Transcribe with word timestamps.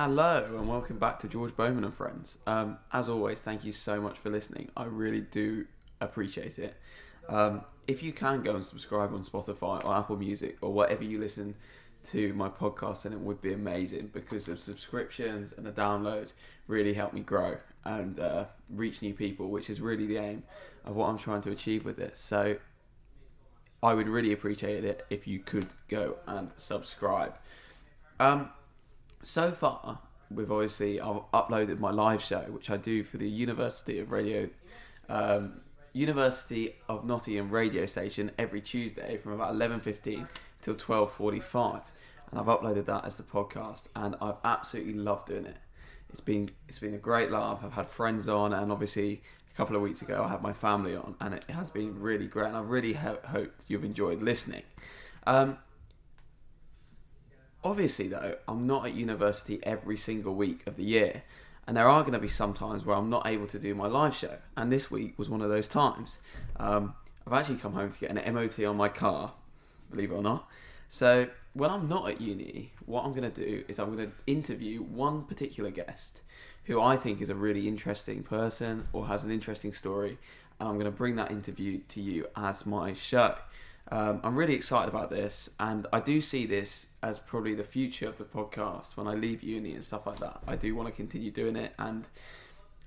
Hello 0.00 0.44
and 0.56 0.68
welcome 0.68 0.96
back 0.96 1.18
to 1.18 1.26
George 1.26 1.56
Bowman 1.56 1.82
and 1.82 1.92
Friends. 1.92 2.38
Um, 2.46 2.78
as 2.92 3.08
always, 3.08 3.40
thank 3.40 3.64
you 3.64 3.72
so 3.72 4.00
much 4.00 4.16
for 4.16 4.30
listening. 4.30 4.70
I 4.76 4.84
really 4.84 5.22
do 5.22 5.66
appreciate 6.00 6.56
it. 6.60 6.76
Um, 7.28 7.62
if 7.88 8.00
you 8.00 8.12
can 8.12 8.44
go 8.44 8.54
and 8.54 8.64
subscribe 8.64 9.12
on 9.12 9.24
Spotify 9.24 9.84
or 9.84 9.96
Apple 9.96 10.16
Music 10.16 10.56
or 10.60 10.72
whatever 10.72 11.02
you 11.02 11.18
listen 11.18 11.56
to 12.10 12.32
my 12.34 12.48
podcast, 12.48 13.02
then 13.02 13.12
it 13.12 13.18
would 13.18 13.42
be 13.42 13.52
amazing 13.52 14.10
because 14.12 14.46
the 14.46 14.56
subscriptions 14.56 15.52
and 15.56 15.66
the 15.66 15.72
downloads 15.72 16.34
really 16.68 16.94
help 16.94 17.12
me 17.12 17.20
grow 17.20 17.56
and 17.84 18.20
uh, 18.20 18.44
reach 18.70 19.02
new 19.02 19.14
people, 19.14 19.48
which 19.48 19.68
is 19.68 19.80
really 19.80 20.06
the 20.06 20.18
aim 20.18 20.44
of 20.84 20.94
what 20.94 21.08
I'm 21.08 21.18
trying 21.18 21.42
to 21.42 21.50
achieve 21.50 21.84
with 21.84 21.96
this. 21.96 22.20
So 22.20 22.58
I 23.82 23.94
would 23.94 24.08
really 24.08 24.32
appreciate 24.32 24.84
it 24.84 25.04
if 25.10 25.26
you 25.26 25.40
could 25.40 25.70
go 25.88 26.18
and 26.28 26.52
subscribe. 26.56 27.34
Um, 28.20 28.50
so 29.22 29.52
far, 29.52 29.98
we've 30.30 30.50
obviously 30.50 31.00
I've 31.00 31.22
uploaded 31.32 31.78
my 31.78 31.90
live 31.90 32.22
show, 32.22 32.42
which 32.50 32.70
I 32.70 32.76
do 32.76 33.02
for 33.02 33.16
the 33.16 33.28
University 33.28 33.98
of 33.98 34.10
Radio, 34.10 34.48
um, 35.08 35.60
University 35.92 36.76
of 36.88 37.04
Nottingham 37.04 37.50
radio 37.50 37.86
station 37.86 38.30
every 38.38 38.60
Tuesday 38.60 39.16
from 39.16 39.32
about 39.32 39.54
eleven 39.54 39.80
fifteen 39.80 40.28
till 40.62 40.74
twelve 40.74 41.12
forty 41.12 41.40
five, 41.40 41.82
and 42.30 42.38
I've 42.38 42.46
uploaded 42.46 42.86
that 42.86 43.04
as 43.04 43.16
the 43.16 43.22
podcast, 43.22 43.88
and 43.96 44.16
I've 44.20 44.36
absolutely 44.44 44.94
loved 44.94 45.28
doing 45.28 45.46
it. 45.46 45.56
It's 46.10 46.20
been 46.20 46.50
it's 46.68 46.78
been 46.78 46.94
a 46.94 46.98
great 46.98 47.30
laugh. 47.30 47.60
I've 47.64 47.72
had 47.72 47.88
friends 47.88 48.28
on, 48.28 48.52
and 48.52 48.70
obviously 48.70 49.22
a 49.52 49.56
couple 49.56 49.76
of 49.76 49.82
weeks 49.82 50.02
ago 50.02 50.22
I 50.24 50.28
had 50.28 50.42
my 50.42 50.52
family 50.52 50.94
on, 50.94 51.16
and 51.20 51.34
it 51.34 51.44
has 51.44 51.70
been 51.70 52.00
really 52.00 52.26
great. 52.26 52.48
And 52.48 52.56
I 52.56 52.60
really 52.60 52.92
ho- 52.94 53.18
hoped 53.24 53.64
you've 53.68 53.84
enjoyed 53.84 54.22
listening. 54.22 54.62
Um, 55.26 55.58
obviously, 57.68 58.08
though, 58.08 58.36
I'm 58.48 58.66
not 58.66 58.86
at 58.86 58.94
university 58.94 59.60
every 59.62 59.98
single 59.98 60.34
week 60.34 60.66
of 60.66 60.76
the 60.76 60.84
year, 60.84 61.22
and 61.66 61.76
there 61.76 61.86
are 61.86 62.00
going 62.00 62.14
to 62.14 62.18
be 62.18 62.28
some 62.28 62.54
times 62.54 62.86
where 62.86 62.96
I'm 62.96 63.10
not 63.10 63.26
able 63.26 63.46
to 63.48 63.58
do 63.58 63.74
my 63.74 63.86
live 63.86 64.14
show. 64.14 64.38
And 64.56 64.72
this 64.72 64.90
week 64.90 65.18
was 65.18 65.28
one 65.28 65.42
of 65.42 65.50
those 65.50 65.68
times. 65.68 66.18
Um, 66.56 66.94
I've 67.26 67.34
actually 67.34 67.56
come 67.56 67.74
home 67.74 67.90
to 67.90 67.98
get 67.98 68.10
an 68.10 68.34
MOT 68.34 68.64
on 68.64 68.78
my 68.78 68.88
car, 68.88 69.32
believe 69.90 70.10
it 70.10 70.14
or 70.14 70.22
not. 70.22 70.48
So 70.88 71.28
when 71.52 71.68
I'm 71.68 71.86
not 71.88 72.08
at 72.08 72.22
uni, 72.22 72.72
what 72.86 73.04
I'm 73.04 73.12
going 73.12 73.30
to 73.30 73.44
do 73.44 73.64
is 73.68 73.78
I'm 73.78 73.94
going 73.94 74.08
to 74.08 74.12
interview 74.26 74.82
one 74.82 75.24
particular 75.24 75.70
guest 75.70 76.22
who 76.64 76.80
I 76.80 76.96
think 76.96 77.20
is 77.20 77.28
a 77.28 77.34
really 77.34 77.68
interesting 77.68 78.22
person 78.22 78.88
or 78.94 79.06
has 79.08 79.24
an 79.24 79.30
interesting 79.30 79.74
story, 79.74 80.16
and 80.58 80.68
I'm 80.68 80.76
going 80.76 80.86
to 80.86 80.90
bring 80.90 81.16
that 81.16 81.30
interview 81.30 81.80
to 81.88 82.00
you 82.00 82.28
as 82.34 82.64
my 82.64 82.94
show. 82.94 83.34
Um, 83.90 84.20
I'm 84.22 84.36
really 84.36 84.54
excited 84.54 84.88
about 84.88 85.08
this, 85.08 85.48
and 85.58 85.86
I 85.92 86.00
do 86.00 86.20
see 86.20 86.44
this 86.44 86.86
as 87.02 87.18
probably 87.18 87.54
the 87.54 87.64
future 87.64 88.06
of 88.08 88.18
the 88.18 88.24
podcast 88.24 88.96
when 88.96 89.06
I 89.06 89.14
leave 89.14 89.42
uni 89.42 89.72
and 89.72 89.84
stuff 89.84 90.06
like 90.06 90.18
that. 90.18 90.40
I 90.46 90.56
do 90.56 90.74
want 90.74 90.88
to 90.88 90.92
continue 90.92 91.30
doing 91.30 91.56
it, 91.56 91.72
and 91.78 92.06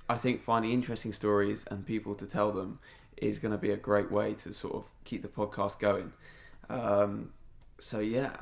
I 0.07 0.17
think 0.17 0.43
finding 0.43 0.71
interesting 0.71 1.13
stories 1.13 1.65
and 1.71 1.85
people 1.85 2.13
to 2.15 2.27
tell 2.27 2.51
them 2.51 2.79
is 3.17 3.39
going 3.39 3.51
to 3.51 3.57
be 3.57 3.71
a 3.71 3.77
great 3.77 4.11
way 4.11 4.33
to 4.33 4.53
sort 4.53 4.75
of 4.75 4.83
keep 5.03 5.21
the 5.21 5.27
podcast 5.27 5.79
going. 5.79 6.13
Um, 6.69 7.31
so 7.79 7.99
yeah, 7.99 8.35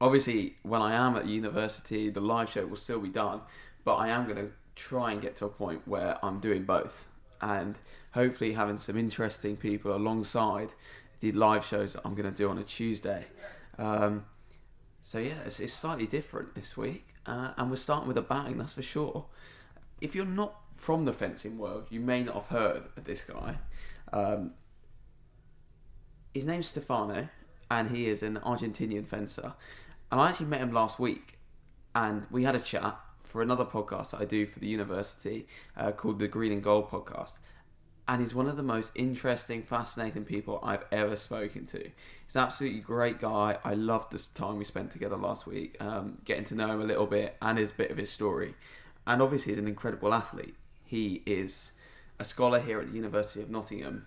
obviously 0.00 0.56
when 0.62 0.82
I 0.82 0.94
am 0.94 1.16
at 1.16 1.26
university, 1.26 2.10
the 2.10 2.20
live 2.20 2.50
show 2.50 2.66
will 2.66 2.76
still 2.76 3.00
be 3.00 3.08
done, 3.08 3.42
but 3.84 3.94
I 3.94 4.08
am 4.08 4.24
going 4.24 4.36
to 4.36 4.50
try 4.74 5.12
and 5.12 5.22
get 5.22 5.36
to 5.36 5.44
a 5.44 5.48
point 5.48 5.86
where 5.86 6.18
I'm 6.24 6.40
doing 6.40 6.64
both, 6.64 7.06
and 7.40 7.78
hopefully 8.12 8.54
having 8.54 8.78
some 8.78 8.96
interesting 8.96 9.56
people 9.56 9.94
alongside 9.94 10.70
the 11.24 11.32
live 11.32 11.64
shows 11.64 11.94
that 11.94 12.02
I'm 12.04 12.14
going 12.14 12.28
to 12.28 12.36
do 12.36 12.50
on 12.50 12.58
a 12.58 12.62
Tuesday. 12.62 13.24
Um, 13.78 14.26
so 15.00 15.18
yeah, 15.18 15.32
it's, 15.46 15.58
it's, 15.58 15.72
slightly 15.72 16.06
different 16.06 16.54
this 16.54 16.76
week, 16.76 17.08
uh, 17.24 17.52
and 17.56 17.70
we're 17.70 17.76
starting 17.76 18.08
with 18.08 18.18
a 18.18 18.22
bang, 18.22 18.58
that's 18.58 18.74
for 18.74 18.82
sure. 18.82 19.24
If 20.02 20.14
you're 20.14 20.26
not 20.26 20.54
from 20.76 21.06
the 21.06 21.14
fencing 21.14 21.56
world, 21.56 21.86
you 21.88 22.00
may 22.00 22.22
not 22.22 22.34
have 22.34 22.46
heard 22.46 22.82
of 22.98 23.04
this 23.04 23.22
guy. 23.22 23.56
Um, 24.12 24.52
his 26.34 26.44
name's 26.44 26.68
Stefano, 26.68 27.28
and 27.70 27.90
he 27.90 28.06
is 28.06 28.22
an 28.22 28.38
Argentinian 28.44 29.06
fencer. 29.06 29.54
And 30.12 30.20
I 30.20 30.28
actually 30.28 30.46
met 30.46 30.60
him 30.60 30.72
last 30.72 30.98
week, 30.98 31.38
and 31.94 32.26
we 32.30 32.44
had 32.44 32.54
a 32.54 32.60
chat 32.60 33.00
for 33.22 33.40
another 33.40 33.64
podcast 33.64 34.10
that 34.10 34.20
I 34.20 34.26
do 34.26 34.44
for 34.44 34.58
the 34.58 34.68
university 34.68 35.46
uh, 35.74 35.92
called 35.92 36.18
the 36.18 36.28
Green 36.28 36.52
and 36.52 36.62
Gold 36.62 36.90
Podcast 36.90 37.36
and 38.06 38.20
he's 38.20 38.34
one 38.34 38.48
of 38.48 38.56
the 38.56 38.62
most 38.62 38.92
interesting, 38.94 39.62
fascinating 39.62 40.24
people 40.24 40.60
I've 40.62 40.84
ever 40.92 41.16
spoken 41.16 41.64
to. 41.66 41.78
He's 41.78 42.34
an 42.34 42.42
absolutely 42.42 42.80
great 42.80 43.18
guy. 43.18 43.58
I 43.64 43.74
loved 43.74 44.12
the 44.12 44.22
time 44.34 44.58
we 44.58 44.64
spent 44.64 44.90
together 44.90 45.16
last 45.16 45.46
week, 45.46 45.76
um, 45.80 46.18
getting 46.24 46.44
to 46.44 46.54
know 46.54 46.70
him 46.70 46.82
a 46.82 46.84
little 46.84 47.06
bit 47.06 47.36
and 47.40 47.58
his 47.58 47.72
bit 47.72 47.90
of 47.90 47.96
his 47.96 48.10
story. 48.10 48.54
And 49.06 49.22
obviously, 49.22 49.52
he's 49.52 49.58
an 49.58 49.68
incredible 49.68 50.12
athlete. 50.12 50.54
He 50.84 51.22
is 51.24 51.72
a 52.18 52.24
scholar 52.24 52.60
here 52.60 52.78
at 52.80 52.88
the 52.88 52.94
University 52.94 53.40
of 53.42 53.48
Nottingham 53.50 54.06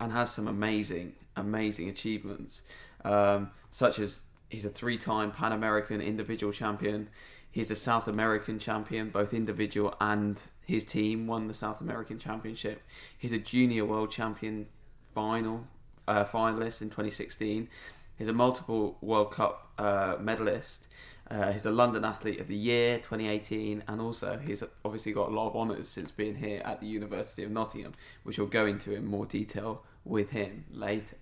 and 0.00 0.12
has 0.12 0.30
some 0.30 0.48
amazing, 0.48 1.14
amazing 1.36 1.88
achievements, 1.90 2.62
um, 3.04 3.50
such 3.70 3.98
as 3.98 4.22
he's 4.48 4.64
a 4.64 4.70
three 4.70 4.96
time 4.96 5.32
Pan 5.32 5.52
American 5.52 6.00
individual 6.00 6.52
champion. 6.52 7.08
He's 7.50 7.70
a 7.70 7.76
South 7.76 8.08
American 8.08 8.58
champion, 8.58 9.10
both 9.10 9.32
individual 9.32 9.94
and 10.00 10.42
his 10.66 10.84
team 10.84 11.26
won 11.26 11.48
the 11.48 11.54
South 11.54 11.80
American 11.80 12.18
Championship. 12.18 12.82
He's 13.16 13.32
a 13.32 13.38
junior 13.38 13.84
world 13.84 14.10
champion 14.10 14.66
final 15.14 15.66
uh, 16.08 16.24
finalist 16.24 16.82
in 16.82 16.88
2016. 16.88 17.68
He's 18.16 18.28
a 18.28 18.32
multiple 18.32 18.96
World 19.00 19.32
Cup 19.32 19.72
uh, 19.78 20.16
medalist. 20.20 20.86
Uh, 21.30 21.52
he's 21.52 21.64
a 21.64 21.70
London 21.70 22.04
Athlete 22.04 22.38
of 22.38 22.48
the 22.48 22.56
Year 22.56 22.98
2018, 22.98 23.82
and 23.88 24.00
also 24.00 24.38
he's 24.38 24.62
obviously 24.84 25.12
got 25.12 25.30
a 25.30 25.32
lot 25.32 25.48
of 25.48 25.56
honours 25.56 25.88
since 25.88 26.10
being 26.10 26.36
here 26.36 26.60
at 26.64 26.80
the 26.80 26.86
University 26.86 27.42
of 27.42 27.50
Nottingham, 27.50 27.92
which 28.22 28.38
we'll 28.38 28.46
go 28.46 28.66
into 28.66 28.92
in 28.92 29.06
more 29.06 29.26
detail 29.26 29.82
with 30.04 30.30
him 30.30 30.64
later. 30.70 31.16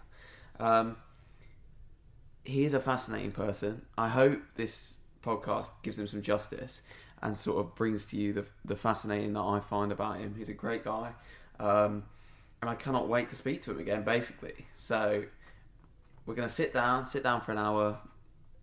Um, 0.59 0.97
he 2.45 2.65
is 2.65 2.75
a 2.75 2.81
fascinating 2.81 3.33
person. 3.33 3.83
I 3.97 4.09
hope 4.09 4.41
this 4.57 4.97
podcast 5.25 5.71
gives 5.83 5.99
him 5.99 6.09
some 6.09 6.21
justice 6.21 6.83
and 7.23 7.37
sort 7.39 7.59
of 7.59 7.75
brings 7.75 8.07
to 8.07 8.17
you 8.17 8.33
the, 8.33 8.45
the 8.65 8.77
fascinating 8.77 9.33
that 9.35 9.41
I 9.41 9.61
find 9.61 9.93
about 9.93 10.19
him. 10.19 10.35
He's 10.37 10.49
a 10.49 10.55
great 10.55 10.85
guy. 10.85 11.13
Um, 11.61 12.05
and 12.61 12.71
I 12.71 12.75
cannot 12.75 13.09
wait 13.09 13.29
to 13.31 13.37
speak 13.37 13.63
to 13.63 13.71
him 13.71 13.79
again, 13.79 14.03
basically. 14.03 14.67
So 14.75 15.25
we're 16.27 16.35
going 16.35 16.49
to 16.49 16.55
sit 16.55 16.73
down, 16.73 17.07
sit 17.07 17.23
down 17.23 17.41
for 17.41 17.53
an 17.53 17.59
hour. 17.59 17.99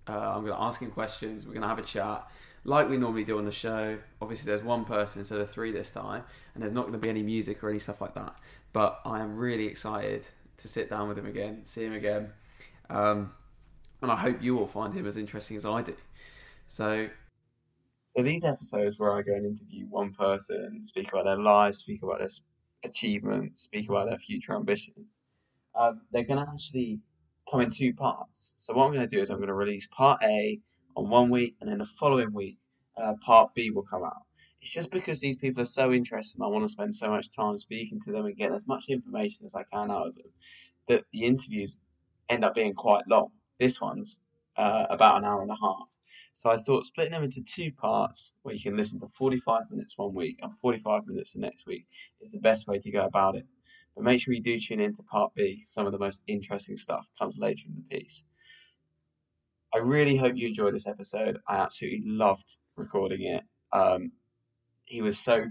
Uh, 0.07 0.17
I'm 0.17 0.45
going 0.45 0.55
to 0.55 0.61
ask 0.61 0.81
him 0.81 0.91
questions. 0.91 1.45
We're 1.45 1.53
going 1.53 1.63
to 1.63 1.67
have 1.67 1.79
a 1.79 1.83
chat 1.83 2.29
like 2.63 2.89
we 2.89 2.97
normally 2.97 3.23
do 3.23 3.37
on 3.37 3.45
the 3.45 3.51
show. 3.51 3.97
Obviously, 4.21 4.45
there's 4.45 4.63
one 4.63 4.85
person 4.85 5.19
instead 5.19 5.39
of 5.39 5.49
three 5.49 5.71
this 5.71 5.91
time, 5.91 6.23
and 6.53 6.63
there's 6.63 6.73
not 6.73 6.81
going 6.81 6.93
to 6.93 6.99
be 6.99 7.09
any 7.09 7.23
music 7.23 7.63
or 7.63 7.69
any 7.69 7.79
stuff 7.79 8.01
like 8.01 8.15
that. 8.15 8.37
But 8.73 8.99
I 9.05 9.19
am 9.19 9.37
really 9.37 9.65
excited 9.65 10.27
to 10.57 10.67
sit 10.67 10.89
down 10.89 11.07
with 11.07 11.17
him 11.17 11.25
again, 11.25 11.61
see 11.65 11.85
him 11.85 11.93
again. 11.93 12.31
Um, 12.89 13.33
and 14.01 14.11
I 14.11 14.15
hope 14.15 14.41
you 14.41 14.59
all 14.59 14.67
find 14.67 14.93
him 14.93 15.05
as 15.05 15.17
interesting 15.17 15.57
as 15.57 15.65
I 15.65 15.81
do. 15.81 15.95
So, 16.67 17.09
so 18.15 18.23
these 18.23 18.43
episodes 18.43 18.97
where 18.97 19.13
I 19.13 19.21
go 19.21 19.33
and 19.33 19.45
interview 19.45 19.85
one 19.87 20.13
person, 20.13 20.83
speak 20.83 21.11
about 21.11 21.25
their 21.25 21.37
lives, 21.37 21.79
speak 21.79 22.01
about 22.03 22.19
their 22.19 22.29
achievements, 22.83 23.61
speak 23.61 23.89
about 23.89 24.09
their 24.09 24.17
future 24.17 24.55
ambitions, 24.55 25.07
um, 25.75 26.01
they're 26.11 26.23
going 26.23 26.43
to 26.43 26.51
actually 26.51 26.99
come 27.49 27.61
in 27.61 27.69
two 27.69 27.93
parts. 27.93 28.53
So 28.57 28.73
what 28.73 28.85
I'm 28.85 28.93
going 28.93 29.07
to 29.07 29.15
do 29.15 29.21
is 29.21 29.29
I'm 29.29 29.37
going 29.37 29.47
to 29.47 29.53
release 29.53 29.87
part 29.95 30.21
A 30.23 30.59
on 30.95 31.09
one 31.09 31.29
week, 31.29 31.55
and 31.61 31.69
then 31.69 31.77
the 31.77 31.85
following 31.85 32.33
week, 32.33 32.57
uh, 32.97 33.13
part 33.21 33.53
B 33.53 33.71
will 33.71 33.83
come 33.83 34.03
out. 34.03 34.23
It's 34.61 34.71
just 34.71 34.91
because 34.91 35.21
these 35.21 35.37
people 35.37 35.61
are 35.61 35.65
so 35.65 35.93
interested, 35.93 36.39
and 36.39 36.45
I 36.45 36.49
want 36.49 36.65
to 36.65 36.69
spend 36.69 36.93
so 36.95 37.09
much 37.09 37.33
time 37.33 37.57
speaking 37.57 37.99
to 38.01 38.11
them 38.11 38.25
and 38.25 38.35
get 38.35 38.51
as 38.51 38.67
much 38.67 38.85
information 38.89 39.45
as 39.45 39.55
I 39.55 39.63
can 39.71 39.91
out 39.91 40.07
of 40.07 40.15
them, 40.15 40.31
that 40.87 41.05
the 41.13 41.23
interviews 41.23 41.79
end 42.27 42.43
up 42.43 42.55
being 42.55 42.73
quite 42.73 43.07
long. 43.07 43.29
This 43.59 43.79
one's 43.79 44.21
uh, 44.57 44.85
about 44.89 45.17
an 45.17 45.25
hour 45.25 45.41
and 45.41 45.51
a 45.51 45.57
half. 45.61 45.87
So 46.33 46.49
I 46.49 46.57
thought 46.57 46.85
splitting 46.85 47.13
them 47.13 47.23
into 47.23 47.43
two 47.43 47.71
parts 47.71 48.33
where 48.43 48.55
you 48.55 48.61
can 48.61 48.77
listen 48.77 48.99
to 49.01 49.07
45 49.17 49.63
minutes 49.71 49.97
one 49.97 50.13
week 50.13 50.39
and 50.41 50.57
45 50.59 51.07
minutes 51.07 51.33
the 51.33 51.39
next 51.39 51.65
week 51.65 51.85
is 52.21 52.31
the 52.31 52.39
best 52.39 52.67
way 52.67 52.79
to 52.79 52.91
go 52.91 53.05
about 53.05 53.35
it. 53.35 53.45
But 53.95 54.03
make 54.03 54.21
sure 54.21 54.33
you 54.33 54.41
do 54.41 54.57
tune 54.59 54.79
in 54.79 54.93
to 54.95 55.03
part 55.03 55.33
B. 55.35 55.63
Some 55.65 55.85
of 55.85 55.91
the 55.91 55.99
most 55.99 56.23
interesting 56.27 56.77
stuff 56.77 57.05
comes 57.17 57.37
later 57.37 57.63
in 57.67 57.75
the 57.75 57.97
piece. 57.97 58.23
I 59.73 59.79
really 59.79 60.15
hope 60.15 60.35
you 60.35 60.47
enjoyed 60.47 60.73
this 60.73 60.87
episode. 60.87 61.37
I 61.47 61.57
absolutely 61.57 62.03
loved 62.05 62.57
recording 62.75 63.21
it. 63.23 63.43
Um, 63.71 64.11
he 64.85 65.01
was 65.01 65.19
so, 65.19 65.45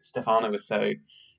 Stefano 0.00 0.50
was 0.50 0.66
so, 0.66 0.92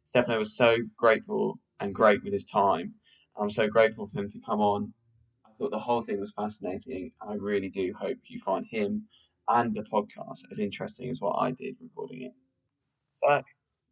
Stefano 0.03 0.37
was 0.37 0.55
so 0.55 0.77
grateful 0.95 1.59
and 1.79 1.95
great 1.95 2.23
with 2.23 2.33
his 2.33 2.45
time. 2.45 2.93
I'm 3.39 3.49
so 3.49 3.67
grateful 3.67 4.07
for 4.07 4.19
him 4.19 4.29
to 4.29 4.39
come 4.45 4.59
on 4.59 4.93
thought 5.59 5.71
the 5.71 5.79
whole 5.79 6.01
thing 6.01 6.19
was 6.19 6.31
fascinating. 6.31 7.11
I 7.21 7.33
really 7.33 7.69
do 7.69 7.93
hope 7.99 8.17
you 8.25 8.39
find 8.39 8.65
him 8.65 9.03
and 9.49 9.75
the 9.75 9.83
podcast 9.83 10.41
as 10.51 10.59
interesting 10.59 11.09
as 11.09 11.19
what 11.19 11.33
I 11.33 11.51
did 11.51 11.75
recording 11.81 12.23
it. 12.23 12.33
So 13.11 13.41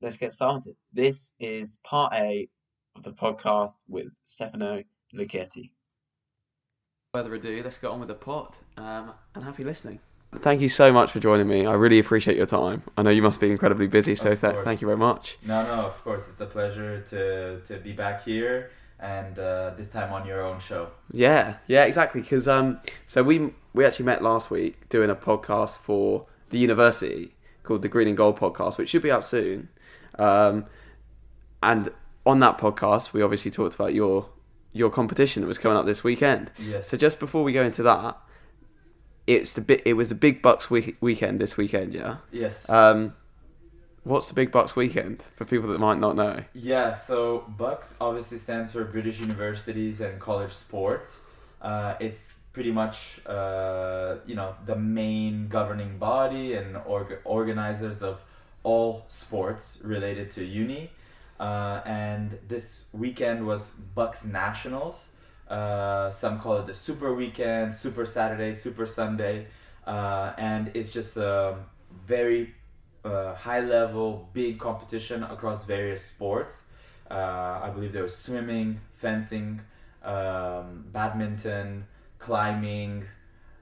let's 0.01 0.17
get 0.17 0.31
started. 0.31 0.75
This 0.93 1.33
is 1.39 1.79
part 1.83 2.13
A 2.13 2.47
of 2.95 3.03
the 3.03 3.11
podcast 3.11 3.77
with 3.87 4.07
Stefano 4.23 4.83
Lucchetti. 5.13 5.71
Further 7.13 7.35
ado, 7.35 7.61
let's 7.63 7.77
get 7.77 7.89
on 7.89 7.99
with 7.99 8.09
the 8.09 8.15
pod. 8.15 8.55
Um, 8.77 9.13
and 9.35 9.43
happy 9.43 9.63
listening. 9.63 9.99
thank 10.35 10.61
you 10.61 10.69
so 10.69 10.93
much 10.93 11.11
for 11.11 11.19
joining 11.19 11.47
me. 11.47 11.65
I 11.65 11.73
really 11.73 11.99
appreciate 11.99 12.37
your 12.37 12.45
time. 12.45 12.83
I 12.95 13.01
know 13.01 13.09
you 13.09 13.21
must 13.21 13.39
be 13.39 13.49
incredibly 13.49 13.87
busy, 13.87 14.13
so 14.15 14.35
th- 14.35 14.55
thank 14.63 14.81
you 14.81 14.87
very 14.87 14.97
much. 14.97 15.37
No, 15.43 15.63
no, 15.63 15.87
of 15.87 16.03
course, 16.03 16.27
it's 16.27 16.41
a 16.41 16.45
pleasure 16.45 17.01
to 17.09 17.61
to 17.61 17.77
be 17.79 17.93
back 17.93 18.23
here 18.23 18.71
and 18.99 19.37
uh, 19.37 19.71
this 19.77 19.89
time 19.89 20.11
on 20.11 20.25
your 20.25 20.41
own 20.41 20.59
show. 20.59 20.89
Yeah, 21.11 21.57
yeah, 21.67 21.85
exactly. 21.85 22.21
Because 22.21 22.47
um, 22.47 22.79
so 23.05 23.23
we 23.23 23.51
we 23.73 23.85
actually 23.85 24.05
met 24.05 24.23
last 24.23 24.49
week 24.49 24.89
doing 24.89 25.09
a 25.09 25.15
podcast 25.15 25.77
for 25.77 26.25
the 26.49 26.57
university 26.57 27.35
called 27.63 27.81
the 27.81 27.89
Green 27.89 28.07
and 28.07 28.17
Gold 28.17 28.39
Podcast, 28.39 28.77
which 28.77 28.89
should 28.89 29.03
be 29.03 29.11
out 29.11 29.25
soon. 29.25 29.69
Um, 30.17 30.65
and 31.61 31.89
on 32.25 32.39
that 32.39 32.57
podcast, 32.57 33.13
we 33.13 33.21
obviously 33.21 33.51
talked 33.51 33.75
about 33.75 33.93
your 33.93 34.29
your 34.73 34.89
competition 34.89 35.41
that 35.41 35.47
was 35.47 35.57
coming 35.57 35.77
up 35.77 35.85
this 35.85 36.03
weekend. 36.03 36.51
Yes. 36.57 36.87
So 36.89 36.97
just 36.97 37.19
before 37.19 37.43
we 37.43 37.51
go 37.53 37.63
into 37.63 37.83
that, 37.83 38.17
it's 39.25 39.53
the 39.53 39.61
bi- 39.61 39.81
it 39.85 39.93
was 39.93 40.09
the 40.09 40.15
Big 40.15 40.41
BUCS 40.41 40.69
week- 40.69 40.97
weekend 41.01 41.39
this 41.39 41.57
weekend, 41.57 41.93
yeah. 41.93 42.17
yes. 42.31 42.69
Um, 42.69 43.13
what's 44.07 44.27
the 44.27 44.33
Big 44.33 44.51
BUCS 44.51 44.75
weekend 44.75 45.21
for 45.35 45.45
people 45.45 45.69
that 45.69 45.79
might 45.79 45.99
not 45.99 46.15
know? 46.15 46.43
Yeah, 46.53 46.91
so 46.91 47.45
BUCS 47.57 47.95
obviously 47.99 48.37
stands 48.37 48.71
for 48.71 48.83
British 48.85 49.19
Universities 49.19 50.01
and 50.01 50.19
College 50.19 50.51
Sports. 50.51 51.21
Uh, 51.61 51.95
it's 51.99 52.37
pretty 52.53 52.71
much 52.71 53.19
uh, 53.25 54.15
you 54.25 54.35
know 54.35 54.55
the 54.65 54.75
main 54.75 55.47
governing 55.47 55.97
body 55.97 56.53
and 56.53 56.77
org- 56.85 57.19
organizers 57.23 58.01
of 58.01 58.23
all 58.63 59.05
sports 59.09 59.77
related 59.83 60.31
to 60.31 60.43
uni. 60.43 60.91
Uh, 61.39 61.81
and 61.85 62.39
this 62.47 62.85
weekend 62.93 63.45
was 63.45 63.73
BUCS 63.95 64.25
Nationals. 64.25 65.11
Uh, 65.47 66.09
some 66.09 66.39
call 66.39 66.57
it 66.57 66.67
the 66.67 66.73
Super 66.73 67.13
Weekend, 67.13 67.73
Super 67.73 68.05
Saturday, 68.05 68.53
Super 68.53 68.85
Sunday, 68.85 69.47
uh, 69.85 70.33
and 70.37 70.71
it's 70.73 70.91
just 70.91 71.15
a 71.15 71.57
very 72.05 72.53
uh, 73.07 73.35
high 73.35 73.59
level, 73.61 74.27
big 74.33 74.59
competition 74.59 75.23
across 75.23 75.65
various 75.65 76.03
sports. 76.05 76.65
Uh, 77.09 77.61
I 77.63 77.69
believe 77.73 77.93
there 77.93 78.03
was 78.03 78.15
swimming, 78.15 78.79
fencing, 78.95 79.61
um, 80.03 80.85
badminton, 80.91 81.85
climbing, 82.19 83.05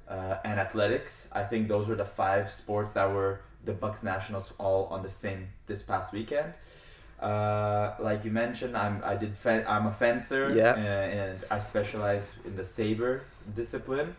uh, 0.10 0.38
and 0.44 0.60
athletics. 0.60 1.28
I 1.32 1.44
think 1.44 1.68
those 1.68 1.88
were 1.88 1.96
the 1.96 2.06
five 2.06 2.52
sports 2.52 2.92
that 2.92 3.12
were 3.12 3.42
the 3.64 3.74
BUCS 3.74 4.04
Nationals 4.04 4.54
all 4.60 4.86
on 4.88 5.02
the 5.02 5.10
same 5.10 5.48
this 5.68 5.82
past 5.84 6.12
weekend. 6.12 6.54
Uh, 7.20 7.94
like 8.00 8.26
you 8.26 8.32
mentioned, 8.32 8.76
I'm 8.78 9.02
I 9.04 9.16
did 9.16 9.36
fen- 9.38 9.66
I'm 9.68 9.86
a 9.88 9.92
fencer, 9.94 10.54
Yeah. 10.54 10.72
uh, 10.74 11.22
and 11.24 11.40
I 11.50 11.60
specialize 11.60 12.36
in 12.46 12.56
the 12.58 12.64
saber 12.64 13.22
discipline, 13.56 14.16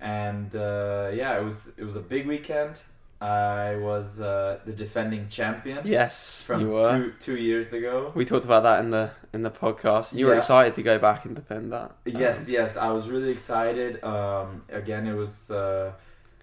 and 0.00 0.54
uh, 0.56 1.10
yeah, 1.14 1.38
it 1.38 1.44
was 1.44 1.70
it 1.78 1.84
was 1.84 1.96
a 1.96 2.00
big 2.00 2.26
weekend. 2.26 2.82
I 3.22 3.76
was 3.76 4.20
uh, 4.20 4.58
the 4.66 4.72
defending 4.72 5.28
champion 5.28 5.78
Yes, 5.84 6.42
from 6.42 6.60
two 6.60 7.12
two 7.20 7.36
years 7.36 7.72
ago. 7.72 8.10
We 8.16 8.24
talked 8.24 8.44
about 8.44 8.64
that 8.64 8.80
in 8.80 8.90
the 8.90 9.10
in 9.32 9.42
the 9.42 9.50
podcast. 9.50 10.12
You 10.12 10.26
were 10.26 10.36
excited 10.36 10.74
to 10.74 10.82
go 10.82 10.98
back 10.98 11.24
and 11.24 11.36
defend 11.36 11.72
that. 11.72 11.92
Yes, 12.04 12.46
Um, 12.46 12.52
yes, 12.52 12.76
I 12.76 12.90
was 12.90 13.08
really 13.08 13.30
excited. 13.30 14.02
Um, 14.02 14.62
again, 14.68 15.06
it 15.06 15.14
was 15.14 15.50
uh, 15.52 15.92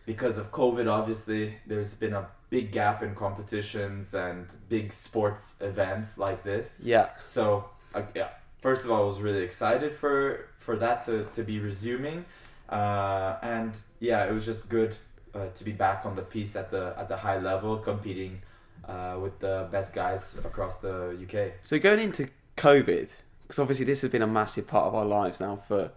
because 0.05 0.37
of 0.37 0.51
COVID. 0.51 0.89
Obviously, 0.89 1.57
there's 1.67 1.95
been 1.95 2.13
a 2.13 2.27
big 2.49 2.71
gap 2.71 3.03
in 3.03 3.13
competitions 3.13 4.13
and 4.13 4.47
big 4.69 4.93
sports 4.93 5.55
events 5.59 6.17
like 6.17 6.43
this. 6.43 6.77
yeah. 6.81 7.09
So, 7.21 7.69
uh, 7.93 8.03
yeah, 8.15 8.29
first 8.61 8.85
of 8.85 8.91
all, 8.91 9.03
I 9.03 9.05
was 9.05 9.19
really 9.19 9.43
excited 9.43 9.91
for 9.93 10.47
for 10.57 10.77
that 10.77 11.01
to, 11.07 11.25
to 11.33 11.43
be 11.43 11.59
resuming, 11.59 12.25
uh, 12.69 13.35
and 13.41 13.75
yeah, 13.99 14.25
it 14.25 14.33
was 14.33 14.45
just 14.45 14.69
good 14.69 14.97
uh, 15.33 15.47
to 15.55 15.63
be 15.63 15.71
back 15.71 16.05
on 16.05 16.15
the 16.15 16.21
piste 16.21 16.55
at 16.55 16.71
the 16.71 16.93
at 16.97 17.07
the 17.09 17.17
high 17.17 17.39
level, 17.39 17.77
competing 17.77 18.41
uh, 18.87 19.17
with 19.21 19.39
the 19.39 19.67
best 19.71 19.93
guys 19.93 20.35
across 20.43 20.77
the 20.77 21.17
UK. 21.23 21.53
So 21.63 21.77
going 21.79 21.99
into 21.99 22.29
COVID, 22.57 23.09
because 23.43 23.59
obviously 23.59 23.85
this 23.85 24.01
has 24.01 24.09
been 24.09 24.21
a 24.21 24.27
massive 24.27 24.67
part 24.67 24.85
of 24.87 24.95
our 24.95 25.05
lives 25.05 25.39
now 25.39 25.57
for 25.67 25.91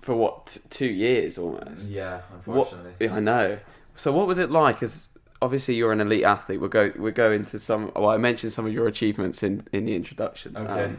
for 0.00 0.14
what 0.14 0.46
t- 0.46 0.60
two 0.70 0.86
years 0.86 1.36
almost. 1.38 1.90
Yeah, 1.90 2.22
unfortunately. 2.32 2.92
Yeah, 3.00 3.14
I 3.14 3.20
know. 3.20 3.58
So 3.96 4.12
what 4.12 4.26
was 4.26 4.38
it 4.38 4.50
like? 4.50 4.82
As 4.82 5.10
obviously 5.42 5.74
you're 5.74 5.92
an 5.92 6.00
elite 6.00 6.24
athlete. 6.24 6.60
We'll 6.60 6.70
go 6.70 6.92
we'll 6.96 7.12
go 7.12 7.30
into 7.32 7.58
some. 7.58 7.92
Well, 7.94 8.08
I 8.08 8.16
mentioned 8.16 8.52
some 8.52 8.66
of 8.66 8.72
your 8.72 8.86
achievements 8.86 9.42
in 9.42 9.66
in 9.72 9.84
the 9.84 9.94
introduction. 9.94 10.56
Um, 10.56 10.66
Okay. 10.66 10.94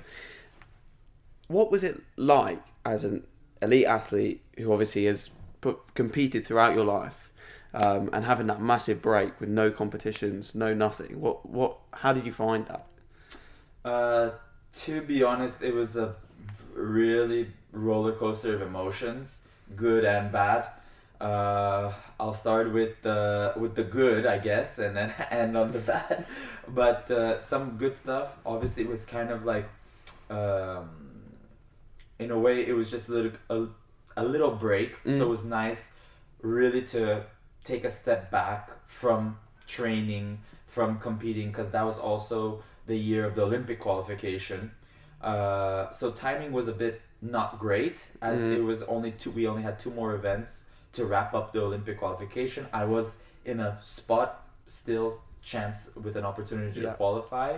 what 1.48 1.72
was 1.72 1.84
it 1.84 2.02
like 2.18 2.62
as 2.86 3.04
an 3.04 3.26
elite 3.62 3.86
athlete 3.86 4.42
who 4.58 4.72
obviously 4.72 5.06
has 5.06 5.30
put, 5.62 5.80
competed 5.96 6.46
throughout 6.46 6.76
your 6.76 6.86
life, 6.86 7.25
um, 7.76 8.10
and 8.14 8.24
having 8.24 8.48
that 8.48 8.62
massive 8.62 9.02
break 9.02 9.40
with 9.40 9.50
no 9.50 9.70
competitions, 9.70 10.56
no 10.56 10.74
nothing? 10.74 11.20
What 11.20 11.48
what? 11.48 11.78
How 11.92 12.14
did 12.14 12.26
you 12.26 12.32
find 12.32 12.66
that? 12.68 12.88
Uh, 13.84 14.32
to 14.74 15.02
be 15.02 15.24
honest, 15.24 15.62
it 15.62 15.74
was 15.74 15.96
a 15.98 16.16
really 16.74 17.52
roller 17.72 18.14
coaster 18.14 18.56
of 18.56 18.62
emotions, 18.62 19.40
good 19.76 20.06
and 20.06 20.32
bad. 20.32 20.68
Uh, 21.20 21.94
I'll 22.20 22.34
start 22.34 22.72
with 22.72 23.02
the 23.02 23.54
with 23.58 23.76
the 23.76 23.84
good, 23.84 24.26
I 24.26 24.38
guess, 24.38 24.80
and 24.80 24.96
then 24.96 25.14
end 25.30 25.58
on 25.58 25.72
the 25.72 25.80
bad. 25.80 26.26
But 26.68 27.12
uh, 27.12 27.42
some 27.42 27.78
good 27.78 27.94
stuff. 27.94 28.38
Obviously, 28.46 28.84
it 28.84 28.90
was 28.90 29.04
kind 29.04 29.30
of 29.30 29.44
like, 29.44 29.68
um, 30.30 30.90
in 32.20 32.32
a 32.32 32.40
way, 32.40 32.66
it 32.66 32.74
was 32.74 32.90
just 32.90 33.10
a 33.10 33.12
little 33.12 33.32
a, 33.50 33.66
a 34.16 34.24
little 34.24 34.52
break. 34.52 35.04
Mm. 35.04 35.18
So 35.18 35.26
it 35.26 35.30
was 35.30 35.46
nice, 35.46 35.92
really, 36.42 36.82
to 36.84 37.26
take 37.66 37.84
a 37.84 37.90
step 37.90 38.32
back 38.32 38.70
from 38.88 39.38
training, 39.68 40.40
from 40.68 41.00
competing, 41.00 41.48
because 41.50 41.72
that 41.72 41.86
was 41.86 41.98
also 42.00 42.64
the 42.88 42.96
year 42.96 43.26
of 43.26 43.36
the 43.36 43.42
Olympic 43.42 43.80
qualification. 43.82 44.72
Uh, 45.22 45.90
so 45.92 46.12
timing 46.12 46.52
was 46.54 46.68
a 46.68 46.72
bit 46.74 47.02
not 47.22 47.60
great 47.60 48.08
as 48.22 48.40
Mhm. 48.40 48.58
it 48.58 48.64
was 48.64 48.84
only 48.84 49.12
two. 49.12 49.32
We 49.32 49.48
only 49.48 49.64
had 49.64 49.80
two 49.80 49.90
more 49.92 50.14
events 50.14 50.64
to 50.94 51.06
wrap 51.06 51.34
up 51.34 51.52
the 51.54 51.62
Olympic 51.62 51.98
qualification. 52.00 52.68
I 52.72 52.86
was 52.86 53.16
in 53.44 53.60
a 53.60 53.80
spot 53.84 54.30
still 54.68 55.20
chance 55.42 55.90
with 55.96 56.16
an 56.16 56.26
opportunity 56.26 56.82
Yeah. 56.82 56.92
to 56.92 56.96
qualify. 56.96 57.58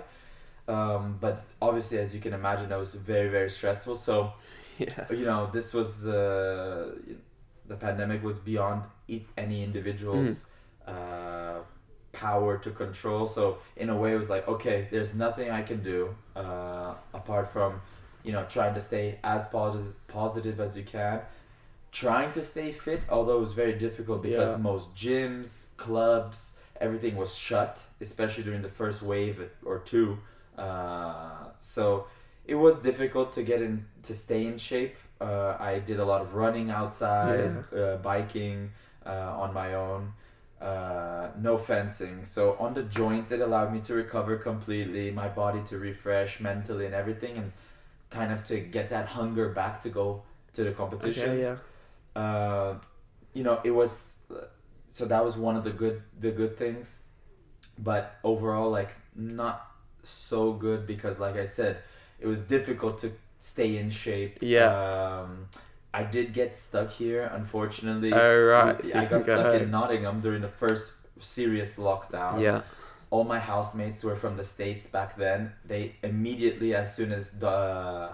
Um, 0.67 1.17
but 1.19 1.43
obviously, 1.61 1.97
as 1.99 2.13
you 2.15 2.19
can 2.21 2.33
imagine, 2.33 2.69
that 2.69 2.79
was 2.79 2.93
very 2.95 3.29
very 3.29 3.49
stressful. 3.49 3.95
So 3.95 4.33
Yeah. 4.77 5.05
you 5.11 5.25
know 5.25 5.49
this 5.51 5.73
was 5.73 6.07
uh, 6.07 6.93
the 7.67 7.75
pandemic 7.75 8.23
was 8.23 8.39
beyond 8.39 8.83
any 9.37 9.63
individual's 9.63 10.45
uh, 10.87 11.59
power 12.13 12.57
to 12.57 12.71
control 12.71 13.27
so 13.27 13.57
in 13.75 13.89
a 13.89 13.95
way 13.97 14.13
it 14.13 14.17
was 14.17 14.29
like 14.29 14.47
okay 14.47 14.87
there's 14.91 15.13
nothing 15.13 15.51
i 15.51 15.61
can 15.61 15.83
do 15.83 16.15
uh, 16.35 16.93
apart 17.13 17.51
from 17.51 17.81
you 18.23 18.31
know 18.31 18.43
trying 18.49 18.73
to 18.73 18.81
stay 18.81 19.19
as 19.23 19.47
positive 19.49 19.95
positive 20.07 20.59
as 20.59 20.75
you 20.77 20.83
can 20.83 21.19
trying 21.91 22.31
to 22.31 22.43
stay 22.43 22.71
fit 22.71 23.01
although 23.09 23.37
it 23.37 23.41
was 23.41 23.53
very 23.53 23.73
difficult 23.73 24.21
because 24.23 24.51
Yeah. 24.55 24.57
most 24.71 24.93
gyms 24.95 25.67
clubs 25.77 26.53
everything 26.81 27.15
was 27.15 27.35
shut 27.35 27.81
especially 28.01 28.43
during 28.43 28.61
the 28.61 28.69
first 28.81 29.01
wave 29.01 29.37
or 29.65 29.79
two 29.79 30.17
uh, 30.57 31.49
so 31.59 32.07
it 32.45 32.55
was 32.55 32.79
difficult 32.79 33.31
to 33.33 33.43
get 33.43 33.61
in 33.61 33.85
to 34.03 34.15
stay 34.15 34.45
in 34.45 34.57
shape. 34.57 34.95
Uh, 35.19 35.57
I 35.59 35.79
did 35.79 35.99
a 35.99 36.05
lot 36.05 36.21
of 36.21 36.35
running 36.35 36.69
outside, 36.69 37.63
uh, 37.75 37.97
biking 37.97 38.71
uh, 39.05 39.09
on 39.43 39.53
my 39.53 39.73
own, 39.73 40.13
uh, 40.61 41.29
no 41.39 41.57
fencing. 41.57 42.23
So 42.25 42.55
on 42.59 42.73
the 42.73 42.83
joints, 42.83 43.31
it 43.31 43.41
allowed 43.41 43.73
me 43.73 43.79
to 43.81 43.93
recover 43.93 44.37
completely, 44.37 45.11
my 45.11 45.27
body 45.27 45.61
to 45.65 45.77
refresh 45.77 46.39
mentally 46.39 46.85
and 46.85 46.93
everything, 46.95 47.37
and 47.37 47.51
kind 48.09 48.31
of 48.31 48.43
to 48.45 48.59
get 48.59 48.89
that 48.91 49.07
hunger 49.07 49.49
back 49.49 49.81
to 49.81 49.89
go 49.89 50.23
to 50.53 50.63
the 50.63 50.71
competitions. 50.71 51.43
Okay, 51.43 51.57
yeah. 52.15 52.21
Uh, 52.21 52.79
you 53.33 53.43
know, 53.43 53.59
it 53.63 53.71
was 53.71 54.17
so 54.89 55.05
that 55.05 55.23
was 55.23 55.35
one 55.37 55.55
of 55.55 55.63
the 55.63 55.71
good 55.71 56.01
the 56.19 56.31
good 56.31 56.57
things, 56.57 57.01
but 57.77 58.15
overall, 58.23 58.69
like 58.71 58.95
not 59.15 59.71
so 60.03 60.53
good 60.53 60.87
because, 60.87 61.19
like 61.19 61.35
I 61.35 61.45
said, 61.45 61.77
it 62.19 62.27
was 62.27 62.41
difficult 62.41 62.97
to 62.99 63.11
stay 63.47 63.77
in 63.77 63.89
shape. 63.89 64.39
Yeah. 64.41 64.69
Um, 65.21 65.47
I 65.93 66.03
did 66.03 66.33
get 66.33 66.55
stuck 66.55 66.89
here, 66.91 67.23
unfortunately. 67.33 68.13
Oh 68.13 68.39
right. 68.43 68.83
So 68.85 68.99
I 68.99 69.05
got 69.05 69.09
can 69.09 69.23
go 69.25 69.39
stuck 69.41 69.61
in. 69.61 69.71
Nottingham 69.71 70.21
during 70.21 70.41
the 70.41 70.53
first 70.63 70.93
serious 71.19 71.75
lockdown. 71.77 72.41
Yeah. 72.41 72.61
All 73.09 73.23
my 73.23 73.39
housemates 73.39 74.03
were 74.03 74.15
from 74.15 74.35
the 74.37 74.43
states 74.43 74.87
back 74.87 75.17
then. 75.17 75.53
They 75.65 75.95
immediately, 76.03 76.75
as 76.75 76.95
soon 76.95 77.11
as 77.11 77.29
the 77.29 78.11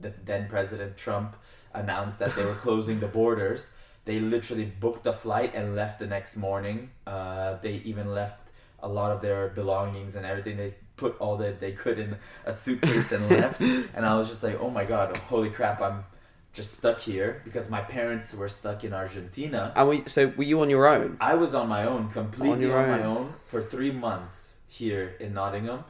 the 0.00 0.12
then 0.24 0.48
President 0.48 0.96
Trump 0.96 1.36
announced 1.72 2.18
that 2.18 2.36
they 2.36 2.44
were 2.44 2.54
closing 2.66 3.00
the 3.00 3.08
borders, 3.08 3.70
they 4.04 4.20
literally 4.20 4.66
booked 4.66 5.06
a 5.06 5.12
flight 5.12 5.54
and 5.54 5.74
left 5.74 5.98
the 5.98 6.06
next 6.06 6.36
morning. 6.36 6.90
Uh, 7.06 7.56
they 7.62 7.74
even 7.90 8.12
left 8.12 8.40
a 8.80 8.88
lot 8.88 9.10
of 9.10 9.22
their 9.22 9.48
belongings 9.48 10.16
and 10.16 10.24
everything. 10.26 10.56
They 10.58 10.74
put 10.96 11.16
all 11.20 11.36
that 11.38 11.60
they 11.60 11.72
could 11.72 11.98
in 11.98 12.16
a 12.44 12.52
suitcase 12.52 13.12
and 13.12 13.28
left. 13.30 13.60
And 13.60 14.04
I 14.06 14.18
was 14.18 14.28
just 14.28 14.42
like, 14.42 14.58
oh 14.60 14.70
my 14.70 14.84
god, 14.84 15.16
holy 15.16 15.50
crap! 15.50 15.80
I'm 15.80 16.04
just 16.52 16.74
stuck 16.78 17.00
here 17.00 17.42
because 17.44 17.68
my 17.68 17.80
parents 17.82 18.32
were 18.34 18.48
stuck 18.48 18.82
in 18.84 18.92
Argentina. 18.94 19.72
And 19.76 19.88
we, 19.88 20.02
so 20.06 20.32
were 20.36 20.42
you 20.44 20.60
on 20.60 20.70
your 20.70 20.86
own? 20.86 21.16
I 21.20 21.34
was 21.34 21.54
on 21.54 21.68
my 21.68 21.84
own, 21.84 22.08
completely 22.10 22.52
on, 22.52 22.60
your 22.62 22.86
my 22.86 23.02
own. 23.02 23.16
own 23.16 23.34
for 23.44 23.62
three 23.62 23.90
months 23.90 24.56
here 24.68 25.16
in 25.20 25.34
Nottingham. 25.34 25.84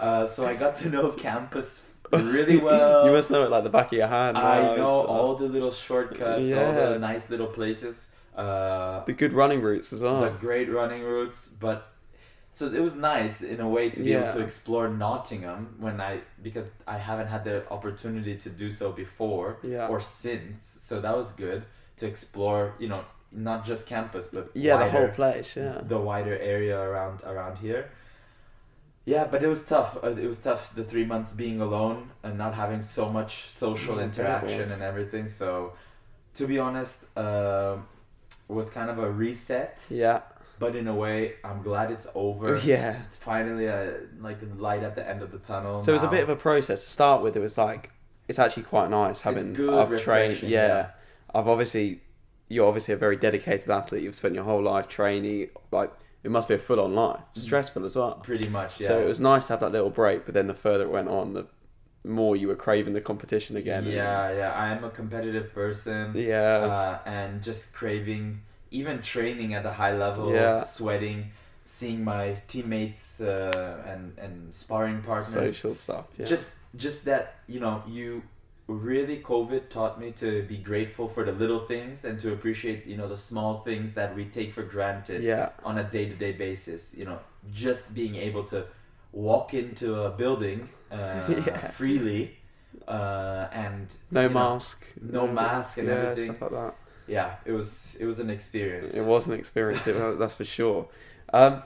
uh, 0.00 0.26
so 0.26 0.46
I 0.46 0.54
got 0.54 0.74
to 0.76 0.88
know 0.88 1.10
campus 1.12 1.86
really 2.12 2.56
well. 2.68 3.04
you 3.06 3.12
must 3.12 3.30
know 3.30 3.44
it 3.44 3.50
like 3.50 3.64
the 3.64 3.70
back 3.70 3.86
of 3.86 3.92
your 3.92 4.06
hand. 4.06 4.38
I 4.38 4.62
now, 4.62 4.76
know 4.76 4.86
so- 5.02 5.06
all 5.06 5.34
the 5.36 5.48
little 5.48 5.72
shortcuts, 5.72 6.50
all 6.52 6.72
the 6.72 6.98
nice 6.98 7.28
little 7.28 7.48
places, 7.48 8.08
uh, 8.34 9.04
the 9.04 9.12
good 9.12 9.32
running 9.34 9.60
routes 9.60 9.92
as 9.92 10.00
well. 10.02 10.20
the 10.22 10.30
great 10.30 10.70
running 10.70 11.02
routes. 11.02 11.48
But 11.48 11.92
so 12.56 12.62
it 12.78 12.80
was 12.88 12.96
nice 12.96 13.42
in 13.42 13.60
a 13.60 13.68
way 13.68 13.90
to 13.90 14.00
be 14.02 14.14
able 14.14 14.32
to 14.32 14.40
explore 14.40 14.88
Nottingham 14.88 15.62
when 15.78 16.00
I 16.00 16.12
because 16.42 16.70
I 16.86 16.96
haven't 16.96 17.26
had 17.34 17.44
the 17.44 17.56
opportunity 17.70 18.34
to 18.44 18.48
do 18.48 18.70
so 18.70 18.86
before 18.92 19.58
Yeah. 19.62 19.88
or 19.92 20.00
since. 20.00 20.60
So 20.88 20.94
that 21.04 21.14
was 21.14 21.32
good 21.32 21.60
to 21.98 22.06
explore. 22.06 22.62
You 22.78 22.88
know, 22.92 23.02
not 23.30 23.66
just 23.70 23.84
campus, 23.86 24.28
but 24.28 24.44
yeah, 24.54 24.78
the 24.84 24.90
whole 24.90 25.08
place. 25.20 25.54
Yeah. 25.54 25.82
the 25.92 25.98
wider 25.98 26.36
area 26.54 26.78
around 26.88 27.20
around 27.32 27.58
here. 27.58 27.82
Yeah, 29.04 29.24
but 29.32 29.42
it 29.42 29.48
was 29.48 29.62
tough. 29.74 29.90
Uh, 30.02 30.24
It 30.24 30.28
was 30.32 30.38
tough 30.38 30.62
the 30.74 30.84
three 30.92 31.04
months 31.12 31.30
being 31.34 31.60
alone 31.60 31.98
and 32.22 32.38
not 32.38 32.54
having 32.54 32.82
so 32.82 33.04
much 33.18 33.32
social 33.64 33.96
Yeah, 33.96 34.04
I 34.04 34.06
bet 34.06 34.18
it 34.18 34.20
interaction 34.20 34.72
and 34.74 34.82
everything. 34.82 35.28
So, 35.28 35.48
to 36.38 36.46
be 36.46 36.58
honest, 36.58 36.96
uh, 37.16 37.76
was 38.48 38.70
kind 38.70 38.88
of 38.90 38.98
a 38.98 39.10
reset. 39.10 39.84
Yeah. 39.90 40.20
But 40.58 40.74
in 40.76 40.88
a 40.88 40.94
way, 40.94 41.34
I'm 41.44 41.62
glad 41.62 41.90
it's 41.90 42.06
over. 42.14 42.56
Yeah. 42.64 43.02
It's 43.06 43.16
finally 43.16 43.66
a 43.66 43.98
like 44.20 44.40
the 44.40 44.46
light 44.62 44.82
at 44.82 44.94
the 44.94 45.06
end 45.08 45.22
of 45.22 45.30
the 45.32 45.38
tunnel. 45.38 45.80
So 45.80 45.92
it 45.92 45.94
was 45.94 46.02
a 46.02 46.08
bit 46.08 46.22
of 46.22 46.28
a 46.28 46.36
process 46.36 46.84
to 46.84 46.90
start 46.90 47.22
with. 47.22 47.36
It 47.36 47.40
was 47.40 47.58
like 47.58 47.90
it's 48.28 48.38
actually 48.38 48.64
quite 48.64 48.90
nice 48.90 49.20
having. 49.20 49.52
good, 49.52 49.72
I've 49.74 50.00
trained. 50.02 50.42
Yeah, 50.42 50.66
yeah. 50.66 50.90
I've 51.34 51.48
obviously. 51.48 52.00
You're 52.48 52.66
obviously 52.68 52.94
a 52.94 52.96
very 52.96 53.16
dedicated 53.16 53.68
athlete. 53.70 54.04
You've 54.04 54.14
spent 54.14 54.34
your 54.34 54.44
whole 54.44 54.62
life 54.62 54.86
training. 54.88 55.48
Like 55.72 55.92
it 56.22 56.30
must 56.30 56.46
be 56.48 56.54
a 56.54 56.58
full-on 56.58 56.94
life, 56.94 57.20
stressful 57.34 57.84
as 57.84 57.96
well. 57.96 58.14
pretty 58.22 58.48
much. 58.48 58.80
Yeah. 58.80 58.88
So 58.88 59.00
it 59.00 59.06
was 59.06 59.18
nice 59.20 59.46
to 59.48 59.52
have 59.54 59.60
that 59.60 59.72
little 59.72 59.90
break. 59.90 60.24
But 60.24 60.34
then 60.34 60.46
the 60.46 60.54
further 60.54 60.84
it 60.84 60.90
went 60.90 61.08
on, 61.08 61.34
the 61.34 61.46
more 62.04 62.36
you 62.36 62.46
were 62.48 62.54
craving 62.56 62.92
the 62.94 63.00
competition 63.00 63.56
again. 63.56 63.82
and- 63.84 63.92
Yeah, 63.92 64.32
yeah. 64.32 64.52
I 64.52 64.68
am 64.68 64.84
a 64.84 64.90
competitive 64.90 65.52
person. 65.52 66.12
yeah. 66.16 66.58
uh, 66.58 66.98
and 67.04 67.42
just 67.42 67.72
craving 67.72 68.42
even 68.70 69.00
training 69.02 69.54
at 69.54 69.64
a 69.66 69.72
high 69.72 69.96
level 69.96 70.32
Yeah. 70.32 70.62
sweating 70.62 71.32
seeing 71.64 72.04
my 72.04 72.36
teammates 72.46 73.20
uh, 73.20 73.82
and 73.86 74.16
and 74.18 74.54
sparring 74.54 75.02
partners 75.02 75.32
Social 75.52 75.74
stuff. 75.74 76.04
Yeah. 76.18 76.26
just 76.26 76.50
just 76.76 77.04
that 77.04 77.34
you 77.48 77.58
know 77.60 77.82
you 77.88 78.22
really 78.68 79.18
covid 79.22 79.68
taught 79.68 79.98
me 80.00 80.10
to 80.12 80.42
be 80.42 80.56
grateful 80.58 81.06
for 81.08 81.22
the 81.24 81.32
little 81.32 81.60
things 81.66 82.04
and 82.04 82.18
to 82.20 82.32
appreciate 82.32 82.84
you 82.86 82.96
know 82.96 83.08
the 83.08 83.16
small 83.16 83.62
things 83.62 83.94
that 83.94 84.14
we 84.16 84.24
take 84.24 84.52
for 84.52 84.62
granted 84.64 85.22
yeah. 85.22 85.50
on 85.64 85.78
a 85.78 85.84
day-to-day 85.84 86.32
basis 86.32 86.92
you 86.96 87.04
know 87.04 87.18
just 87.52 87.94
being 87.94 88.16
able 88.16 88.42
to 88.44 88.64
walk 89.12 89.54
into 89.54 90.02
a 90.02 90.10
building 90.10 90.68
uh, 90.90 90.96
Yeah. 91.46 91.68
freely 91.68 92.36
uh, 92.88 93.48
and 93.52 93.86
No 94.10 94.22
you 94.22 94.28
know, 94.28 94.34
mask. 94.34 94.84
no 95.00 95.26
mask 95.26 95.78
and 95.78 95.88
yeah, 95.88 95.94
everything. 95.94 96.36
Stuff 96.36 96.42
like 96.42 96.50
that. 96.52 96.74
Yeah 97.08 97.36
it 97.44 97.52
was 97.52 97.96
it 98.00 98.04
was 98.06 98.18
an 98.18 98.30
experience 98.30 98.94
It 98.94 99.04
was 99.04 99.26
an 99.26 99.34
experience, 99.34 99.86
it- 99.86 100.18
that's 100.18 100.34
for 100.34 100.44
sure. 100.44 100.88
Um, 101.32 101.62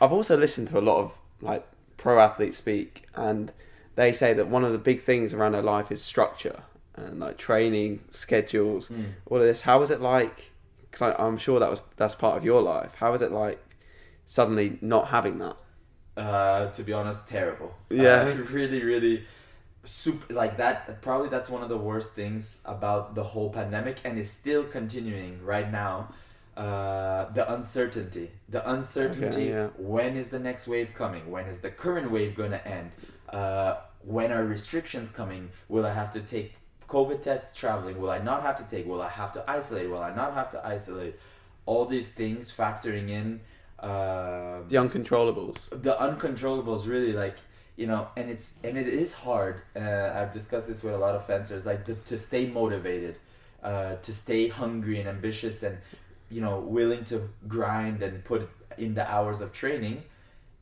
I've 0.00 0.12
also 0.12 0.36
listened 0.36 0.68
to 0.68 0.78
a 0.78 0.84
lot 0.90 0.98
of 0.98 1.18
like 1.40 1.66
pro 1.96 2.18
athletes 2.18 2.58
speak, 2.58 3.06
and 3.14 3.52
they 3.94 4.12
say 4.12 4.34
that 4.34 4.48
one 4.48 4.64
of 4.64 4.72
the 4.72 4.78
big 4.78 5.00
things 5.00 5.32
around 5.32 5.52
their 5.52 5.62
life 5.62 5.90
is 5.92 6.02
structure 6.02 6.62
and 6.96 7.18
like 7.20 7.36
training 7.38 8.00
schedules, 8.10 8.88
Mm. 8.88 9.12
all 9.26 9.38
of 9.38 9.44
this. 9.44 9.62
How 9.62 9.78
was 9.80 9.90
it 9.90 10.00
like? 10.00 10.50
Because 10.90 11.14
I'm 11.18 11.38
sure 11.38 11.58
that 11.60 11.70
was 11.70 11.80
that's 11.96 12.14
part 12.14 12.36
of 12.36 12.44
your 12.44 12.62
life. 12.62 12.94
How 12.96 13.10
was 13.12 13.22
it 13.22 13.32
like 13.32 13.58
suddenly 14.26 14.78
not 14.80 15.08
having 15.08 15.38
that? 15.38 15.56
Uh, 16.16 16.70
to 16.70 16.82
be 16.84 16.92
honest, 16.92 17.26
terrible. 17.26 17.74
Yeah. 17.90 18.22
Uh, 18.30 18.34
really, 18.52 18.82
really, 18.84 19.24
super. 19.84 20.32
Like 20.34 20.56
that. 20.58 21.00
Probably 21.02 21.28
that's 21.28 21.48
one 21.48 21.62
of 21.62 21.68
the 21.68 21.76
worst 21.78 22.14
things 22.14 22.60
about 22.64 23.14
the 23.14 23.22
whole 23.24 23.50
pandemic, 23.50 23.98
and 24.04 24.18
is 24.18 24.30
still 24.30 24.64
continuing 24.64 25.42
right 25.44 25.70
now. 25.70 26.10
Uh, 26.56 27.30
the 27.32 27.52
uncertainty. 27.52 28.30
The 28.48 28.68
uncertainty. 28.70 29.46
yeah. 29.46 29.68
When 29.76 30.16
is 30.16 30.28
the 30.28 30.38
next 30.38 30.68
wave 30.68 30.94
coming? 30.94 31.30
When 31.30 31.46
is 31.46 31.58
the 31.58 31.70
current 31.70 32.10
wave 32.12 32.36
gonna 32.36 32.60
end? 32.64 32.92
Uh, 33.28 33.76
when 34.04 34.30
are 34.30 34.44
restrictions 34.44 35.10
coming? 35.10 35.50
Will 35.68 35.84
I 35.84 35.92
have 35.92 36.12
to 36.12 36.20
take 36.20 36.54
COVID 36.88 37.22
tests 37.22 37.58
traveling? 37.58 38.00
Will 38.00 38.10
I 38.10 38.18
not 38.18 38.42
have 38.42 38.56
to 38.58 38.64
take? 38.64 38.86
Will 38.86 39.02
I 39.02 39.08
have 39.08 39.32
to 39.32 39.44
isolate? 39.50 39.90
Will 39.90 40.02
I 40.02 40.14
not 40.14 40.34
have 40.34 40.50
to 40.50 40.64
isolate? 40.64 41.16
All 41.66 41.86
these 41.86 42.08
things 42.08 42.52
factoring 42.52 43.08
in. 43.10 43.40
Uh, 43.80 44.60
The 44.68 44.76
uncontrollables. 44.76 45.58
the 45.70 45.94
uncontrollables 45.94 46.86
really 46.86 47.12
like 47.12 47.36
you 47.76 47.86
know 47.86 48.08
and 48.16 48.30
it's 48.30 48.54
and 48.62 48.76
it 48.78 48.86
is 48.86 49.14
hard 49.14 49.62
uh, 49.76 50.12
i've 50.16 50.32
discussed 50.32 50.68
this 50.68 50.82
with 50.82 50.94
a 50.94 50.98
lot 50.98 51.14
of 51.14 51.26
fencers 51.26 51.66
like 51.66 51.84
the, 51.84 51.94
to 51.94 52.16
stay 52.16 52.46
motivated 52.46 53.16
uh, 53.62 53.96
to 53.96 54.12
stay 54.12 54.48
hungry 54.48 55.00
and 55.00 55.08
ambitious 55.08 55.62
and 55.62 55.78
you 56.30 56.40
know 56.40 56.60
willing 56.60 57.04
to 57.04 57.28
grind 57.48 58.02
and 58.02 58.24
put 58.24 58.48
in 58.78 58.94
the 58.94 59.10
hours 59.10 59.40
of 59.40 59.52
training 59.52 60.02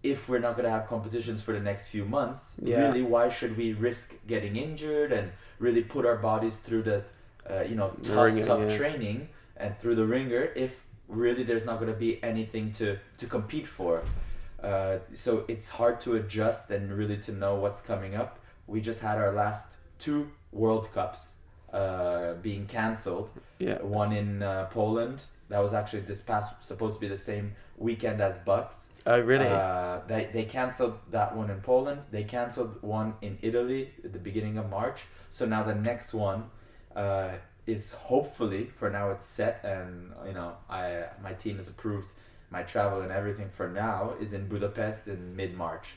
if 0.03 0.29
we're 0.29 0.39
not 0.39 0.57
going 0.57 0.65
to 0.65 0.71
have 0.71 0.87
competitions 0.89 1.41
for 1.43 1.53
the 1.53 1.61
next 1.61 1.89
few 1.89 2.05
months 2.05 2.57
Yeah. 2.63 2.79
really 2.81 3.03
why 3.03 3.29
should 3.29 3.57
we 3.57 3.73
risk 3.73 4.15
getting 4.27 4.57
injured 4.57 5.13
and 5.13 5.33
really 5.59 5.83
put 5.83 6.07
our 6.07 6.17
bodies 6.17 6.57
through 6.57 6.83
the 6.83 7.05
uh, 7.51 7.63
you 7.63 7.75
know 7.75 7.91
tough 8.03 8.25
ringer, 8.27 8.45
tough 8.45 8.71
yeah. 8.71 8.77
training 8.79 9.29
and 9.57 9.79
through 9.79 9.97
the 9.97 10.07
ringer 10.07 10.45
if 10.57 10.81
really 11.09 11.43
there's 11.43 11.65
not 11.65 11.79
going 11.81 11.93
to 11.93 11.99
be 11.99 12.23
anything 12.23 12.73
to 12.73 12.97
to 13.19 13.27
compete 13.27 13.67
for 13.67 14.03
uh, 14.63 14.99
so 15.13 15.45
it's 15.49 15.71
hard 15.71 16.01
to 16.01 16.15
adjust 16.15 16.71
and 16.71 16.93
really 16.93 17.17
to 17.19 17.33
know 17.33 17.57
what's 17.57 17.81
coming 17.81 18.15
up. 18.15 18.39
We 18.67 18.81
just 18.81 19.03
had 19.03 19.19
our 19.19 19.33
last 19.33 19.77
two 19.99 20.31
World 20.53 20.93
Cups 20.93 21.35
uh, 21.73 22.35
being 22.35 22.67
cancelled. 22.67 23.31
Yeah. 23.59 23.83
One 23.83 24.13
in 24.15 24.43
uh, 24.43 24.67
Poland. 24.67 25.25
That 25.49 25.61
was 25.61 25.75
actually 25.75 26.01
this 26.01 26.23
past 26.23 26.63
supposed 26.63 26.95
to 26.95 27.01
be 27.01 27.09
the 27.09 27.17
same 27.17 27.53
weekend 27.77 28.21
as 28.21 28.39
BUCS. 28.39 28.87
Oh 29.05 29.19
really? 29.19 29.47
Uh, 29.47 30.01
they 30.07 30.31
they 30.33 30.45
canceled 30.45 30.99
that 31.11 31.37
one 31.37 31.51
in 31.51 31.61
Poland. 31.61 32.03
They 32.11 32.25
canceled 32.25 32.79
one 32.83 33.15
in 33.21 33.39
Italy 33.43 33.91
at 34.05 34.13
the 34.13 34.19
beginning 34.19 34.59
of 34.59 34.71
March. 34.71 35.03
So 35.31 35.45
now 35.45 35.63
the 35.63 35.75
next 35.75 36.15
one 36.15 36.51
uh, 36.95 37.33
is 37.67 37.93
hopefully 37.93 38.71
for 38.75 38.91
now 38.91 39.11
it's 39.11 39.25
set 39.25 39.61
and 39.65 40.13
you 40.27 40.33
know 40.33 40.57
I 40.71 41.05
my 41.23 41.33
team 41.33 41.57
has 41.57 41.69
approved 41.69 42.13
my 42.53 42.63
travel 42.63 43.01
and 43.01 43.11
everything 43.11 43.49
for 43.51 43.69
now 43.69 44.15
is 44.21 44.33
in 44.33 44.47
Budapest 44.47 45.09
in 45.09 45.35
mid 45.35 45.57
March. 45.57 45.95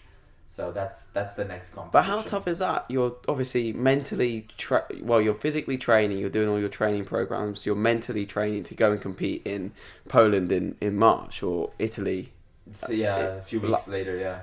So 0.48 0.72
that's 0.72 1.06
that's 1.06 1.36
the 1.36 1.44
next 1.44 1.70
competition. 1.74 1.90
But 1.92 2.04
how 2.04 2.22
tough 2.22 2.48
is 2.48 2.60
that? 2.60 2.86
You're 2.88 3.16
obviously 3.28 3.74
mentally, 3.74 4.48
tra- 4.58 4.86
well, 5.02 5.20
you're 5.20 5.34
physically 5.34 5.78
training, 5.78 6.20
you're 6.20 6.30
doing 6.30 6.48
all 6.50 6.60
your 6.60 6.70
training 6.70 7.06
programs, 7.06 7.66
you're 7.66 7.76
mentally 7.76 8.26
training 8.28 8.64
to 8.64 8.76
go 8.76 8.92
and 8.92 9.02
compete 9.02 9.42
in 9.46 9.72
Poland 10.08 10.52
in, 10.52 10.76
in 10.80 10.96
March 10.98 11.42
or 11.44 11.72
Italy. 11.80 12.32
So 12.72 12.92
yeah, 12.92 13.18
a 13.18 13.42
few 13.42 13.60
Like- 13.60 13.72
weeks 13.72 13.88
later, 13.88 14.18
yeah. 14.18 14.42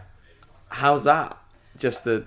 How's 0.69 1.05
that? 1.05 1.37
Just 1.79 2.05
the 2.05 2.27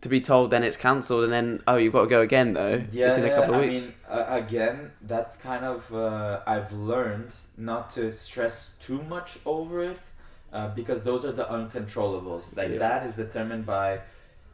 to 0.00 0.08
be 0.08 0.20
told 0.20 0.50
then 0.50 0.62
it's 0.62 0.76
cancelled 0.76 1.24
and 1.24 1.32
then 1.32 1.60
oh 1.66 1.76
you've 1.76 1.92
got 1.92 2.02
to 2.02 2.08
go 2.08 2.20
again 2.20 2.52
though. 2.52 2.82
Yeah, 2.92 3.08
it's 3.08 3.16
in 3.16 3.24
a 3.24 3.30
couple 3.34 3.54
of 3.54 3.60
I 3.62 3.66
weeks. 3.68 3.84
mean, 3.84 3.94
uh, 4.08 4.26
again, 4.28 4.92
that's 5.02 5.36
kind 5.36 5.64
of 5.64 5.92
uh, 5.94 6.40
I've 6.46 6.72
learned 6.72 7.34
not 7.56 7.90
to 7.90 8.12
stress 8.12 8.70
too 8.80 9.02
much 9.02 9.38
over 9.44 9.82
it 9.82 10.00
uh, 10.52 10.68
because 10.68 11.02
those 11.02 11.24
are 11.24 11.32
the 11.32 11.44
uncontrollables. 11.44 12.56
Like 12.56 12.70
Yeah. 12.70 12.78
that 12.78 13.06
is 13.06 13.14
determined 13.14 13.66
by, 13.66 14.00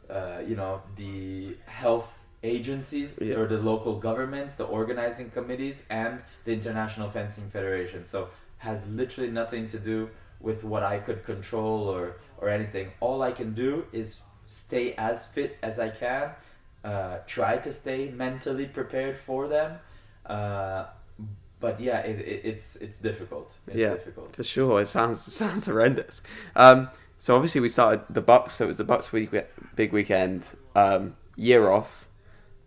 uh, 0.09 0.39
you 0.45 0.55
know, 0.55 0.81
the 0.95 1.55
health 1.65 2.11
agencies 2.43 3.17
Yeah. 3.21 3.35
or 3.35 3.47
the 3.47 3.57
local 3.57 3.97
governments, 3.99 4.53
the 4.55 4.65
organizing 4.65 5.29
committees, 5.31 5.83
and 5.89 6.21
the 6.45 6.53
International 6.53 7.09
Fencing 7.09 7.49
Federation. 7.49 8.03
So 8.03 8.29
has 8.59 8.85
literally 8.87 9.31
nothing 9.31 9.67
to 9.67 9.79
do 9.79 10.09
with 10.39 10.63
what 10.63 10.83
I 10.83 10.99
could 10.99 11.23
control 11.25 11.87
or 11.87 12.17
or 12.37 12.49
anything. 12.49 12.91
All 12.99 13.21
I 13.21 13.31
can 13.31 13.53
do 13.53 13.85
is 13.93 14.19
stay 14.45 14.93
as 14.97 15.25
fit 15.27 15.57
as 15.63 15.79
I 15.79 15.89
can 15.89 16.31
uh, 16.83 17.17
try 17.25 17.57
to 17.57 17.71
stay 17.71 18.09
mentally 18.11 18.65
prepared 18.65 19.17
for 19.17 19.47
them. 19.47 19.79
Uh, 20.25 20.85
but 21.59 21.79
yeah, 21.79 21.99
it, 22.01 22.19
it, 22.19 22.41
it's 22.43 22.75
it's 22.77 22.97
difficult. 22.97 23.55
It's 23.67 23.75
Yeah. 23.75 23.89
difficult. 23.93 24.35
For 24.35 24.43
sure, 24.43 24.81
it 24.81 24.87
sounds 24.87 25.27
it 25.27 25.31
sounds 25.43 25.65
horrendous. 25.65 26.21
Um, 26.55 26.89
so 27.17 27.35
obviously 27.35 27.61
we 27.61 27.69
started 27.69 28.03
the 28.09 28.21
BUCS, 28.21 28.51
so 28.55 28.65
it 28.65 28.67
was 28.67 28.77
the 28.77 28.83
BUCS 28.85 29.11
week 29.11 29.31
big 29.75 29.93
weekend, 29.93 30.49
um, 30.75 31.15
year 31.35 31.69
off, 31.69 32.07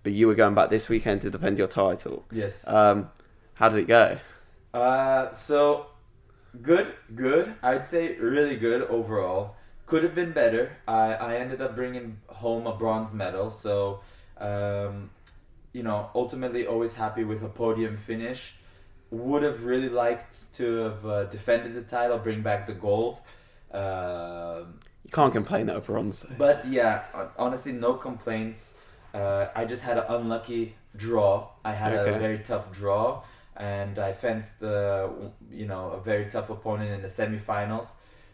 but 0.03 0.13
you 0.13 0.27
were 0.27 0.35
going 0.35 0.55
back 0.55 0.71
this 0.71 0.89
weekend 0.89 1.21
to 1.23 1.31
defend 1.31 1.59
your 1.59 1.69
title. 1.69 2.25
Yes. 2.33 2.65
Um, 2.67 3.11
how 3.55 3.69
did 3.69 3.79
it 3.81 3.87
go? 3.89 4.19
Uh, 4.73 5.31
so 5.33 5.87
good, 6.63 6.95
good. 7.15 7.55
I'd 7.63 7.87
say 7.87 8.17
really 8.17 8.57
good 8.57 8.83
overall. 8.83 9.57
Could 9.89 10.03
have 10.05 10.15
been 10.15 10.33
better. 10.33 10.65
I, 10.87 11.15
I 11.15 11.35
ended 11.37 11.61
up 11.63 11.73
bringing 11.75 12.19
home 12.43 12.67
a 12.67 12.75
bronze 12.83 13.15
medal. 13.15 13.51
So, 13.51 14.01
um, 14.39 15.11
you 15.73 15.83
know, 15.83 16.11
ultimately 16.15 16.67
always 16.67 16.95
happy 16.95 17.25
with 17.25 17.43
a 17.43 17.49
podium 17.49 17.97
finish. 17.97 18.55
Would 19.11 19.43
have 19.43 19.65
really 19.65 19.89
liked 19.89 20.35
to 20.59 20.65
have 20.87 21.07
uh, 21.07 21.25
defended 21.25 21.73
the 21.75 21.83
title, 21.97 22.19
bring 22.19 22.43
back 22.43 22.67
the 22.67 22.75
gold. 22.75 23.17
Um 23.73 24.79
You 25.05 25.11
can't 25.19 25.33
complain 25.33 25.65
at 25.71 25.77
a 25.77 25.81
bronze. 25.81 26.19
but 26.45 26.57
yeah, 26.79 26.95
honestly, 27.39 27.73
no 27.73 27.95
complaints. 27.95 28.75
Uh, 29.15 29.47
I 29.61 29.65
just 29.73 29.83
had 29.89 29.97
an 30.03 30.05
unlucky 30.17 30.65
draw. 31.05 31.31
I 31.65 31.73
had 31.83 31.93
Okay. 31.95 32.15
a 32.17 32.19
very 32.27 32.41
tough 32.51 32.67
draw, 32.81 33.23
and 33.57 33.99
I 33.99 34.13
fenced 34.13 34.55
the 34.61 34.77
you 35.61 35.67
know 35.67 35.85
a 35.99 36.01
very 36.11 36.27
tough 36.35 36.49
opponent 36.57 36.91
in 36.97 37.01
the 37.07 37.13
semifinals. 37.19 37.89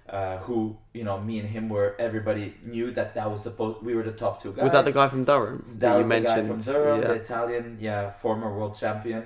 Uh, 0.06 0.37
who 0.40 0.76
you 0.92 1.02
know 1.02 1.18
me 1.18 1.38
and 1.38 1.49
him 1.49 1.70
were 1.70 1.96
everybody 1.99 2.54
knew 2.62 2.90
that 2.90 3.14
that 3.14 3.30
was 3.30 3.42
supposed 3.42 3.82
we 3.82 3.94
were 3.94 4.02
the 4.02 4.12
top 4.12 4.42
two 4.42 4.52
guys. 4.52 4.64
Was 4.64 4.73
that 4.73 4.84
the 4.84 4.92
guy 4.92 5.08
from 5.08 5.25
Durham 5.25 5.76
That 5.78 5.92
you 5.92 5.99
was 5.99 6.06
mentioned? 6.06 6.37
the 6.37 6.42
guy 6.42 6.49
from 6.49 6.61
Durham, 6.61 7.00
Yeah. 7.00 7.08
the 7.08 7.14
Italian, 7.14 7.78
yeah, 7.80 8.11
former 8.12 8.54
world 8.54 8.75
champion. 8.76 9.25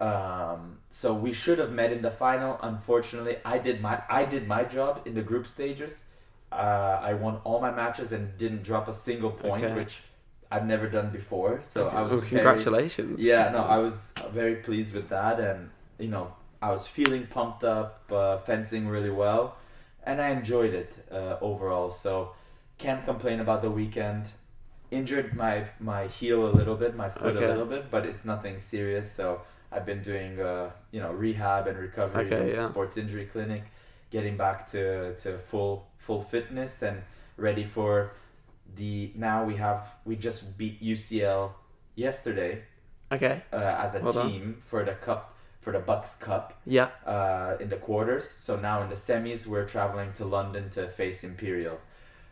Um, 0.00 0.78
so 0.90 1.14
we 1.14 1.32
should 1.32 1.58
have 1.60 1.70
met 1.72 1.92
in 1.92 2.02
the 2.02 2.10
final. 2.10 2.58
Unfortunately, 2.60 3.36
I 3.44 3.58
did 3.58 3.80
my 3.80 4.02
I 4.10 4.24
did 4.24 4.48
my 4.48 4.64
job 4.64 5.02
in 5.06 5.14
the 5.14 5.22
group 5.22 5.46
stages. 5.46 6.02
Uh, 6.50 6.98
I 7.00 7.14
won 7.14 7.36
all 7.44 7.60
my 7.60 7.70
matches 7.70 8.10
and 8.12 8.36
didn't 8.36 8.62
drop 8.64 8.88
a 8.88 8.92
single 8.92 9.30
point, 9.30 9.64
Okay. 9.64 9.74
which 9.74 10.02
I've 10.50 10.66
never 10.66 10.88
done 10.88 11.10
before. 11.10 11.60
So. 11.62 11.88
I 11.88 12.02
was 12.02 12.10
Well, 12.10 12.20
very- 12.20 12.30
congratulations. 12.30 13.20
yeah, 13.20 13.48
no, 13.50 13.58
I 13.62 13.78
was 13.78 14.12
very 14.32 14.56
pleased 14.56 14.92
with 14.94 15.08
that, 15.08 15.38
and 15.40 15.70
you 15.98 16.08
know, 16.08 16.32
I 16.60 16.70
was 16.72 16.86
feeling 16.86 17.26
pumped 17.26 17.64
up, 17.64 18.02
uh, 18.12 18.38
fencing 18.38 18.86
really 18.88 19.10
well, 19.10 19.56
and 20.06 20.20
I 20.22 20.30
enjoyed 20.30 20.72
it 20.72 20.92
uh, 21.12 21.36
overall. 21.42 21.90
So, 21.90 22.32
can't 22.78 23.04
complain 23.04 23.40
about 23.40 23.60
the 23.62 23.70
weekend. 23.70 24.30
Injured 24.90 25.34
my 25.34 25.66
my 25.80 26.06
heel 26.06 26.46
a 26.46 26.52
little 26.52 26.76
bit, 26.76 26.94
my 26.94 27.10
foot 27.10 27.36
Okay. 27.36 27.44
a 27.44 27.48
little 27.48 27.66
bit, 27.66 27.90
but 27.90 28.06
it's 28.06 28.24
nothing 28.24 28.56
serious. 28.56 29.10
So 29.10 29.40
I've 29.72 29.84
been 29.84 30.00
doing 30.02 30.40
uh, 30.40 30.70
you 30.92 31.00
know 31.00 31.10
rehab 31.12 31.66
and 31.66 31.76
recovery 31.76 32.26
Okay, 32.32 32.54
yeah. 32.54 32.68
sports 32.68 32.96
injury 32.96 33.26
clinic, 33.26 33.64
getting 34.10 34.36
back 34.36 34.66
to 34.70 35.14
to 35.16 35.38
full 35.38 35.88
full 35.98 36.22
fitness 36.22 36.82
and 36.82 37.02
ready 37.36 37.64
for 37.64 38.12
the 38.76 39.10
now 39.16 39.44
we 39.44 39.56
have 39.56 39.82
we 40.04 40.14
just 40.16 40.56
beat 40.56 40.80
UCL 40.80 41.50
yesterday 41.96 42.62
Okay. 43.10 43.42
uh, 43.52 43.56
as 43.84 43.94
a 43.96 44.00
Well 44.00 44.12
done. 44.12 44.30
team 44.30 44.56
for 44.66 44.84
the 44.84 44.92
cup 44.94 45.34
for 45.66 45.72
the 45.72 45.80
BUCS 45.80 46.14
Cup 46.20 46.52
Yeah. 46.64 46.90
uh, 47.04 47.56
in 47.58 47.68
the 47.70 47.76
quarters. 47.76 48.24
So 48.30 48.54
now 48.54 48.82
in 48.84 48.88
the 48.88 48.94
semis, 48.94 49.48
we're 49.48 49.66
traveling 49.66 50.12
to 50.12 50.24
London 50.24 50.70
to 50.70 50.86
face 50.88 51.24
Imperial. 51.24 51.80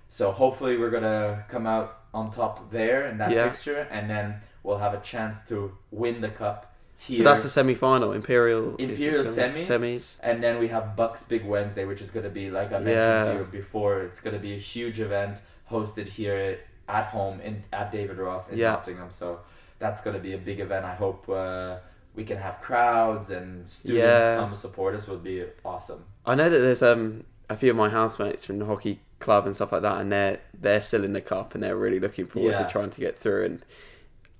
So 0.08 0.30
hopefully 0.30 0.76
we're 0.78 0.90
gonna 0.98 1.44
come 1.48 1.66
out 1.66 1.98
on 2.14 2.30
top 2.30 2.70
there 2.70 3.06
in 3.08 3.18
that 3.18 3.32
Yeah. 3.32 3.42
fixture, 3.50 3.88
and 3.90 4.08
then 4.08 4.36
we'll 4.62 4.78
have 4.78 4.94
a 4.94 5.00
chance 5.00 5.42
to 5.48 5.76
win 5.90 6.20
the 6.20 6.28
cup 6.28 6.76
here. 6.96 7.16
So 7.18 7.24
that's 7.24 7.42
the 7.42 7.48
semi-final. 7.48 8.12
Imperial. 8.12 8.76
is 8.78 9.00
Imperial 9.00 9.24
semis. 9.24 9.66
Semis. 9.66 10.16
and 10.22 10.40
then 10.40 10.60
we 10.60 10.68
have 10.68 10.94
BUCS 10.94 11.24
Big 11.28 11.44
Wednesday, 11.44 11.84
which 11.84 12.00
is 12.00 12.10
gonna 12.12 12.28
be 12.28 12.52
like 12.52 12.68
I 12.68 12.78
mentioned 12.78 13.26
Yeah. 13.26 13.32
to 13.32 13.38
you 13.40 13.44
before. 13.50 14.02
It's 14.02 14.20
gonna 14.20 14.38
be 14.38 14.52
a 14.54 14.62
huge 14.74 15.00
event 15.00 15.40
hosted 15.72 16.06
here 16.06 16.60
at 16.88 17.06
home 17.06 17.40
in 17.40 17.64
at 17.72 17.90
David 17.90 18.18
Ross 18.18 18.48
in 18.50 18.58
Yeah. 18.58 18.74
Nottingham. 18.74 19.10
So 19.10 19.40
that's 19.80 20.00
gonna 20.02 20.20
be 20.20 20.34
a 20.34 20.38
big 20.38 20.60
event. 20.60 20.84
I 20.84 20.94
hope 20.94 21.28
uh, 21.28 21.78
we 22.14 22.24
can 22.24 22.36
have 22.38 22.60
crowds 22.60 23.30
and 23.30 23.68
students 23.70 23.98
Yeah. 24.02 24.36
come 24.36 24.54
support 24.54 24.94
us. 24.94 25.06
Would 25.08 25.22
be 25.24 25.44
awesome. 25.64 26.04
I 26.26 26.34
know 26.34 26.48
that 26.48 26.58
there's 26.58 26.82
um 26.82 27.24
a 27.50 27.56
few 27.56 27.70
of 27.70 27.76
my 27.76 27.88
housemates 27.90 28.44
from 28.44 28.58
the 28.58 28.64
hockey 28.64 29.00
club 29.20 29.46
and 29.46 29.54
stuff 29.54 29.72
like 29.72 29.82
that, 29.82 30.00
and 30.00 30.10
they're 30.12 30.40
they're 30.58 30.80
still 30.80 31.04
in 31.04 31.12
the 31.12 31.20
cup 31.20 31.54
and 31.54 31.62
they're 31.62 31.76
really 31.76 32.00
looking 32.00 32.26
forward 32.26 32.52
Yeah. 32.52 32.62
to 32.64 32.70
trying 32.70 32.90
to 32.90 33.00
get 33.00 33.18
through. 33.18 33.44
And 33.44 33.64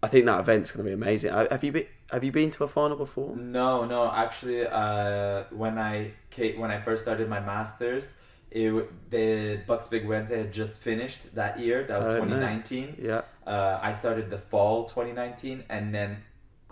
I 0.03 0.09
think 0.09 0.27
that 0.27 0.39
event's 0.41 0.71
going 0.71 0.85
to 0.85 0.89
be 0.91 0.95
amazing. 0.95 1.33
Have 1.33 1.65
you 1.65 1.73
been 1.73 1.87
Have 2.11 2.23
you 2.25 2.33
been 2.33 2.51
to 2.53 2.65
a 2.65 2.69
final 2.69 2.97
before? 2.97 3.35
No, 3.37 3.85
no. 3.85 4.11
Actually, 4.11 4.67
uh, 4.67 5.45
when 5.51 5.79
I 5.79 6.13
when 6.57 6.71
I 6.71 6.81
first 6.81 7.03
started 7.03 7.29
my 7.29 7.41
masters, 7.41 8.13
it 8.51 8.71
the 9.11 9.59
BUCS 9.67 9.89
Big 9.91 10.07
Wednesday 10.07 10.39
had 10.39 10.53
just 10.53 10.81
finished 10.81 11.35
that 11.35 11.59
year. 11.59 11.85
That 11.85 11.99
was 11.99 12.07
Oh, 12.09 12.11
no. 12.19 12.25
2019. 12.25 12.97
Yeah. 13.03 13.23
Uh, 13.47 13.79
I 13.83 13.93
started 13.93 14.31
the 14.31 14.39
fall 14.39 14.85
2019, 14.85 15.65
and 15.69 15.95
then 15.95 16.19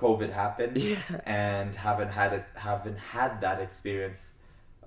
COVID 0.07 0.31
happened, 0.33 0.77
Yeah. 0.79 0.99
and 1.25 1.75
haven't 1.89 2.11
had 2.21 2.31
it, 2.39 2.45
haven't 2.55 2.99
had 2.99 3.41
that 3.41 3.59
experience 3.67 4.21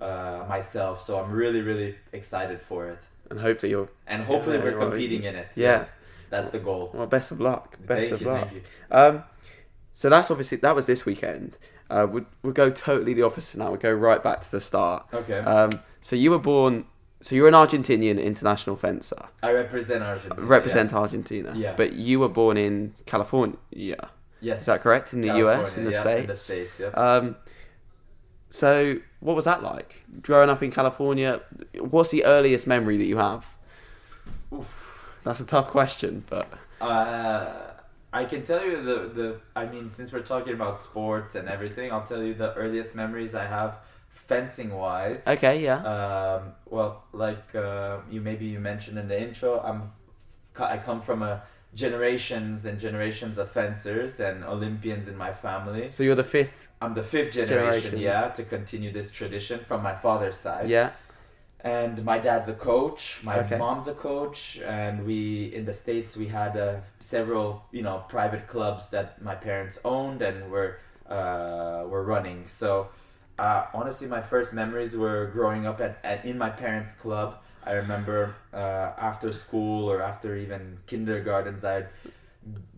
uh, 0.00 0.44
myself. 0.48 0.94
So 1.06 1.10
I'm 1.20 1.30
really, 1.42 1.60
really 1.70 1.96
excited 2.12 2.60
for 2.68 2.80
it, 2.94 3.02
And 3.30 3.40
hopefully 3.40 3.70
you're 3.70 3.88
and 4.06 4.20
hopefully 4.24 4.58
we're 4.58 4.78
competing 4.78 5.22
in 5.24 5.34
it. 5.42 5.48
Yeah. 5.56 5.78
Yes, 5.78 5.90
that's 6.30 6.50
the 6.50 6.58
goal. 6.68 6.90
well. 6.94 7.06
Best 7.06 7.30
of 7.34 7.40
luck. 7.40 7.76
Best 7.86 8.00
thank 8.08 8.12
of 8.12 8.20
you, 8.20 8.26
luck. 8.26 8.40
thank 8.50 8.52
you. 8.54 8.62
Um, 8.98 9.24
so 9.92 10.04
that's 10.10 10.30
obviously 10.30 10.58
that 10.58 10.74
was 10.76 10.86
this 10.86 11.06
weekend. 11.06 11.58
Uh, 11.88 12.06
we'll, 12.10 12.26
we'll 12.42 12.52
go 12.64 12.68
totally 12.70 13.14
the 13.14 13.22
opposite 13.22 13.58
now. 13.58 13.68
We'll 13.70 13.78
go 13.90 13.92
right 13.92 14.22
back 14.22 14.40
to 14.42 14.50
the 14.50 14.60
start. 14.60 15.06
Okay, 15.14 15.38
Um, 15.38 15.70
so 16.02 16.16
you 16.16 16.30
were 16.30 16.38
born. 16.52 16.84
So 17.22 17.34
you're 17.34 17.48
an 17.48 17.54
Argentinian 17.54 18.22
international 18.22 18.76
fencer. 18.76 19.22
I 19.42 19.50
represent 19.52 20.02
Argentina. 20.02 20.42
Represent 20.46 20.92
Argentina. 20.92 21.54
Yeah. 21.56 21.74
But 21.74 21.94
you 21.94 22.20
were 22.20 22.28
born 22.28 22.56
in 22.58 22.94
California. 23.06 24.10
Yes. 24.40 24.60
Is 24.60 24.66
that 24.66 24.82
correct? 24.82 25.12
In 25.12 25.20
the 25.22 25.28
US, 25.38 25.76
in 25.76 25.84
the 25.84 25.90
California, 25.90 25.90
yeah, 25.92 26.00
States? 26.00 26.20
In 26.22 26.26
the 26.26 26.36
states, 26.36 26.80
yeah. 26.80 26.86
Um, 26.88 27.36
so, 28.50 28.96
what 29.20 29.34
was 29.36 29.44
that 29.44 29.62
like? 29.62 30.02
Growing 30.22 30.50
up 30.50 30.62
in 30.62 30.70
California, 30.70 31.40
what's 31.80 32.10
the 32.10 32.24
earliest 32.24 32.66
memory 32.66 32.96
that 32.96 33.04
you 33.06 33.16
have? 33.16 33.44
Oof. 34.52 34.84
That's 35.24 35.40
a 35.40 35.44
tough 35.44 35.68
question, 35.68 36.24
but 36.30 36.48
Uh, 36.80 37.46
I 38.12 38.24
can 38.24 38.44
tell 38.44 38.64
you 38.64 38.82
the 38.82 38.96
the. 39.18 39.40
I 39.54 39.66
mean, 39.66 39.88
since 39.88 40.12
we're 40.12 40.22
talking 40.22 40.54
about 40.54 40.78
sports 40.78 41.34
and 41.34 41.48
everything, 41.48 41.90
I'll 41.92 42.04
tell 42.04 42.22
you 42.22 42.34
the 42.34 42.54
earliest 42.54 42.94
memories 42.94 43.34
I 43.34 43.46
have 43.46 43.78
fencing 44.10 44.72
wise. 44.72 45.26
okay, 45.26 45.62
yeah, 45.62 45.80
Um, 45.82 46.52
well, 46.66 47.04
like 47.12 47.54
uh, 47.54 47.98
you 48.10 48.20
maybe 48.20 48.46
you 48.46 48.60
mentioned 48.60 48.98
in 48.98 49.08
the 49.08 49.20
intro, 49.20 49.60
I'm 49.60 49.90
I 50.58 50.78
come 50.78 51.00
from 51.02 51.22
a 51.22 51.42
generations 51.74 52.64
and 52.64 52.78
generations 52.80 53.38
of 53.38 53.50
fencers 53.50 54.20
and 54.20 54.44
Olympians 54.44 55.08
in 55.08 55.16
my 55.16 55.32
family. 55.32 55.88
so 55.90 56.02
you're 56.02 56.14
the 56.14 56.24
fifth, 56.24 56.68
I'm 56.80 56.94
the 56.94 57.02
fifth 57.02 57.32
generation, 57.32 57.90
Generation. 57.90 57.98
yeah, 57.98 58.28
to 58.28 58.42
continue 58.44 58.92
this 58.92 59.10
tradition 59.10 59.60
from 59.66 59.82
my 59.82 59.94
father's 59.94 60.36
side. 60.36 60.68
yeah, 60.68 60.90
And 61.60 62.04
my 62.04 62.18
dad's 62.18 62.48
a 62.48 62.54
coach, 62.54 63.20
my 63.22 63.38
Okay. 63.40 63.58
mom's 63.58 63.88
a 63.88 63.94
coach, 63.94 64.58
and 64.64 65.04
we 65.06 65.46
in 65.54 65.64
the 65.64 65.72
states 65.72 66.16
we 66.16 66.28
had 66.28 66.56
uh, 66.56 66.76
several 66.98 67.46
you 67.72 67.82
know 67.82 68.04
private 68.08 68.46
clubs 68.46 68.88
that 68.90 69.20
my 69.22 69.34
parents 69.34 69.78
owned 69.84 70.22
and 70.22 70.50
were 70.50 70.78
uh, 71.08 71.84
were 71.92 72.04
running. 72.04 72.46
So 72.46 72.88
uh, 73.38 73.66
honestly, 73.74 74.06
my 74.06 74.22
first 74.22 74.52
memories 74.52 74.96
were 74.96 75.26
growing 75.32 75.66
up 75.66 75.80
at, 75.80 75.98
at 76.04 76.24
in 76.24 76.36
my 76.38 76.50
parents' 76.50 76.92
club. 76.92 77.28
I 77.66 77.72
remember 77.72 78.34
uh, 78.54 78.92
after 78.98 79.32
school 79.32 79.90
or 79.90 80.00
after 80.02 80.36
even 80.36 80.78
kindergartens, 80.86 81.64
I'd 81.64 81.88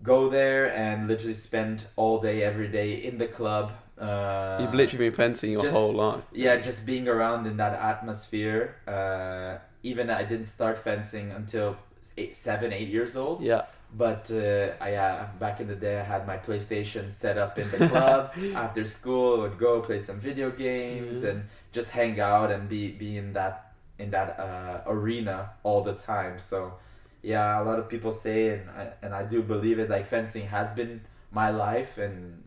go 0.02 0.28
there 0.28 0.74
and 0.74 1.08
literally 1.08 1.34
spend 1.34 1.84
all 1.96 2.20
day 2.20 2.42
every 2.42 2.68
day 2.68 2.94
in 2.94 3.18
the 3.18 3.26
club. 3.26 3.72
Uh, 4.00 4.58
you've 4.60 4.74
literally 4.74 5.08
been 5.10 5.16
fencing 5.16 5.50
your 5.52 5.60
just- 5.60 5.72
whole 5.76 5.92
life. 5.92 6.22
yeah, 6.32 6.56
just 6.56 6.86
being 6.86 7.08
around 7.08 7.46
in 7.46 7.56
that 7.58 7.74
atmosphere. 7.78 8.76
Uh, 8.86 9.58
even 9.82 10.08
I 10.10 10.22
didn't 10.22 10.46
start 10.46 10.78
fencing 10.78 11.30
until 11.32 11.76
eight, 12.16 12.36
seven, 12.36 12.72
eight 12.72 12.88
years 12.88 13.16
old. 13.16 13.42
Yeah, 13.42 13.62
But 13.96 14.30
uh, 14.30 14.72
I, 14.80 14.94
uh, 14.94 15.26
back 15.38 15.60
in 15.60 15.66
the 15.68 15.74
day, 15.74 15.98
I 16.00 16.02
had 16.04 16.26
my 16.26 16.36
PlayStation 16.36 17.12
set 17.12 17.38
up 17.38 17.58
in 17.58 17.68
the 17.70 17.88
club. 17.88 18.32
After 18.54 18.84
school, 18.84 19.40
I 19.40 19.42
would 19.44 19.58
go 19.58 19.80
play 19.80 19.98
some 19.98 20.18
video 20.20 20.50
games 20.50 21.22
Mhm. 21.22 21.28
and 21.30 21.44
just 21.72 21.90
hang 21.92 22.20
out 22.20 22.50
and 22.50 22.68
be, 22.68 22.90
be 22.92 23.16
in 23.18 23.32
that 23.34 23.67
in 23.98 24.10
that 24.10 24.38
uh, 24.38 24.82
arena 24.86 25.50
all 25.62 25.82
the 25.82 25.94
time. 25.94 26.38
So, 26.38 26.74
yeah, 27.22 27.62
a 27.62 27.64
lot 27.64 27.78
of 27.78 27.88
people 27.88 28.12
say, 28.12 28.50
and 28.50 28.70
I, 28.70 28.92
and 29.02 29.14
I 29.14 29.24
do 29.24 29.42
believe 29.42 29.78
it. 29.78 29.90
Like 29.90 30.08
fencing 30.08 30.46
has 30.48 30.70
been 30.70 31.02
my 31.30 31.50
life 31.50 31.98
and 31.98 32.42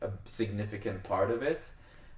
a, 0.00 0.06
a 0.06 0.10
significant 0.24 1.02
part 1.04 1.30
of 1.30 1.42
it. 1.42 1.70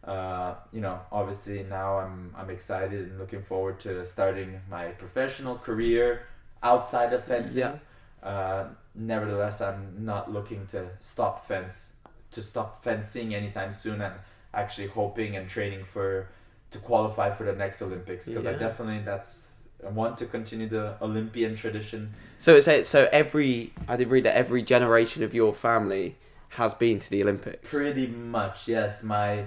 Uh, 0.05 0.55
you 0.73 0.81
know, 0.81 1.01
obviously 1.13 1.65
now 1.65 1.99
I'm 1.99 2.33
I'm 2.37 2.51
excited 2.51 3.09
and 3.11 3.19
looking 3.19 3.43
forward 3.43 3.81
to 3.81 4.05
starting 4.07 4.61
my 4.71 4.89
professional 4.89 5.57
career 5.59 6.23
outside 6.63 7.13
of 7.13 7.25
fencing. 7.25 7.59
Yeah. 7.59 7.77
Uh, 8.23 8.69
nevertheless, 8.95 9.61
I'm 9.61 10.05
not 10.05 10.33
looking 10.33 10.67
to 10.69 10.89
stop 11.01 11.47
fence 11.47 11.89
to 12.31 12.43
stop 12.43 12.83
fencing 12.83 13.35
anytime 13.35 13.73
soon. 13.73 14.01
I'm 14.03 14.15
actually 14.53 14.89
hoping 14.89 15.37
and 15.37 15.49
training 15.49 15.85
for 15.85 16.29
to 16.71 16.79
qualify 16.79 17.33
for 17.35 17.45
the 17.45 17.53
next 17.53 17.81
Olympics 17.83 18.27
because 18.27 18.47
I 18.47 18.53
definitely 18.55 19.03
that's 19.05 19.55
I 19.87 19.91
want 19.91 20.19
to 20.19 20.27
continue 20.27 20.69
the 20.69 20.95
Olympian 21.01 21.55
tradition. 21.55 22.13
So 22.39 22.57
it's 22.57 22.67
a- 22.69 22.83
so 22.85 23.09
every 23.13 23.73
I 23.87 23.97
did 23.97 24.09
read 24.09 24.25
that 24.25 24.37
every 24.37 24.63
generation 24.63 25.23
of 25.23 25.33
your 25.35 25.53
family 25.55 26.17
has 26.51 26.75
been 26.75 26.99
to 26.99 27.11
the 27.11 27.23
Olympics. 27.23 27.69
Pretty 27.71 28.07
much, 28.09 28.69
yes. 28.69 29.03
My 29.03 29.45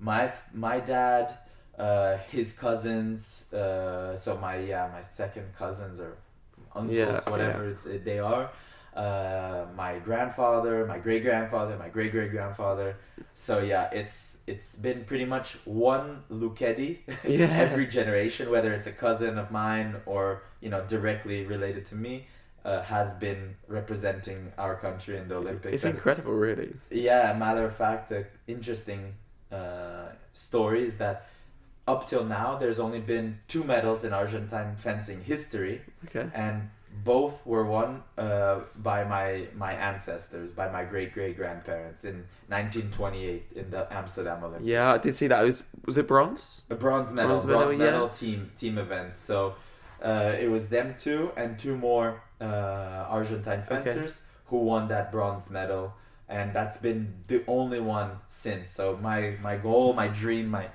my 0.00 0.32
my 0.52 0.80
dad, 0.80 1.36
uh, 1.78 2.16
his 2.30 2.52
cousins, 2.52 3.44
uh, 3.52 4.14
so 4.16 4.36
my 4.38 4.56
yeah 4.58 4.88
my 4.92 5.00
second 5.02 5.46
cousins 5.58 6.00
or 6.00 6.16
uncles, 6.74 6.96
Yeah, 6.96 7.20
whatever 7.30 7.76
they- 7.84 7.98
they 7.98 8.18
are. 8.18 8.50
Uh, 8.94 9.66
my 9.76 9.98
grandfather, 9.98 10.86
my 10.86 10.98
great 10.98 11.22
grandfather, 11.24 11.76
my 11.76 11.88
great 11.88 12.12
great 12.12 12.30
grandfather. 12.30 12.96
So 13.32 13.58
yeah, 13.58 13.90
it's 13.92 14.38
it's 14.46 14.76
been 14.76 15.04
pretty 15.04 15.24
much 15.24 15.58
one 15.64 16.22
Lucchetti 16.30 16.98
Yeah. 17.24 17.46
every 17.50 17.86
generation, 17.86 18.50
whether 18.50 18.72
it's 18.72 18.86
a 18.86 18.92
cousin 18.92 19.38
of 19.38 19.50
mine 19.50 19.96
or 20.06 20.42
you 20.60 20.70
know 20.70 20.84
directly 20.86 21.44
related 21.44 21.84
to 21.86 21.96
me, 21.96 22.28
uh, 22.64 22.82
has 22.82 23.14
been 23.14 23.56
representing 23.68 24.52
our 24.58 24.76
country 24.76 25.16
in 25.18 25.28
the 25.28 25.36
Olympics. 25.36 25.74
It's 25.74 25.84
And- 25.84 25.94
incredible, 25.96 26.32
really. 26.32 26.74
yeah, 26.90 27.32
matter 27.36 27.64
of 27.64 27.74
fact, 27.76 28.08
the 28.10 28.26
interesting 28.46 29.14
uh, 29.52 30.08
story 30.32 30.84
is 30.86 30.94
that 30.98 31.26
up 31.86 32.06
till 32.06 32.24
now, 32.24 32.56
there's 32.56 32.80
only 32.80 33.00
been 33.00 33.38
two 33.46 33.62
medals 33.64 34.04
in 34.04 34.12
Argentine 34.12 34.74
fencing 34.76 35.20
history, 35.22 35.82
Okay. 36.06 36.26
and 36.32 36.70
both 37.02 37.44
were 37.44 37.64
won 37.64 38.02
uh, 38.16 38.60
by 38.76 39.04
my 39.04 39.48
my 39.54 39.72
ancestors, 39.72 40.50
by 40.52 40.70
my 40.70 40.84
great 40.84 41.12
great 41.12 41.36
grandparents 41.36 42.04
in 42.04 42.24
1928 42.48 43.46
in 43.56 43.70
the 43.70 43.92
Amsterdam 43.92 44.44
Olympics. 44.44 44.64
Yeah, 44.64 44.92
I 44.92 44.98
did 44.98 45.14
see 45.14 45.26
that. 45.26 45.42
It 45.42 45.46
was 45.46 45.64
was 45.84 45.98
it 45.98 46.06
bronze? 46.06 46.62
A 46.70 46.74
bronze 46.74 47.12
medal, 47.12 47.30
Bronze 47.30 47.44
bronze 47.44 47.76
medal, 47.76 47.92
medal, 47.92 48.06
yeah. 48.06 48.12
team 48.12 48.50
team 48.56 48.78
event. 48.78 49.18
So 49.18 49.54
uh, 50.02 50.34
it 50.38 50.48
was 50.50 50.68
them 50.68 50.94
two 50.96 51.32
and 51.36 51.58
two 51.58 51.76
more 51.76 52.22
uh, 52.40 53.06
Argentine 53.08 53.62
fencers 53.62 54.22
who 54.46 54.58
won 54.58 54.88
that 54.88 55.10
bronze 55.10 55.50
medal, 55.50 55.94
and 56.28 56.54
that's 56.54 56.76
been 56.76 57.14
the 57.26 57.42
only 57.48 57.80
one 57.80 58.18
since. 58.28 58.70
So 58.70 58.96
my 59.02 59.36
my 59.42 59.56
goal, 59.56 59.94
my 59.94 60.08
dream, 60.08 60.48
my 60.48 60.68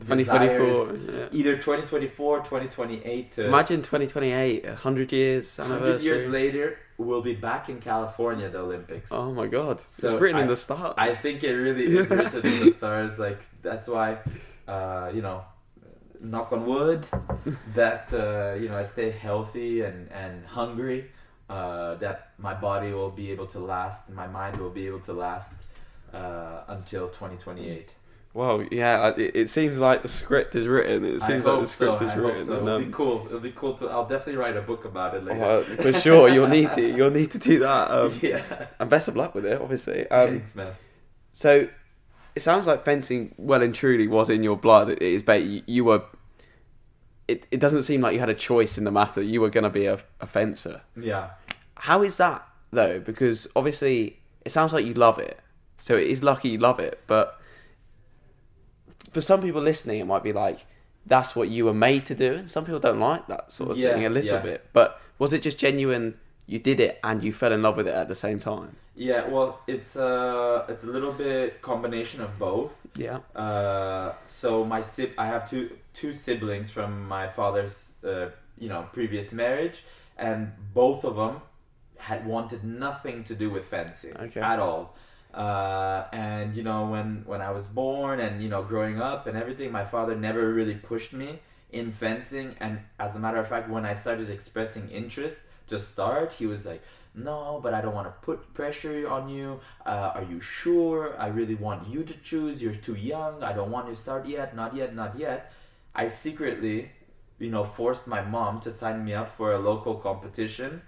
2024. 0.00 0.96
Yeah. 0.96 1.28
either 1.32 1.54
2024, 1.56 2.38
2028 2.38 3.32
to 3.32 3.46
Imagine 3.46 3.82
2028, 3.82 4.64
100 4.64 5.12
years 5.12 5.58
100 5.58 6.02
years 6.02 6.26
later, 6.28 6.78
we'll 6.98 7.22
be 7.22 7.34
back 7.34 7.68
in 7.68 7.80
California, 7.80 8.48
the 8.48 8.58
Olympics. 8.58 9.10
Oh 9.12 9.32
my 9.32 9.46
god. 9.46 9.80
So 9.88 10.08
it's 10.08 10.20
written 10.20 10.40
in 10.40 10.48
the 10.48 10.56
stars. 10.56 10.94
I 10.98 11.12
think 11.12 11.42
it 11.44 11.52
really 11.54 11.96
is 11.96 12.10
written 12.18 12.46
in 12.46 12.64
the 12.64 12.70
stars. 12.72 13.18
Like 13.18 13.40
that's 13.62 13.88
why, 13.88 14.18
uh, 14.68 15.10
you 15.14 15.22
know, 15.22 15.44
knock 16.20 16.52
on 16.52 16.66
wood, 16.66 17.06
that 17.74 18.12
uh, 18.12 18.54
you 18.60 18.68
know 18.68 18.76
I 18.76 18.82
stay 18.82 19.10
healthy 19.10 19.82
and 19.82 20.10
and 20.12 20.44
hungry. 20.46 21.10
Uh, 21.48 21.94
that 21.96 22.32
my 22.38 22.54
body 22.54 22.92
will 22.92 23.10
be 23.10 23.30
able 23.30 23.46
to 23.46 23.60
last, 23.60 24.10
my 24.10 24.26
mind 24.26 24.56
will 24.56 24.70
be 24.70 24.84
able 24.88 24.98
to 24.98 25.12
last 25.12 25.52
uh, 26.12 26.62
until 26.68 27.08
twenty 27.08 27.36
twenty 27.36 27.68
eight. 27.68 27.94
Well, 28.36 28.66
yeah, 28.70 29.14
it, 29.16 29.34
it 29.34 29.48
seems 29.48 29.80
like 29.80 30.02
the 30.02 30.08
script 30.08 30.54
is 30.56 30.68
written. 30.68 31.06
It 31.06 31.22
seems 31.22 31.46
like 31.46 31.58
the 31.58 31.66
so. 31.66 31.96
script 31.96 32.02
I 32.02 32.06
is 32.08 32.12
hope 32.12 32.22
written. 32.22 32.44
so. 32.44 32.56
It'll 32.56 32.68
um, 32.68 32.84
be 32.84 32.92
cool. 32.92 33.24
It'll 33.24 33.40
be 33.40 33.52
cool 33.52 33.72
to. 33.76 33.88
I'll 33.88 34.06
definitely 34.06 34.36
write 34.36 34.58
a 34.58 34.60
book 34.60 34.84
about 34.84 35.14
it 35.14 35.24
later. 35.24 35.40
well, 35.40 35.62
for 35.62 35.90
sure, 35.94 36.28
you'll 36.28 36.46
need 36.46 36.70
to. 36.74 36.82
You'll 36.86 37.10
need 37.10 37.30
to 37.32 37.38
do 37.38 37.60
that. 37.60 37.90
Um, 37.96 38.12
yeah. 38.20 38.66
and 38.78 38.90
best 38.90 39.08
of 39.08 39.16
luck 39.16 39.34
with 39.34 39.46
it, 39.46 39.58
obviously. 39.58 40.06
Um, 40.10 40.28
Thanks, 40.28 40.54
man. 40.54 40.72
so, 41.32 41.66
it 42.34 42.40
sounds 42.40 42.66
like 42.66 42.84
fencing, 42.84 43.34
well 43.38 43.62
and 43.62 43.74
truly, 43.74 44.06
was 44.06 44.28
in 44.28 44.42
your 44.42 44.58
blood. 44.58 44.90
It 44.90 45.00
is, 45.00 45.22
but 45.22 45.42
you, 45.42 45.62
you 45.64 45.84
were. 45.86 46.02
It, 47.26 47.46
it 47.50 47.58
doesn't 47.58 47.84
seem 47.84 48.02
like 48.02 48.12
you 48.12 48.20
had 48.20 48.28
a 48.28 48.34
choice 48.34 48.76
in 48.76 48.84
the 48.84 48.90
matter. 48.90 49.22
You 49.22 49.40
were 49.40 49.48
going 49.48 49.64
to 49.64 49.70
be 49.70 49.86
a, 49.86 50.02
a 50.20 50.26
fencer. 50.26 50.82
Yeah. 50.94 51.30
How 51.76 52.02
is 52.02 52.18
that 52.18 52.46
though? 52.70 53.00
Because 53.00 53.46
obviously, 53.56 54.18
it 54.44 54.52
sounds 54.52 54.74
like 54.74 54.84
you 54.84 54.92
love 54.92 55.18
it. 55.18 55.40
So 55.78 55.96
it 55.96 56.08
is 56.08 56.22
lucky 56.22 56.50
you 56.50 56.58
love 56.58 56.80
it. 56.80 57.00
But 57.06 57.40
for 59.16 59.22
some 59.22 59.40
people 59.46 59.62
listening, 59.62 59.98
it 60.04 60.06
might 60.14 60.22
be 60.30 60.34
like 60.44 60.58
that's 61.06 61.30
what 61.38 61.48
you 61.48 61.64
were 61.68 61.78
made 61.88 62.02
to 62.10 62.14
do, 62.14 62.30
and 62.38 62.50
some 62.54 62.64
people 62.66 62.80
don't 62.88 63.00
like 63.10 63.24
that 63.32 63.52
sort 63.58 63.70
of 63.70 63.76
Yeah, 63.78 63.92
thing 63.94 64.04
a 64.06 64.10
little 64.18 64.36
yeah. 64.38 64.42
bit. 64.50 64.60
But 64.78 64.88
was 65.18 65.32
it 65.32 65.40
just 65.48 65.58
genuine? 65.66 66.06
You 66.48 66.58
did 66.70 66.78
it 66.88 66.94
and 67.02 67.16
you 67.24 67.32
fell 67.32 67.52
in 67.52 67.60
love 67.66 67.76
with 67.76 67.88
it 67.88 67.94
at 68.02 68.08
the 68.08 68.14
same 68.26 68.38
time. 68.38 68.70
Yeah. 68.94 69.22
Well, 69.34 69.50
it's 69.74 69.96
uh, 69.96 70.64
it's 70.72 70.84
a 70.84 70.90
little 70.96 71.12
bit 71.12 71.62
combination 71.62 72.18
of 72.26 72.30
both. 72.38 72.74
Yeah. 73.06 73.18
Uh, 73.44 74.12
so 74.24 74.64
my 74.74 74.80
sib- 74.94 75.16
I 75.24 75.26
have 75.34 75.42
two 75.52 75.64
two 76.00 76.12
siblings 76.12 76.68
from 76.76 76.90
my 77.16 77.24
father's 77.38 77.76
uh, 78.04 78.26
you 78.62 78.68
know 78.72 78.82
previous 78.92 79.26
marriage, 79.32 79.78
and 80.26 80.40
both 80.74 81.04
of 81.04 81.14
them 81.16 81.34
had 81.98 82.20
wanted 82.34 82.60
nothing 82.64 83.24
to 83.24 83.34
do 83.42 83.46
with 83.54 83.64
fencing 83.74 84.14
Okay. 84.26 84.40
at 84.52 84.58
all. 84.66 84.82
Uh, 85.36 86.06
and 86.12 86.56
you 86.56 86.62
know 86.62 86.86
when 86.86 87.22
when 87.26 87.42
I 87.42 87.50
was 87.50 87.66
born 87.66 88.20
and 88.20 88.42
you 88.42 88.48
know 88.48 88.62
growing 88.62 89.00
up 89.00 89.26
and 89.26 89.36
everything, 89.36 89.70
my 89.70 89.84
father 89.84 90.14
never 90.16 90.52
really 90.52 90.74
pushed 90.76 91.12
me 91.12 91.40
in 91.70 91.92
fencing. 91.92 92.56
And 92.60 92.80
as 92.98 93.16
a 93.16 93.18
matter 93.20 93.38
of 93.38 93.48
fact, 93.48 93.68
when 93.68 93.84
I 93.84 93.94
started 93.94 94.30
expressing 94.30 94.88
interest 94.90 95.40
to 95.68 95.78
start, 95.78 96.32
he 96.32 96.46
was 96.46 96.64
like, 96.64 96.82
"No, 97.14 97.60
but 97.62 97.74
I 97.74 97.80
don't 97.82 97.94
want 97.94 98.08
to 98.08 98.14
put 98.24 98.54
pressure 98.54 99.08
on 99.08 99.28
you. 99.28 99.60
Uh, 99.84 100.12
are 100.16 100.24
you 100.24 100.40
sure? 100.40 101.14
I 101.18 101.28
really 101.28 101.54
want 101.54 101.86
you 101.88 102.02
to 102.04 102.14
choose. 102.22 102.62
You're 102.62 102.74
too 102.88 102.94
young. 102.96 103.42
I 103.42 103.52
don't 103.52 103.70
want 103.70 103.88
you 103.88 103.94
to 103.94 104.00
start 104.00 104.26
yet. 104.26 104.56
Not 104.56 104.74
yet. 104.74 104.94
Not 104.94 105.18
yet." 105.18 105.52
I 105.94 106.08
secretly, 106.08 106.90
you 107.38 107.50
know, 107.50 107.64
forced 107.64 108.06
my 108.06 108.22
mom 108.22 108.60
to 108.60 108.70
sign 108.70 109.04
me 109.04 109.14
up 109.14 109.34
for 109.36 109.52
a 109.52 109.58
local 109.58 109.94
competition 109.96 110.82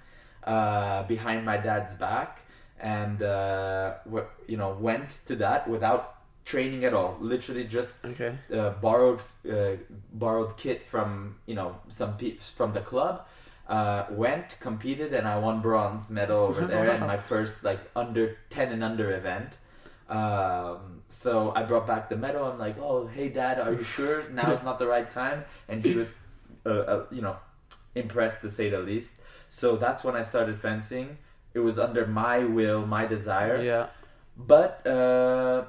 uh, 0.45 1.03
behind 1.05 1.45
my 1.45 1.57
dad's 1.57 1.95
back, 1.95 2.41
and 2.81 3.23
uh, 3.23 3.95
w- 4.05 4.27
you 4.47 4.57
know, 4.57 4.71
went 4.81 5.11
to 5.27 5.37
that 5.37 5.69
without 5.69 6.15
training 6.45 6.85
at 6.85 6.95
all. 6.95 7.17
Literally 7.21 7.65
just 7.65 8.05
Okay. 8.05 8.37
uh, 8.53 8.71
borrowed 8.81 9.21
uh, 9.51 9.77
borrowed 10.13 10.57
kit 10.57 10.83
from 10.83 11.37
you 11.47 11.55
know 11.55 11.77
some 11.89 12.17
peeps 12.17 12.51
from 12.51 12.73
the 12.73 12.81
club. 12.81 13.27
Uh, 13.69 14.07
went 14.11 14.57
competed 14.61 15.13
and 15.13 15.29
I 15.29 15.39
won 15.39 15.61
bronze 15.61 16.11
medal 16.11 16.39
over 16.39 16.67
there 16.73 16.87
in 16.95 17.01
my 17.01 17.19
first 17.19 17.65
like 17.65 17.81
under 17.95 18.39
ten 18.51 18.73
and 18.73 18.83
under 18.83 19.13
event. 19.15 19.59
Um, 20.09 21.03
so 21.09 21.53
I 21.55 21.63
brought 21.65 21.87
back 21.87 22.09
the 22.09 22.17
medal. 22.17 22.45
I'm 22.47 22.59
like, 22.59 22.79
oh 22.79 23.07
hey 23.07 23.29
dad, 23.29 23.61
are 23.61 23.73
you 23.73 23.85
sure 23.85 24.29
now 24.31 24.53
is 24.53 24.63
not 24.63 24.79
the 24.79 24.87
right 24.87 25.09
time? 25.09 25.45
And 25.69 25.85
he 25.85 25.95
was, 25.95 26.15
uh, 26.65 26.71
uh, 26.71 27.07
you 27.11 27.21
know, 27.21 27.37
impressed 27.95 28.41
to 28.41 28.49
say 28.51 28.71
the 28.71 28.81
least. 28.81 29.13
So 29.49 29.77
that's 29.77 30.03
when 30.05 30.17
I 30.17 30.23
started 30.23 30.59
fencing. 30.59 31.19
It 31.59 31.63
was 31.63 31.79
under 31.79 32.07
my 32.07 32.39
will, 32.45 32.87
my 32.87 33.05
desire. 33.07 33.61
Yeah. 33.61 33.87
But 34.37 34.87
uh, 34.87 35.65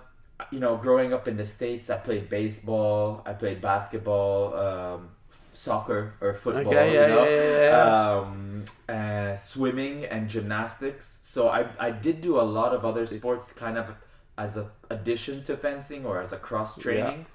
you 0.52 0.60
know, 0.60 0.78
growing 0.78 1.14
up 1.14 1.28
in 1.28 1.36
the 1.36 1.46
states, 1.46 1.90
I 1.90 1.98
played 1.98 2.30
baseball, 2.30 3.24
I 3.26 3.34
played 3.34 3.60
basketball, 3.60 4.54
um, 4.66 5.10
soccer 5.54 6.14
or 6.22 6.36
football. 6.36 6.74
Okay. 6.74 6.94
Yeah. 6.94 7.08
you 7.08 7.14
know? 7.16 7.26
yeah. 7.26 7.42
Yeah. 7.42 7.64
Yeah. 7.70 8.20
Um, 8.20 8.66
uh, 8.88 9.36
swimming 9.36 10.06
and 10.06 10.30
gymnastics. 10.30 11.20
So 11.24 11.50
I 11.50 11.62
I 11.80 11.90
did 11.92 12.22
do 12.22 12.40
a 12.40 12.46
lot 12.58 12.72
of 12.78 12.86
other 12.86 13.06
sports, 13.06 13.52
kind 13.52 13.78
of 13.78 13.96
as 14.38 14.58
a 14.58 14.70
addition 14.90 15.44
to 15.46 15.58
fencing 15.58 16.06
or 16.06 16.22
as 16.22 16.32
a 16.32 16.38
cross 16.38 16.78
training. 16.78 17.26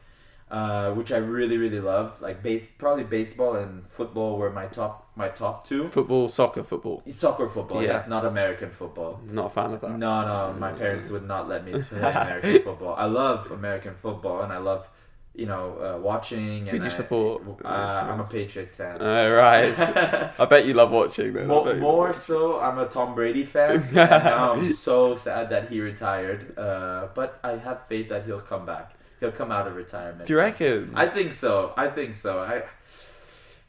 Uh, 0.50 0.92
which 0.92 1.10
I 1.10 1.16
really 1.16 1.56
really 1.56 1.80
loved, 1.80 2.20
like 2.22 2.42
base 2.42 2.70
probably 2.70 3.02
baseball 3.04 3.56
and 3.56 3.88
football 3.88 4.36
were 4.38 4.50
my 4.50 4.66
top 4.66 5.10
my 5.16 5.28
top 5.30 5.66
two. 5.66 5.88
football, 5.88 6.28
soccer, 6.28 6.62
football. 6.62 7.02
Soccer, 7.10 7.48
football, 7.48 7.82
Yeah. 7.82 7.92
yes, 7.94 8.06
not 8.06 8.24
American 8.26 8.70
football. 8.70 9.20
Not 9.26 9.46
a 9.46 9.50
fan 9.50 9.72
of 9.72 9.80
that. 9.80 9.98
No, 9.98 10.14
no, 10.26 10.52
my 10.58 10.72
parents 10.72 11.08
would 11.10 11.26
not 11.26 11.48
let 11.48 11.64
me 11.64 11.72
play 11.88 11.98
American 11.98 12.62
football. 12.62 12.94
I 12.96 13.06
love 13.06 13.50
American 13.50 13.94
football, 13.94 14.42
and 14.42 14.52
I 14.52 14.58
love, 14.58 14.88
you 15.34 15.46
know, 15.46 15.64
uh, 15.96 15.98
watching. 16.00 16.68
And 16.68 16.68
Who 16.68 16.78
do 16.78 16.84
you 16.84 16.90
I- 16.90 16.94
support? 17.02 17.42
Uh, 17.64 17.68
I'm 17.68 18.20
a 18.20 18.24
Patriots 18.24 18.76
fan. 18.76 18.98
Oh, 19.00 19.30
right. 19.30 19.74
I 20.38 20.44
bet 20.44 20.66
you 20.66 20.74
love 20.74 20.90
watching 20.92 21.32
then. 21.32 21.44
I 21.44 21.46
more, 21.46 21.74
more 21.74 22.12
so, 22.12 22.60
I'm 22.60 22.78
a 22.78 22.86
Tom 22.86 23.14
Brady 23.14 23.44
fan. 23.44 23.88
now 23.92 24.52
I'm 24.52 24.72
so 24.72 25.14
sad 25.14 25.48
that 25.50 25.70
he 25.70 25.80
retired. 25.80 26.56
Uh, 26.56 27.08
but 27.14 27.40
I 27.42 27.52
have 27.56 27.86
faith 27.88 28.10
that 28.10 28.24
he'll 28.26 28.40
come 28.40 28.66
back. 28.66 28.92
He'll 29.20 29.32
come 29.32 29.50
out 29.52 29.66
of 29.66 29.74
retirement. 29.76 30.26
Do 30.26 30.32
you 30.34 30.38
reckon? 30.38 30.92
I 30.94 31.06
think 31.06 31.32
so. 31.32 31.72
I 31.76 31.88
think 31.88 32.14
so. 32.14 32.40
I. 32.40 32.62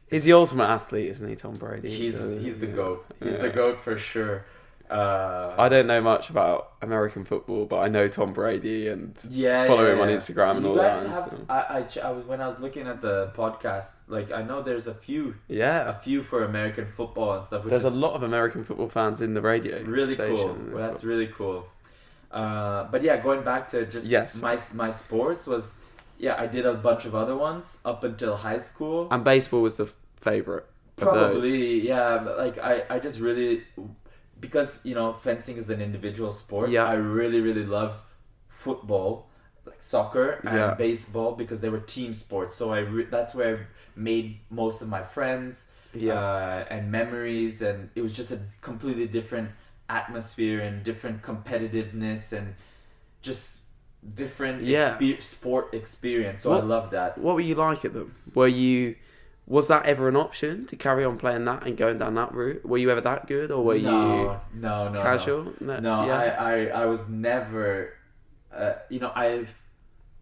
He's 0.10 0.26
the 0.26 0.34
ultimate 0.34 0.66
athlete, 0.68 1.10
isn't 1.12 1.28
he, 1.28 1.36
Tom 1.36 1.54
Brady? 1.54 1.90
He's 1.90 2.18
he's 2.20 2.58
the 2.60 2.68
yeah. 2.68 2.76
goat. 2.76 3.06
He's 3.24 3.38
the 3.38 3.48
Yeah. 3.48 3.54
goat 3.54 3.80
for 3.82 3.98
sure. 3.98 4.46
Uh, 4.88 5.56
I 5.58 5.68
don't 5.68 5.88
know 5.88 6.00
much 6.00 6.30
about 6.30 6.74
American 6.84 7.26
football, 7.26 7.66
but 7.66 7.78
I 7.78 7.88
know 7.90 8.08
Tom 8.08 8.34
Brady 8.34 8.88
and 8.88 9.16
yeah, 9.32 9.66
follow 9.66 9.88
yeah, 9.88 9.94
him 9.94 10.00
on. 10.02 10.10
Instagram 10.10 10.58
and 10.58 10.62
you 10.66 10.70
all 10.70 10.76
guys 10.76 11.02
that. 11.04 11.10
have, 11.10 11.30
so- 11.32 11.46
I, 11.50 11.78
I, 11.78 11.82
ch- 11.82 11.98
I 11.98 12.12
was 12.12 12.24
when 12.28 12.40
I 12.40 12.48
was 12.48 12.60
looking 12.60 12.86
at 12.88 13.02
the 13.02 13.32
podcast, 13.36 13.90
like 14.08 14.32
I 14.32 14.44
know 14.44 14.62
there's 14.62 14.86
a 14.86 14.94
few, 14.94 15.36
yeah, 15.48 15.90
a 15.90 15.94
few 15.94 16.22
for 16.22 16.44
American 16.44 16.86
football 16.86 17.34
and 17.34 17.44
stuff, 17.44 17.64
which 17.64 17.72
there's 17.72 17.84
a 17.84 17.90
lot 17.90 18.14
of 18.14 18.22
American 18.22 18.64
football 18.64 18.88
fans 18.90 19.22
in 19.22 19.34
the 19.34 19.42
radio. 19.42 19.82
really 19.82 20.16
cool. 20.16 20.38
station. 20.38 20.72
Well, 20.72 20.88
that's 20.88 21.04
really 21.04 21.28
cool. 21.28 21.66
Uh, 22.36 22.84
but 22.92 23.02
yeah, 23.08 23.16
going 23.28 23.44
back 23.44 23.64
to 23.74 23.86
just 23.96 24.08
Yes. 24.08 24.42
my 24.48 24.56
my 24.74 24.92
sports 24.92 25.48
was, 25.48 25.78
yeah, 26.26 26.36
I 26.44 26.48
did 26.56 26.66
a 26.66 26.74
bunch 26.88 27.04
of 27.10 27.14
other 27.16 27.36
ones 27.50 27.78
up 27.92 28.04
until 28.04 28.34
high 28.48 28.60
school. 28.70 29.08
and 29.14 29.24
baseball 29.24 29.62
was 29.62 29.76
the 29.78 29.86
f- 29.86 29.98
favorite. 30.30 30.66
Probably, 30.98 31.80
yeah. 31.92 32.16
Like 32.44 32.58
I, 32.72 32.84
I 32.96 33.00
just 33.00 33.20
really, 33.20 33.64
because 34.40 34.80
you 34.84 34.96
know, 34.96 35.14
fencing 35.28 35.58
is 35.58 35.70
an 35.70 35.82
individual 35.82 36.32
sport. 36.32 36.70
Yeah. 36.70 36.86
I 36.86 36.96
really, 37.20 37.40
really 37.42 37.66
loved 37.66 38.00
football, 38.50 39.28
like 39.66 39.82
soccer 39.82 40.28
and 40.44 40.56
Yeah. 40.58 40.74
baseball 40.76 41.36
because 41.36 41.62
they 41.62 41.70
were 41.70 41.80
team 41.98 42.14
sports. 42.14 42.56
So 42.56 42.72
I, 42.74 42.80
re- 42.80 43.08
that's 43.16 43.34
where 43.36 43.56
I 43.58 43.60
made 43.96 44.40
most 44.50 44.82
of 44.82 44.88
my 44.90 45.04
friends 45.04 45.66
Yeah, 45.94 46.20
uh, 46.20 46.66
and 46.70 46.92
memories, 46.92 47.62
and 47.62 47.90
it 47.96 48.02
was 48.02 48.14
just 48.14 48.32
a 48.32 48.40
completely 48.62 49.08
different 49.08 49.50
atmosphere 49.90 50.60
and 50.62 50.84
different 50.84 51.22
competitiveness 51.22 52.32
and 52.34 52.56
just 53.22 53.60
different 54.14 54.64
Yeah. 54.64 54.98
sport 55.20 55.74
experience. 55.74 56.42
So 56.42 56.54
I 56.54 56.60
love 56.62 56.92
that. 56.92 57.18
What 57.18 57.36
were 57.36 57.42
you 57.42 57.56
like 57.56 57.86
at 57.86 57.94
them? 57.94 58.16
Were 58.34 58.48
you 58.48 58.96
was 59.48 59.68
that 59.68 59.86
ever 59.86 60.10
an 60.10 60.16
option 60.16 60.66
to 60.66 60.76
carry 60.76 61.06
on 61.06 61.18
playing 61.18 61.46
that 61.46 61.68
and 61.68 61.78
going 61.78 62.00
down 62.00 62.16
that 62.16 62.34
route? 62.34 62.66
Were 62.66 62.80
you 62.80 62.90
ever 62.90 63.02
that 63.02 63.28
good, 63.28 63.52
or 63.52 63.64
were 63.64 63.76
no, 63.76 63.80
you 63.80 63.90
no, 63.90 64.42
no, 64.54 64.90
no. 64.90 65.02
casual? 65.02 65.54
No, 65.60 66.06
yeah. 66.06 66.18
I, 66.18 66.28
I, 66.28 66.66
I 66.82 66.86
was 66.88 67.08
never. 67.10 67.94
Uh, 68.52 68.74
you 68.90 69.00
know, 69.00 69.12
I've 69.14 69.54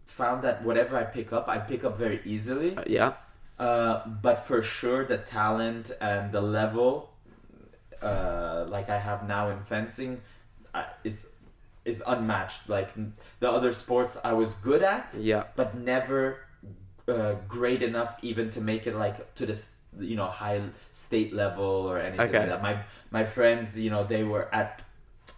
found 0.06 0.42
that 0.44 0.62
whatever 0.62 0.96
I 0.96 1.04
pick 1.04 1.32
up, 1.32 1.48
I 1.48 1.58
pick 1.58 1.84
up 1.84 1.96
very 1.96 2.20
easily. 2.24 2.76
Uh, 2.76 2.84
yeah, 2.86 3.14
Uh, 3.58 4.06
but 4.06 4.46
for 4.46 4.60
sure, 4.60 5.04
the 5.06 5.18
talent 5.18 5.90
and 6.00 6.30
the 6.32 6.42
level, 6.42 7.13
uh, 8.04 8.66
like 8.68 8.88
I 8.90 8.98
have 8.98 9.26
now 9.26 9.50
in 9.50 9.60
fencing, 9.64 10.20
is 11.04 11.26
is 11.84 12.02
unmatched. 12.06 12.68
Like 12.68 12.90
the 13.40 13.50
other 13.50 13.72
sports, 13.72 14.18
I 14.24 14.32
was 14.32 14.54
good 14.54 14.82
at, 14.82 15.14
yeah, 15.18 15.44
but 15.56 15.74
never 15.76 16.38
uh, 17.08 17.34
great 17.48 17.82
enough 17.82 18.16
even 18.22 18.50
to 18.50 18.60
make 18.60 18.86
it 18.86 18.96
like 18.96 19.34
to 19.34 19.46
this 19.46 19.68
you 19.98 20.16
know 20.16 20.26
high 20.26 20.60
state 20.92 21.32
level 21.32 21.64
or 21.90 21.98
anything 21.98 22.28
Okay. 22.28 22.38
like 22.38 22.48
that. 22.48 22.62
My 22.62 22.82
my 23.10 23.24
friends, 23.24 23.76
you 23.78 23.90
know, 23.90 24.04
they 24.04 24.24
were 24.24 24.48
at 24.54 24.82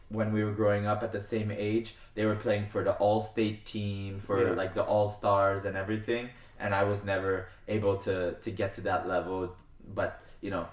when 0.09 0.33
we 0.33 0.45
were 0.45 0.53
growing 0.53 0.87
up 0.87 1.03
at 1.03 1.11
the 1.13 1.21
same 1.21 1.51
age, 1.51 1.97
they 2.15 2.25
were 2.27 2.37
playing 2.37 2.69
for 2.69 2.85
the 2.85 2.93
all 2.93 3.21
state 3.21 3.67
team, 3.67 4.21
for 4.21 4.39
Yeah. 4.43 4.51
like 4.63 4.75
the 4.75 4.83
all 4.85 5.09
stars 5.09 5.65
and 5.65 5.77
everything, 5.77 6.31
and 6.61 6.73
I 6.75 6.85
was 6.85 7.05
never 7.05 7.49
able 7.69 7.97
to 8.07 8.35
to 8.45 8.51
get 8.51 8.75
to 8.75 8.81
that 8.83 9.09
level. 9.09 9.55
But 9.95 10.21
you 10.41 10.51
know, 10.51 10.69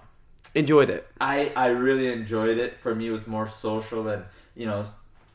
enjoyed 0.55 0.89
it. 0.89 1.07
I 1.21 1.51
I 1.55 1.67
really 1.67 2.07
enjoyed 2.11 2.57
it. 2.57 2.79
For 2.79 2.93
me, 2.95 3.07
it 3.07 3.11
was 3.11 3.27
more 3.27 3.47
social 3.47 4.07
and 4.07 4.23
you 4.55 4.65
know, 4.67 4.85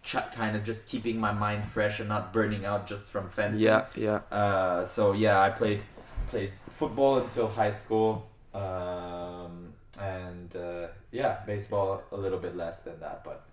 ch- 0.03 0.31
kind 0.35 0.57
of 0.57 0.63
just 0.65 0.87
keeping 0.87 1.19
my 1.19 1.33
mind 1.33 1.65
fresh 1.67 1.99
and 2.01 2.09
not 2.09 2.33
burning 2.33 2.65
out 2.65 2.87
just 2.87 3.05
from 3.05 3.29
fencing. 3.29 3.61
Yeah, 3.67 3.87
yeah. 3.97 4.21
Uh, 4.31 4.85
so 4.85 5.13
yeah, 5.13 5.41
I 5.41 5.51
played 5.51 5.83
played 6.29 6.53
football 6.71 7.19
until 7.19 7.49
high 7.49 7.71
school, 7.71 8.29
um, 8.55 9.73
and 9.99 10.55
uh, 10.57 10.89
yeah, 11.11 11.39
baseball 11.47 12.03
a 12.13 12.17
little 12.17 12.39
bit 12.39 12.57
less 12.57 12.81
than 12.81 13.01
that. 13.01 13.25
But 13.25 13.45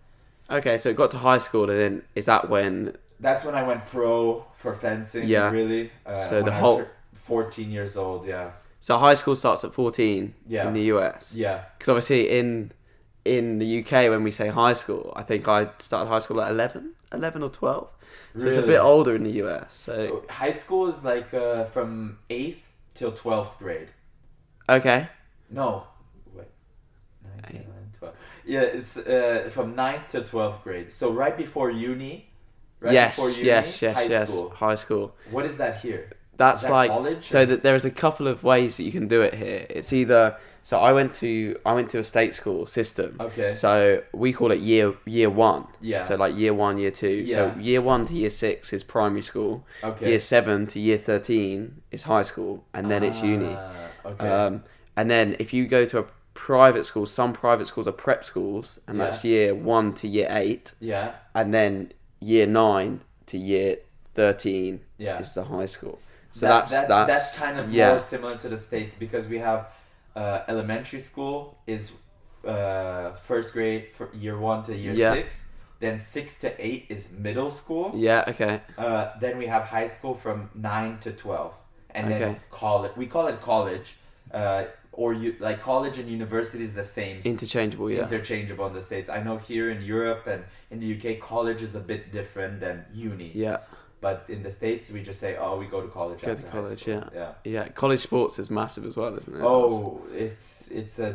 Okay, 0.49 0.77
so 0.77 0.89
it 0.89 0.95
got 0.95 1.09
to 1.11 1.17
high 1.17 1.39
school, 1.39 1.69
and 1.69 1.79
then 1.79 2.03
is 2.13 2.25
that 2.27 2.49
when? 2.49 2.95
that's 3.19 3.45
when 3.45 3.55
I 3.55 3.63
went 3.63 3.85
pro 3.85 4.45
for 4.55 4.75
fencing. 4.75 5.27
Yeah. 5.27 5.49
really. 5.49 5.91
Uh, 6.05 6.13
So 6.15 6.41
the 6.43 6.51
whole- 6.51 6.85
fourteen 7.13 7.71
years 7.71 7.97
old. 7.97 8.27
Yeah, 8.27 8.51
So 8.85 8.99
high 8.99 9.15
school 9.15 9.35
starts 9.35 9.63
at 9.63 9.73
fourteen 9.73 10.35
Yeah. 10.45 10.67
in 10.67 10.73
the 10.73 10.83
US. 10.93 11.33
yeah, 11.33 11.63
Because 11.75 11.89
obviously 11.89 12.29
in 12.39 12.71
in 13.33 13.57
the 13.57 13.79
UK 13.79 14.09
when 14.11 14.21
we 14.23 14.29
say 14.29 14.47
high 14.49 14.73
school, 14.73 15.11
I 15.15 15.23
think 15.23 15.47
I 15.47 15.69
started 15.79 16.07
high 16.07 16.19
school 16.19 16.39
at 16.39 16.51
11, 16.51 16.93
11 17.11 17.41
or 17.41 17.49
twelve. 17.49 17.87
So 18.37 18.45
it's 18.45 18.57
a 18.57 18.61
bit 18.61 18.79
older 18.79 19.15
in 19.15 19.23
the 19.23 19.35
US. 19.43 19.73
So 19.73 20.23
High 20.29 20.51
school 20.51 20.85
is 20.87 21.03
like 21.03 21.33
uh, 21.33 21.63
from 21.73 22.19
eighth 22.29 22.61
till 22.93 23.11
twelfth 23.11 23.57
grade. 23.57 23.89
okay, 24.69 25.09
No, 25.49 25.87
wait, 26.35 26.45
nine, 27.23 27.41
ten, 27.41 27.55
Eight. 27.55 27.65
11, 27.65 27.93
12. 27.97 28.15
Yeah, 28.45 28.77
it's 28.77 28.97
uh, 28.97 29.49
from 29.55 29.67
9th 29.75 30.07
to 30.09 30.21
12th 30.21 30.61
grade. 30.63 30.91
So 30.91 31.05
right 31.11 31.35
before 31.35 31.71
uni. 31.71 32.29
Right 32.81 32.93
yes, 32.93 33.15
before 33.15 33.31
uni, 33.31 33.47
yes, 33.47 33.81
yes, 33.81 33.95
high 33.95 34.03
yes. 34.03 34.29
School. 34.29 34.49
High 34.51 34.75
school. 34.75 35.15
What 35.31 35.43
is 35.49 35.55
that 35.57 35.73
here? 35.85 36.03
That's 36.37 36.63
that 36.63 36.71
like 36.71 36.91
college 36.91 37.25
so 37.27 37.41
or- 37.41 37.45
that 37.45 37.63
there's 37.63 37.85
a 37.85 37.91
couple 37.91 38.27
of 38.27 38.43
ways 38.43 38.77
that 38.77 38.83
you 38.83 38.91
can 38.91 39.07
do 39.07 39.21
it 39.21 39.33
here. 39.35 39.65
It's 39.69 39.93
either 39.93 40.37
so 40.63 40.79
I 40.79 40.93
went 40.93 41.13
to 41.15 41.57
I 41.65 41.73
went 41.73 41.89
to 41.91 41.99
a 41.99 42.03
state 42.03 42.33
school 42.35 42.65
system. 42.65 43.17
Okay. 43.19 43.53
So 43.53 44.01
we 44.13 44.33
call 44.33 44.51
it 44.51 44.59
year 44.59 44.93
year 45.05 45.29
one. 45.29 45.67
Yeah. 45.79 46.03
So 46.03 46.15
like 46.15 46.35
year 46.35 46.53
one, 46.53 46.77
year 46.77 46.91
two. 46.91 47.07
Yeah. 47.09 47.35
So 47.35 47.59
year 47.59 47.81
one 47.81 48.05
to 48.05 48.13
year 48.13 48.31
six 48.31 48.73
is 48.73 48.83
primary 48.83 49.21
school. 49.21 49.63
Okay. 49.83 50.09
Year 50.09 50.19
seven 50.19 50.65
to 50.67 50.79
year 50.79 50.97
thirteen 50.97 51.81
is 51.91 52.03
high 52.03 52.23
school, 52.23 52.65
and 52.73 52.89
then 52.91 53.03
it's 53.03 53.21
uni. 53.21 53.53
Ah, 53.55 53.71
Okay. 54.05 54.27
Um, 54.29 54.63
and 54.97 55.09
then 55.09 55.35
if 55.39 55.51
you 55.53 55.65
go 55.67 55.85
to 55.85 55.99
a 55.99 56.05
private 56.35 56.85
school, 56.85 57.05
some 57.05 57.33
private 57.33 57.67
schools 57.67 57.87
are 57.87 57.91
prep 57.91 58.23
schools, 58.25 58.79
and 58.87 58.99
that's 58.99 59.23
year 59.23 59.55
one 59.55 59.93
to 59.95 60.07
year 60.07 60.27
eight, 60.29 60.73
yeah. 60.79 61.13
and 61.33 61.53
then 61.53 61.91
year 62.19 62.45
nine 62.45 63.01
to 63.27 63.37
year 63.37 63.77
thirteen 64.13 64.81
Yeah. 64.97 65.19
is 65.19 65.33
the 65.33 65.43
high 65.45 65.65
school. 65.65 65.99
So 66.35 66.45
That- 66.47 66.67
that's 66.67 66.71
that- 66.71 66.87
that's 66.89 67.07
that's 67.11 67.39
kind 67.43 67.57
of 67.61 67.65
yeah 67.71 67.89
more 67.91 67.99
similar 68.13 68.35
to 68.43 68.47
the 68.53 68.57
states 68.57 68.93
because 69.03 69.25
we 69.33 69.37
have 69.49 69.61
uh, 70.15 70.51
elementary 70.53 70.99
school 71.09 71.37
is 71.75 71.83
uh, 72.45 73.15
first 73.29 73.53
grade 73.53 73.83
for 73.97 74.05
year 74.13 74.37
one 74.37 74.61
to 74.63 74.73
year 74.75 74.93
Yeah. 74.93 75.13
six. 75.13 75.45
Then 75.79 75.97
six 75.97 76.37
to 76.43 76.47
eight 76.67 76.85
is 76.89 77.01
middle 77.27 77.49
school. 77.49 77.91
yeah 77.95 78.23
okay 78.31 78.61
Uh, 78.77 79.05
then 79.23 79.37
we 79.37 79.47
have 79.47 79.63
high 79.77 79.87
school 79.95 80.13
from 80.13 80.37
nine 80.53 80.93
to 81.05 81.09
twelve, 81.11 81.53
and 81.95 82.03
then 82.11 82.35
college. 82.49 82.93
We 83.01 83.07
call 83.15 83.25
it 83.33 83.37
college, 83.41 83.87
uh, 84.33 84.63
or 85.01 85.09
you 85.13 85.29
like 85.47 85.59
college 85.61 85.95
and 86.01 86.07
university 86.09 86.63
is 86.63 86.73
the 86.73 86.83
same. 86.99 87.15
interchangeable 87.23 87.89
yeah 87.91 88.03
Interchangeable 88.03 88.67
in 88.67 88.73
the 88.79 88.81
states. 88.89 89.09
I 89.09 89.19
know 89.27 89.37
here 89.37 89.67
in 89.75 89.79
Europe 89.95 90.23
and 90.33 90.41
in 90.71 90.77
the 90.83 90.87
UK, 90.95 91.05
college 91.33 91.61
is 91.67 91.73
a 91.75 91.83
bit 91.91 92.01
different 92.11 92.59
than 92.59 92.75
uni. 92.93 93.31
yeah 93.45 93.57
But 94.05 94.17
in 94.35 94.43
the 94.43 94.51
states, 94.51 94.91
we 94.95 94.99
just 95.01 95.19
say, 95.25 95.31
"Oh, 95.43 95.53
we 95.61 95.65
go 95.75 95.79
to 95.81 95.91
college." 95.99 96.21
Go 96.21 96.31
after 96.33 96.43
to 96.43 96.51
college, 96.57 96.81
school." 96.81 96.93
yeah. 96.93 97.09
Yeah. 97.21 97.31
yeah 97.55 97.65
college 97.83 98.01
sports 98.09 98.35
is 98.43 98.47
massive 98.61 98.85
as 98.85 98.95
well 98.99 99.11
isn't 99.19 99.35
it 99.35 99.41
Oh, 99.41 100.01
it's 100.25 100.47
it's 100.79 100.97
a 100.99 101.11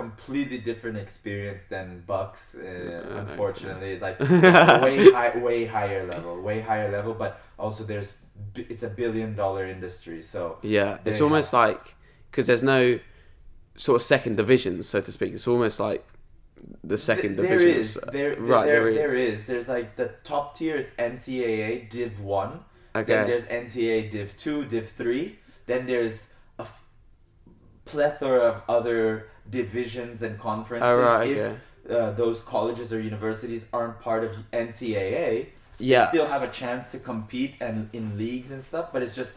completely 0.00 0.58
different 0.70 0.98
experience 1.06 1.62
than 1.74 1.86
BUCS. 2.12 2.40
Uh, 2.56 2.62
Uh, 2.62 3.20
unfortunately, 3.24 3.92
like 4.06 4.16
way 4.86 4.96
high, 5.18 5.32
way 5.48 5.58
higher 5.76 6.02
level, 6.14 6.34
way 6.48 6.58
higher 6.70 6.90
level. 6.98 7.12
But 7.14 7.32
also, 7.64 7.80
there's 7.90 8.10
it's 8.72 8.84
a 8.90 8.92
billion 9.02 9.30
dollar 9.42 9.64
industry. 9.76 10.20
So 10.32 10.40
yeah 10.76 10.98
it's 11.04 11.20
almost 11.26 11.50
like 11.52 11.82
because 12.28 12.46
there's 12.48 12.66
no 12.76 12.82
sort 13.86 13.96
of 14.00 14.02
second 14.14 14.34
division 14.36 14.82
so 14.82 15.00
to 15.00 15.12
speak 15.18 15.32
it's 15.32 15.48
almost 15.54 15.78
like 15.88 16.02
the 16.84 16.98
second 16.98 17.36
Th- 17.36 17.48
there 17.48 17.58
division 17.58 17.80
is 17.80 17.96
is- 17.96 18.02
there 18.12 18.36
right 18.40 18.66
there, 18.66 18.84
there 18.84 18.88
is 18.88 18.96
there 18.96 19.16
is 19.16 19.44
there's 19.46 19.68
like 19.68 19.96
the 19.96 20.08
top 20.24 20.56
tier 20.56 20.76
is 20.76 20.92
NCAA 20.98 21.88
Div 21.90 22.20
One. 22.20 22.60
Okay. 22.94 23.12
Then 23.14 23.26
there's 23.26 23.44
NCAA 23.44 24.10
Div 24.10 24.36
Two, 24.36 24.64
Div 24.66 24.88
Three. 24.90 25.38
Then 25.66 25.86
there's 25.86 26.30
a 26.58 26.62
f- 26.62 26.82
plethora 27.84 28.40
of 28.40 28.62
other 28.68 29.28
divisions 29.48 30.22
and 30.22 30.38
conferences. 30.38 30.88
oh 30.90 31.00
right 31.02 31.30
if 31.30 31.38
okay 31.38 31.56
uh, 31.90 32.12
those 32.12 32.40
colleges 32.42 32.92
or 32.92 33.00
universities 33.00 33.66
aren't 33.72 33.98
part 34.00 34.22
of 34.22 34.30
NCAA, 34.52 35.00
they 35.00 35.48
yeah 35.78 36.08
still 36.10 36.26
have 36.28 36.42
a 36.44 36.48
chance 36.48 36.86
to 36.92 36.98
compete 36.98 37.54
and 37.60 37.90
in 37.92 38.16
leagues 38.16 38.52
and 38.52 38.62
stuff, 38.62 38.90
but 38.92 39.02
it's 39.02 39.16
just 39.16 39.32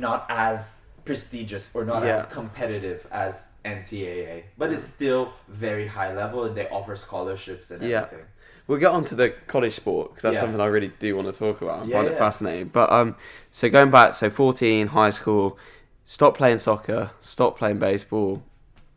not 0.00 0.26
as 0.28 0.76
prestigious 1.04 1.68
or 1.74 1.84
not 1.84 2.02
Yeah. 2.04 2.16
as 2.18 2.26
competitive 2.26 3.06
as 3.10 3.48
NCAA. 3.64 4.44
But 4.58 4.72
it's 4.72 4.82
still 4.84 5.32
very 5.48 5.86
high 5.88 6.14
level 6.14 6.44
and 6.44 6.56
they 6.56 6.68
offer 6.68 6.96
scholarships 6.96 7.70
and 7.70 7.82
Yeah. 7.82 8.02
everything. 8.04 8.26
We'll 8.66 8.78
get 8.78 8.92
on 8.92 9.04
to 9.06 9.14
the 9.14 9.30
college 9.46 9.74
sport 9.74 10.10
because 10.10 10.22
that's 10.22 10.34
Yeah. 10.36 10.40
something 10.40 10.60
I 10.60 10.66
really 10.66 10.92
do 10.98 11.16
want 11.16 11.32
to 11.32 11.38
talk 11.38 11.60
about. 11.60 11.86
I 11.86 11.90
find 11.90 12.08
it 12.08 12.18
fascinating. 12.18 12.68
But 12.68 12.90
um, 12.90 13.16
so 13.50 13.68
going 13.68 13.90
back, 13.90 14.14
so 14.14 14.30
fourteen, 14.30 14.88
high 14.88 15.10
school, 15.10 15.58
stop 16.06 16.36
playing 16.36 16.58
soccer, 16.60 17.10
stop 17.20 17.58
playing 17.58 17.78
baseball, 17.78 18.42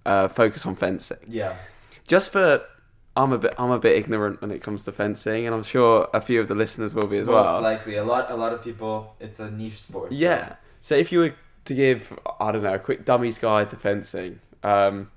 uh, 0.06 0.30
focus 0.30 0.65
on 0.65 0.76
fencing. 0.76 1.17
Yeah. 1.28 1.56
Just 2.08 2.32
for, 2.32 2.62
I'm 3.17 3.34
a 3.34 3.38
bit, 3.38 3.54
I'm 3.58 3.72
a 3.72 3.80
bit 3.80 3.98
ignorant 3.98 4.41
when 4.41 4.52
it 4.52 4.62
comes 4.62 4.86
to 4.86 4.93
fencing, 4.93 5.46
and 5.46 5.54
I'm 5.54 5.63
sure 5.63 6.08
a 6.13 6.22
few 6.22 6.39
of 6.39 6.48
the 6.48 6.56
listeners 6.56 6.96
will 6.96 7.08
be 7.08 7.17
as 7.17 7.28
Most 7.28 7.34
well. 7.34 7.54
Most 7.56 7.63
likely, 7.63 7.98
a 7.98 8.06
lot, 8.06 8.32
a 8.32 8.36
lot 8.36 8.54
of 8.54 8.63
people. 8.63 9.15
It's 9.20 9.39
a 9.41 9.52
niche 9.52 9.82
sport. 9.82 10.12
so- 10.12 10.15
yeah. 10.15 10.56
So 10.80 10.96
if 10.96 11.12
you 11.12 11.20
were 11.20 11.34
to 11.67 11.73
give, 11.75 12.17
I 12.39 12.51
don't 12.51 12.63
know, 12.63 12.73
a 12.73 12.80
quick 12.80 13.06
dummy's 13.06 13.38
guide 13.38 13.69
to 13.69 13.75
fencing, 13.75 14.39
um, 14.63 15.12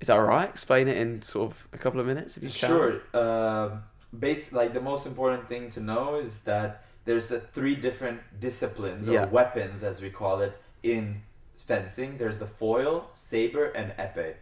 is 0.00 0.06
that 0.08 0.14
all 0.16 0.24
right? 0.24 0.48
Explain 0.48 0.88
it 0.88 0.96
in 0.96 1.22
sort 1.22 1.50
of 1.52 1.68
a 1.72 1.78
couple 1.78 2.00
of 2.00 2.06
minutes 2.06 2.36
if 2.36 2.42
you 2.42 2.48
can. 2.48 2.68
Sure. 2.68 3.00
Um, 3.14 3.82
base 4.18 4.52
like 4.52 4.72
the 4.72 4.80
most 4.80 5.06
important 5.06 5.48
thing 5.48 5.70
to 5.70 5.80
know 5.80 6.16
is 6.16 6.40
that 6.40 6.84
there's 7.04 7.28
the 7.28 7.40
three 7.40 7.74
different 7.76 8.20
disciplines 8.40 9.06
Yeah. 9.08 9.24
or 9.24 9.26
weapons, 9.28 9.82
as 9.84 10.00
we 10.02 10.10
call 10.10 10.40
it, 10.40 10.56
in 10.82 11.22
fencing. 11.54 12.18
There's 12.18 12.38
the 12.38 12.46
foil, 12.46 13.08
saber, 13.12 13.66
and 13.66 13.92
epee. 13.98 14.34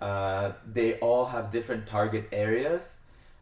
Uh, 0.00 0.52
they 0.70 0.94
all 1.00 1.26
have 1.26 1.50
different 1.50 1.86
target 1.86 2.28
areas. 2.32 2.97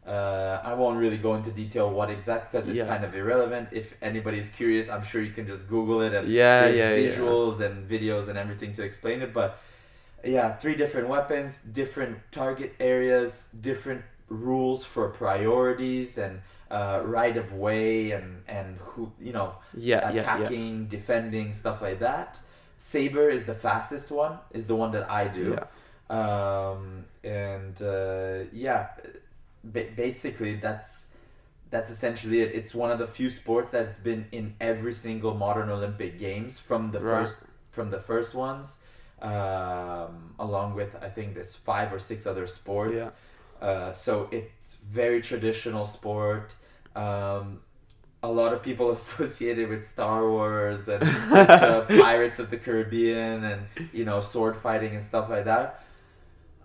Uh, 0.07 0.61
I 0.63 0.73
won't 0.73 0.97
really 0.99 1.17
go 1.17 1.35
into 1.35 1.51
detail 1.51 1.89
what 1.91 2.09
exact 2.09 2.51
because 2.51 2.69
it's 2.69 2.77
Yeah. 2.77 2.87
kind 2.87 3.03
of 3.03 3.13
irrelevant. 3.15 3.69
If 3.71 3.93
anybody's 4.01 4.49
curious, 4.49 4.89
I'm 4.89 5.03
sure 5.03 5.21
you 5.21 5.31
can 5.33 5.45
just 5.47 5.67
Google 5.67 6.01
it 6.01 6.13
and 6.13 6.27
Yeah, 6.29 6.65
there's 6.65 6.77
yeah, 6.77 6.95
visuals 6.95 7.59
and 7.59 7.89
videos 7.89 8.27
and 8.29 8.37
everything 8.37 8.71
to 8.73 8.83
explain 8.83 9.21
it. 9.21 9.33
But 9.33 9.59
yeah, 10.23 10.55
three 10.55 10.75
different 10.75 11.07
weapons, 11.09 11.61
different 11.61 12.19
target 12.31 12.75
areas, 12.79 13.47
different 13.61 14.03
rules 14.29 14.85
for 14.85 15.09
priorities 15.09 16.17
and 16.17 16.41
uh, 16.69 17.01
right 17.05 17.37
of 17.37 17.53
way 17.53 18.11
and 18.11 18.43
and 18.47 18.77
who 18.77 19.11
you 19.21 19.33
know 19.33 19.55
Yeah, 19.73 19.99
attacking, 20.09 20.87
defending, 20.87 21.53
stuff 21.53 21.81
like 21.81 21.99
that. 21.99 22.39
Saber 22.77 23.29
is 23.29 23.45
the 23.45 23.55
fastest 23.55 24.11
one. 24.11 24.39
Is 24.51 24.67
the 24.67 24.75
one 24.75 24.91
that 24.91 25.09
I 25.09 25.27
do. 25.27 25.61
Um, 26.09 27.05
and 27.23 27.81
uh, 27.81 28.45
yeah, 28.53 28.87
ba- 29.73 29.91
basically 29.95 30.55
that's 30.55 31.07
that's 31.69 31.89
essentially 31.89 32.41
it. 32.41 32.55
It's 32.55 32.73
one 32.73 32.91
of 32.91 32.99
the 32.99 33.07
few 33.07 33.29
sports 33.29 33.71
that's 33.71 33.97
been 33.99 34.27
in 34.31 34.55
every 34.61 34.93
single 34.93 35.33
modern 35.33 35.69
Olympic 35.69 36.17
Games 36.19 36.59
from 36.59 36.91
the 36.91 36.99
Right. 36.99 37.25
first 37.27 37.39
from 37.71 37.91
the 37.91 37.99
first 37.99 38.33
ones, 38.33 38.77
um, 39.21 40.33
along 40.39 40.75
with 40.75 40.95
I 41.01 41.09
think 41.09 41.33
there's 41.35 41.55
five 41.55 41.93
or 41.93 41.99
six 41.99 42.25
other 42.25 42.47
sports. 42.47 42.97
Yeah. 42.97 43.09
Uh, 43.67 43.91
so 43.91 44.27
it's 44.31 44.75
very 44.89 45.21
traditional 45.21 45.85
sport. 45.85 46.55
Um, 46.95 47.61
a 48.23 48.31
lot 48.31 48.53
of 48.53 48.63
people 48.63 48.91
associated 48.99 49.69
with 49.69 49.85
Star 49.85 50.27
Wars 50.29 50.87
and 50.87 51.01
the 51.31 51.85
Pirates 52.01 52.39
of 52.39 52.49
the 52.49 52.57
Caribbean 52.57 53.43
and 53.43 53.61
you 53.93 54.05
know 54.05 54.19
sword 54.21 54.55
fighting 54.55 54.93
and 54.95 55.03
stuff 55.03 55.29
like 55.29 55.45
that. 55.45 55.83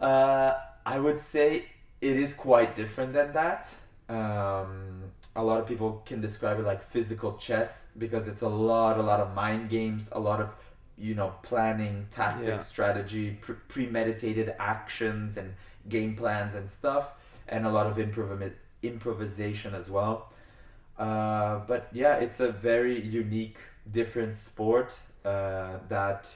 Uh, 0.01 0.55
I 0.85 0.99
would 0.99 1.19
say 1.19 1.67
it 2.03 2.17
is 2.17 2.35
quite 2.35 2.77
different 2.77 3.12
than 3.15 3.33
that. 3.33 3.73
Um, 4.09 5.05
a 5.35 5.43
lot 5.43 5.61
of 5.61 5.67
people 5.67 6.03
can 6.05 6.21
describe 6.21 6.59
it 6.59 6.67
like 6.67 6.83
physical 6.91 7.33
chess 7.38 7.87
because 7.97 8.29
it's 8.29 8.43
a 8.43 8.49
lot, 8.49 8.99
a 8.99 9.03
lot 9.03 9.21
of 9.21 9.35
mind 9.35 9.71
games, 9.71 10.11
a 10.12 10.21
lot 10.21 10.41
of 10.41 10.51
you 10.99 11.15
know 11.15 11.33
planning, 11.43 12.07
tactics, 12.11 12.47
Yeah. 12.47 12.59
strategy, 12.59 13.27
pre- 13.41 13.55
premeditated 13.69 14.55
actions 14.59 15.38
and 15.38 15.55
game 15.88 16.15
plans 16.17 16.55
and 16.55 16.69
stuff, 16.69 17.07
and 17.49 17.65
a 17.67 17.71
lot 17.71 17.87
of 17.87 17.97
improv- 17.97 18.53
improvisation 18.83 19.75
as 19.75 19.91
well. 19.91 20.31
Uh, 20.99 21.61
but 21.67 21.88
yeah, 21.93 22.17
it's 22.17 22.41
a 22.41 22.51
very 22.53 23.01
unique, 23.01 23.59
different 23.91 24.37
sport 24.37 25.01
uh, 25.25 25.79
that 25.88 26.35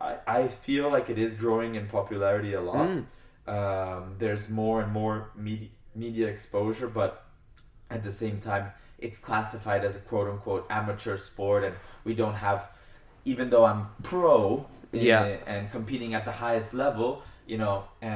I, 0.00 0.18
I 0.26 0.48
feel 0.48 0.88
like 0.90 1.10
it 1.10 1.18
is 1.18 1.34
growing 1.34 1.74
in 1.74 1.88
popularity 1.88 2.52
a 2.54 2.60
lot. 2.60 2.90
Mm. 2.90 3.06
Um, 3.46 4.14
there's 4.18 4.48
more 4.48 4.80
and 4.82 4.92
more 4.92 5.30
media, 5.36 5.68
media 5.94 6.26
exposure, 6.28 6.88
but 6.88 7.24
at 7.90 8.02
the 8.02 8.10
same 8.12 8.40
time, 8.40 8.72
it's 8.98 9.18
classified 9.18 9.84
as 9.84 9.94
a 9.96 10.00
quote 10.00 10.28
unquote 10.28 10.66
amateur 10.70 11.16
sport, 11.16 11.62
and 11.64 11.74
we 12.04 12.14
don't 12.14 12.34
have, 12.34 12.68
even 13.24 13.50
though 13.50 13.64
I'm 13.64 13.88
pro 14.02 14.66
in- 14.92 15.00
Yeah. 15.06 15.24
and 15.46 15.70
competing 15.70 16.14
at 16.14 16.24
the 16.24 16.32
highest 16.32 16.74
level, 16.74 17.22
you 17.46 17.58
know, 17.58 17.84
uh, 18.02 18.06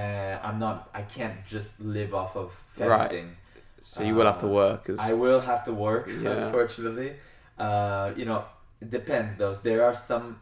I'm 0.42 0.58
not, 0.58 0.90
I 0.94 1.02
can't 1.02 1.44
just 1.46 1.78
live 1.80 2.14
off 2.14 2.36
of 2.36 2.50
Right. 2.76 2.98
fencing. 3.00 3.36
So 3.82 4.02
you 4.02 4.14
will 4.14 4.26
have 4.26 4.38
to 4.38 4.46
Uh, 4.46 4.50
work 4.62 4.88
as 4.88 4.98
I 4.98 5.12
will 5.14 5.40
have 5.40 5.62
to 5.64 5.72
work, 5.72 6.06
Yeah. 6.22 6.30
unfortunately. 6.44 7.16
Uh, 7.58 8.12
you 8.16 8.24
know, 8.24 8.44
it 8.80 8.90
depends 8.90 9.36
though. 9.36 9.54
There 9.54 9.84
are 9.84 9.94
some 9.94 10.40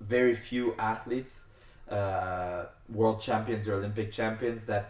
very 0.00 0.34
few 0.34 0.74
athletes, 0.78 1.44
uh, 1.92 2.66
world 2.88 3.20
champions 3.20 3.68
or 3.68 3.74
Olympic 3.74 4.08
champions, 4.12 4.64
that 4.64 4.84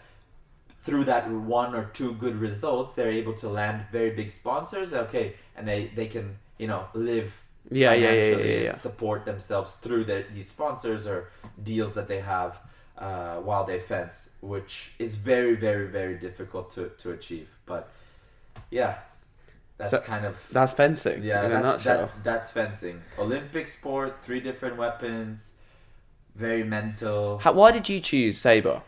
through 0.85 1.05
that 1.05 1.31
one 1.31 1.75
or 1.75 1.85
two 1.99 2.13
good 2.15 2.37
results, 2.37 2.95
they're 2.95 3.17
able 3.23 3.35
to 3.35 3.49
land 3.49 3.79
very 3.93 4.11
big 4.11 4.31
sponsors. 4.31 4.93
Okay, 4.95 5.27
and 5.57 5.67
they, 5.67 5.91
they 5.99 6.07
can, 6.07 6.27
you 6.59 6.67
know, 6.67 6.83
live 6.95 7.31
yeah, 7.71 7.93
yeah, 7.93 7.95
yeah, 7.95 8.11
yeah, 8.13 8.21
financially 8.33 8.65
yeah, 8.65 8.75
support 8.75 9.25
themselves 9.25 9.71
through 9.83 10.05
their, 10.05 10.25
these 10.35 10.49
sponsors 10.49 11.07
or 11.07 11.31
deals 11.63 11.93
that 11.95 12.09
they 12.09 12.21
have 12.21 12.59
uh, 12.99 13.37
while 13.37 13.65
they 13.65 13.79
fence, 13.79 14.31
which 14.41 14.93
is 14.99 15.15
very, 15.17 15.55
very, 15.55 15.87
very 15.87 16.17
difficult 16.19 16.71
to, 16.75 16.89
to 16.99 17.13
achieve. 17.13 17.49
But 17.67 17.89
yeah, 18.71 18.99
that's 19.79 19.91
So- 19.91 20.01
kind 20.01 20.25
of 20.27 20.37
That's 20.51 20.73
fencing. 20.73 21.23
yeah, 21.23 21.47
that's, 21.49 21.85
that's 21.85 22.13
that's 22.25 22.51
fencing. 22.51 23.03
Olympic 23.19 23.67
sport, 23.69 24.17
three 24.23 24.41
different 24.41 24.77
weapons, 24.77 25.55
very 26.35 26.65
mental. 26.65 27.39
How, 27.39 27.53
why 27.53 27.73
did 27.73 27.89
you 27.89 28.01
choose 28.01 28.39
saber? 28.39 28.83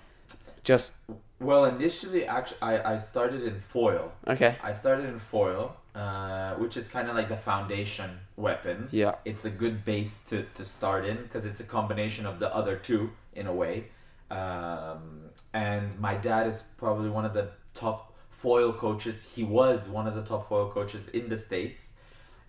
Just 0.63 0.95
Well, 1.41 1.65
initially, 1.67 2.27
actually, 2.27 2.63
I, 2.63 2.95
I 2.95 2.97
started 2.97 3.43
in 3.43 3.61
foil. 3.61 4.13
okay. 4.27 4.57
I 4.63 4.73
started 4.73 5.07
in 5.07 5.19
foil, 5.19 5.77
uh, 5.95 6.55
which 6.55 6.77
is 6.77 6.89
kind 6.89 7.09
of 7.09 7.15
like 7.15 7.29
the 7.29 7.37
foundation 7.37 8.19
weapon. 8.37 8.89
Yeah. 8.91 9.15
it's 9.25 9.45
a 9.45 9.51
good 9.51 9.85
base 9.85 10.19
to, 10.29 10.45
to 10.55 10.65
start 10.65 11.05
in 11.05 11.19
because 11.19 11.45
it's 11.45 11.61
a 11.61 11.65
combination 11.65 12.27
of 12.27 12.39
the 12.39 12.53
other 12.55 12.77
two 12.77 13.11
in 13.35 13.47
a 13.47 13.53
way. 13.53 13.87
Um, 14.31 15.21
and 15.53 15.99
my 16.01 16.15
dad 16.17 16.47
is 16.47 16.65
probably 16.79 17.11
one 17.11 17.25
of 17.25 17.35
the 17.35 17.51
top 17.75 18.15
foil 18.31 18.73
coaches. 18.73 19.23
He 19.35 19.45
was 19.45 19.89
one 19.89 20.07
of 20.09 20.15
the 20.15 20.23
top 20.23 20.49
foil 20.49 20.71
coaches 20.71 21.09
in 21.09 21.29
the 21.29 21.37
States. 21.37 21.91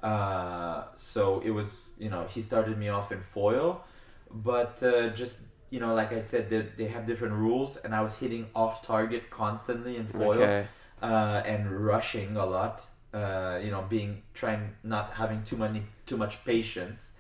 Uh, 0.01 0.85
so 0.95 1.41
it 1.41 1.49
was, 1.51 1.81
you 1.99 2.09
know, 2.09 2.25
he 2.29 2.41
started 2.41 2.77
me 2.77 2.89
off 2.89 3.11
in 3.11 3.21
foil. 3.21 3.83
But 4.31 4.81
uh, 4.83 5.09
just, 5.09 5.37
you 5.69 5.79
know, 5.79 5.93
like 5.93 6.11
I 6.13 6.19
said, 6.19 6.49
they, 6.49 6.61
they 6.77 6.87
have 6.87 7.05
different 7.05 7.33
rules, 7.35 7.77
and 7.77 7.93
I 7.95 8.01
was 8.01 8.15
hitting 8.15 8.47
off 8.55 8.81
target 8.85 9.29
constantly 9.29 9.95
in 9.97 10.07
foil 10.07 10.41
Okay. 10.41 10.67
uh, 11.01 11.41
and 11.45 11.71
rushing 11.85 12.35
a 12.37 12.45
lot. 12.45 12.85
Uh, 13.13 13.59
you 13.63 13.71
know, 13.71 13.81
being 13.87 14.23
trying 14.33 14.73
not 14.83 15.13
having 15.13 15.41
too 15.43 15.55
many 15.55 15.83
too 16.05 16.17
much 16.17 16.43
patience, 16.43 17.13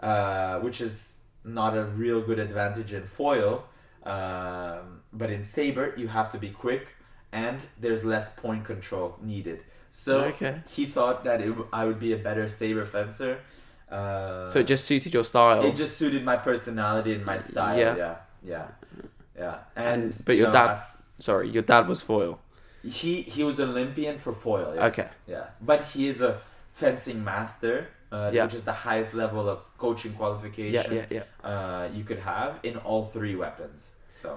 uh, 0.00 0.58
which 0.60 0.80
is 0.80 1.18
not 1.44 1.76
a 1.76 1.84
real 1.84 2.22
good 2.22 2.38
advantage 2.38 2.92
in 2.94 3.04
foil. 3.04 3.64
Um, 4.04 5.02
but 5.12 5.30
in 5.30 5.42
saber, 5.42 5.94
you 5.96 6.08
have 6.08 6.30
to 6.32 6.38
be 6.38 6.50
quick, 6.50 6.88
and 7.32 7.60
there's 7.78 8.04
less 8.04 8.32
point 8.32 8.64
control 8.64 9.18
needed. 9.22 9.62
So 9.90 10.20
Okay. 10.32 10.62
he 10.70 10.86
thought 10.86 11.24
that 11.24 11.42
it, 11.42 11.54
I 11.72 11.84
would 11.84 12.00
be 12.00 12.12
a 12.12 12.16
better 12.16 12.48
saber 12.48 12.86
fencer. 12.86 13.40
Uh, 13.92 14.50
So 14.50 14.58
it 14.60 14.66
just 14.66 14.84
suited 14.84 15.12
your 15.14 15.24
style. 15.24 15.62
it 15.64 15.76
just 15.76 15.96
suited 15.98 16.24
my 16.24 16.36
personality 16.36 17.12
and 17.14 17.24
my 17.24 17.38
style. 17.38 17.78
Yeah. 17.78 17.96
Yeah, 17.96 18.16
yeah, 18.52 18.66
yeah. 19.38 19.58
And- 19.76 20.02
And, 20.04 20.22
but 20.26 20.36
your 20.36 20.46
know, 20.48 20.52
dad- 20.52 20.70
I- 20.70 20.86
Sorry, 21.18 21.48
your 21.50 21.62
dad 21.62 21.86
was 21.88 22.00
foil. 22.02 22.38
he 22.82 23.22
he 23.34 23.44
was 23.44 23.60
Olympian 23.60 24.18
for 24.18 24.32
foil. 24.32 24.72
Yes. 24.74 24.92
Okay. 24.98 25.08
Yeah, 25.34 25.46
but 25.60 25.80
he 25.92 26.08
is 26.08 26.20
a 26.22 26.32
fencing 26.72 27.22
master, 27.22 27.74
uh, 28.10 28.30
Yeah. 28.32 28.44
which 28.44 28.54
is 28.54 28.64
the 28.64 28.72
highest 28.88 29.12
level 29.14 29.44
of 29.48 29.58
coaching 29.78 30.12
Yeah, 30.12 30.18
qualification 30.18 30.92
yeah, 30.96 31.06
yeah. 31.18 31.50
Uh, 31.50 31.84
you 31.96 32.02
could 32.08 32.18
have 32.20 32.50
in 32.62 32.74
all 32.78 33.04
three 33.14 33.36
weapons. 33.36 33.90
So 34.08 34.28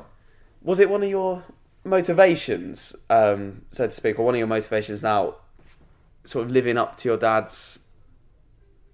Was 0.62 0.80
it 0.80 0.90
one 0.90 1.02
of 1.04 1.10
your 1.10 1.44
motivations, 1.84 2.96
um, 3.10 3.62
so 3.72 3.86
to 3.86 3.92
speak, 3.92 4.20
or 4.20 4.26
one 4.26 4.36
of 4.36 4.40
your 4.40 4.48
motivations 4.48 5.02
now, 5.02 5.36
sort 6.24 6.46
of 6.46 6.52
living 6.52 6.78
up 6.78 6.98
to 6.98 7.10
your 7.10 7.18
dad's 7.18 7.80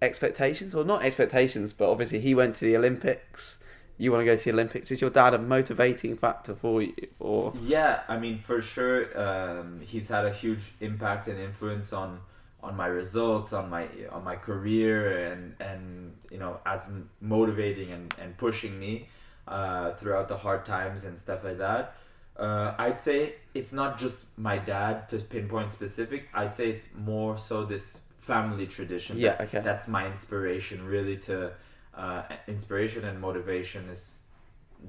expectations, 0.02 0.74
or 0.74 0.84
not 0.84 1.04
expectations, 1.04 1.74
but 1.74 1.90
obviously 1.90 2.20
he 2.20 2.34
went 2.34 2.56
to 2.58 2.66
the 2.66 2.76
Olympics. 2.76 3.58
You 3.98 4.12
want 4.12 4.22
to 4.22 4.26
go 4.26 4.36
to 4.36 4.44
the 4.44 4.52
Olympics? 4.52 4.90
Is 4.92 5.00
your 5.00 5.12
dad 5.12 5.34
a 5.34 5.38
motivating 5.38 6.18
factor 6.18 6.56
for 6.56 6.82
you, 6.82 6.94
or 7.20 7.54
yeah, 7.62 8.02
I 8.08 8.18
mean 8.18 8.40
for 8.40 8.62
sure, 8.62 9.20
um, 9.20 9.80
he's 9.80 10.08
had 10.10 10.26
a 10.26 10.34
huge 10.34 10.74
impact 10.80 11.28
and 11.28 11.40
influence 11.40 11.94
on 11.94 12.20
on 12.64 12.76
my 12.76 12.88
results, 12.88 13.54
on 13.54 13.70
my 13.70 13.88
on 14.12 14.24
my 14.24 14.36
career, 14.36 15.32
and 15.32 15.56
and 15.60 16.16
you 16.32 16.40
know 16.40 16.60
as 16.66 16.90
motivating 17.20 17.92
and 17.92 18.14
and 18.20 18.38
pushing 18.38 18.80
me 18.80 19.08
uh, 19.48 19.94
throughout 19.94 20.28
the 20.28 20.38
hard 20.38 20.66
times 20.66 21.04
and 21.04 21.18
stuff 21.18 21.44
like 21.44 21.60
that. 21.60 21.96
Uh, 22.38 22.74
I'd 22.78 23.00
say 23.00 23.36
it's 23.54 23.72
not 23.72 24.00
just 24.00 24.18
my 24.38 24.58
dad 24.58 25.10
to 25.10 25.20
pinpoint 25.20 25.70
specific. 25.70 26.28
I'd 26.34 26.54
say 26.54 26.70
it's 26.70 26.88
more 26.96 27.38
so 27.38 27.66
this 27.66 28.00
family 28.22 28.68
tradition. 28.68 29.18
Yeah, 29.18 29.36
that- 29.36 29.42
okay. 29.48 29.60
That's 29.62 29.88
my 29.88 30.06
inspiration, 30.08 30.86
really. 30.86 31.18
To 31.28 31.52
uh, 31.96 32.24
inspiration 32.48 33.04
and 33.04 33.20
motivation 33.20 33.90
is 33.90 34.18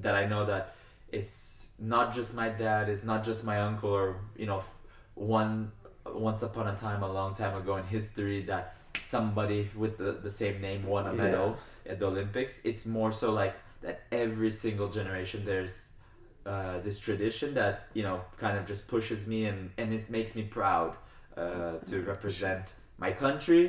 that 0.00 0.14
I 0.14 0.26
know 0.26 0.46
that 0.46 0.74
it's 1.10 1.66
not 1.78 2.14
just 2.14 2.34
my 2.36 2.48
dad, 2.48 2.88
it's 2.88 3.04
not 3.04 3.24
just 3.24 3.44
my 3.44 3.60
uncle, 3.60 3.90
or 3.90 4.16
you 4.36 4.46
know, 4.46 4.62
one 5.14 5.72
once 6.06 6.42
upon 6.42 6.68
a 6.68 6.76
time, 6.76 7.02
a 7.02 7.12
long 7.12 7.34
time 7.34 7.56
ago 7.56 7.76
in 7.76 7.84
history, 7.84 8.42
that 8.42 8.74
somebody 8.98 9.70
with 9.76 9.98
the, 9.98 10.12
the 10.12 10.30
same 10.30 10.60
name 10.60 10.86
won 10.86 11.06
a 11.06 11.14
Yeah. 11.14 11.22
medal 11.24 11.56
at 11.86 11.98
the 11.98 12.06
Olympics. 12.06 12.60
It's 12.64 12.84
more 12.86 13.12
so 13.12 13.32
like 13.32 13.54
that 13.82 14.02
every 14.12 14.50
single 14.50 14.88
generation 14.88 15.44
there's 15.44 15.88
uh, 16.46 16.78
this 16.80 16.98
tradition 16.98 17.54
that 17.54 17.86
you 17.94 18.02
know 18.02 18.20
kind 18.36 18.56
of 18.58 18.66
just 18.66 18.86
pushes 18.88 19.26
me 19.26 19.46
and 19.46 19.70
and 19.78 19.92
it 19.92 20.10
makes 20.10 20.34
me 20.34 20.42
proud 20.42 20.96
uh, 21.36 21.78
to 21.86 22.02
represent 22.02 22.74
my 23.04 23.10
country 23.24 23.64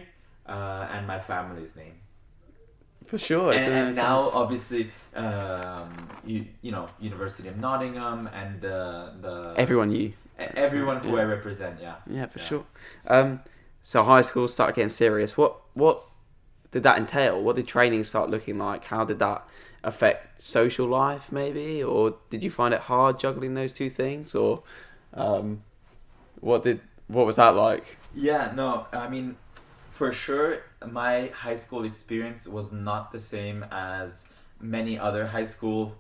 uh, 0.54 0.88
and 0.94 1.02
my 1.14 1.20
family's 1.30 1.74
name 1.82 1.96
for 3.10 3.18
sure? 3.18 3.52
and, 3.54 3.72
and 3.80 3.96
now 3.96 4.18
sounds- 4.20 4.36
obviously 4.42 4.84
um, 5.24 5.88
you 6.32 6.40
you 6.66 6.72
know 6.76 6.86
University 7.00 7.48
of 7.54 7.58
Nottingham 7.66 8.20
and 8.40 8.62
the 8.68 8.78
the 9.26 9.34
everyone 9.64 9.90
you, 9.92 10.06
e- 10.44 10.54
everyone 10.68 10.98
who 11.04 11.10
Yeah. 11.16 11.22
I 11.24 11.26
represent 11.38 11.76
yeah 11.86 11.96
yeah, 12.18 12.26
for 12.34 12.40
Yeah. 12.40 12.46
sure. 12.50 12.66
Um, 13.16 13.30
so 13.92 13.98
high 14.14 14.22
school 14.30 14.48
started 14.48 14.76
getting 14.78 14.90
serious. 15.06 15.32
What 15.42 15.52
what 15.84 15.98
did 16.74 16.84
that 16.88 16.98
entail? 16.98 17.36
What 17.46 17.56
did 17.58 17.68
training 17.68 18.04
start 18.06 18.28
looking 18.36 18.58
like? 18.68 18.82
How 18.94 19.04
did 19.06 19.20
that 19.20 19.40
affect 19.84 20.42
social 20.42 20.88
life, 20.88 21.26
maybe, 21.32 21.84
or 21.84 22.16
did 22.32 22.42
you 22.46 22.50
find 22.60 22.74
it 22.74 22.82
hard 22.92 23.20
juggling 23.20 23.54
those 23.54 23.74
two 23.80 23.90
things, 24.02 24.34
or 24.34 24.64
um, 25.14 25.62
what 26.40 26.64
did 26.64 26.80
what 27.16 27.26
was 27.30 27.36
that 27.36 27.54
like? 27.68 27.86
Yeah, 28.14 28.52
no, 28.56 28.88
I 28.92 29.10
mean, 29.10 29.38
for 29.92 30.12
sure, 30.12 30.62
my 30.86 31.28
high 31.34 31.56
school 31.56 31.84
experience 31.84 32.48
was 32.48 32.72
not 32.72 33.12
the 33.12 33.20
same 33.20 33.66
as 33.72 34.26
many 34.60 35.00
other 35.00 35.28
high 35.28 35.44
school 35.46 35.96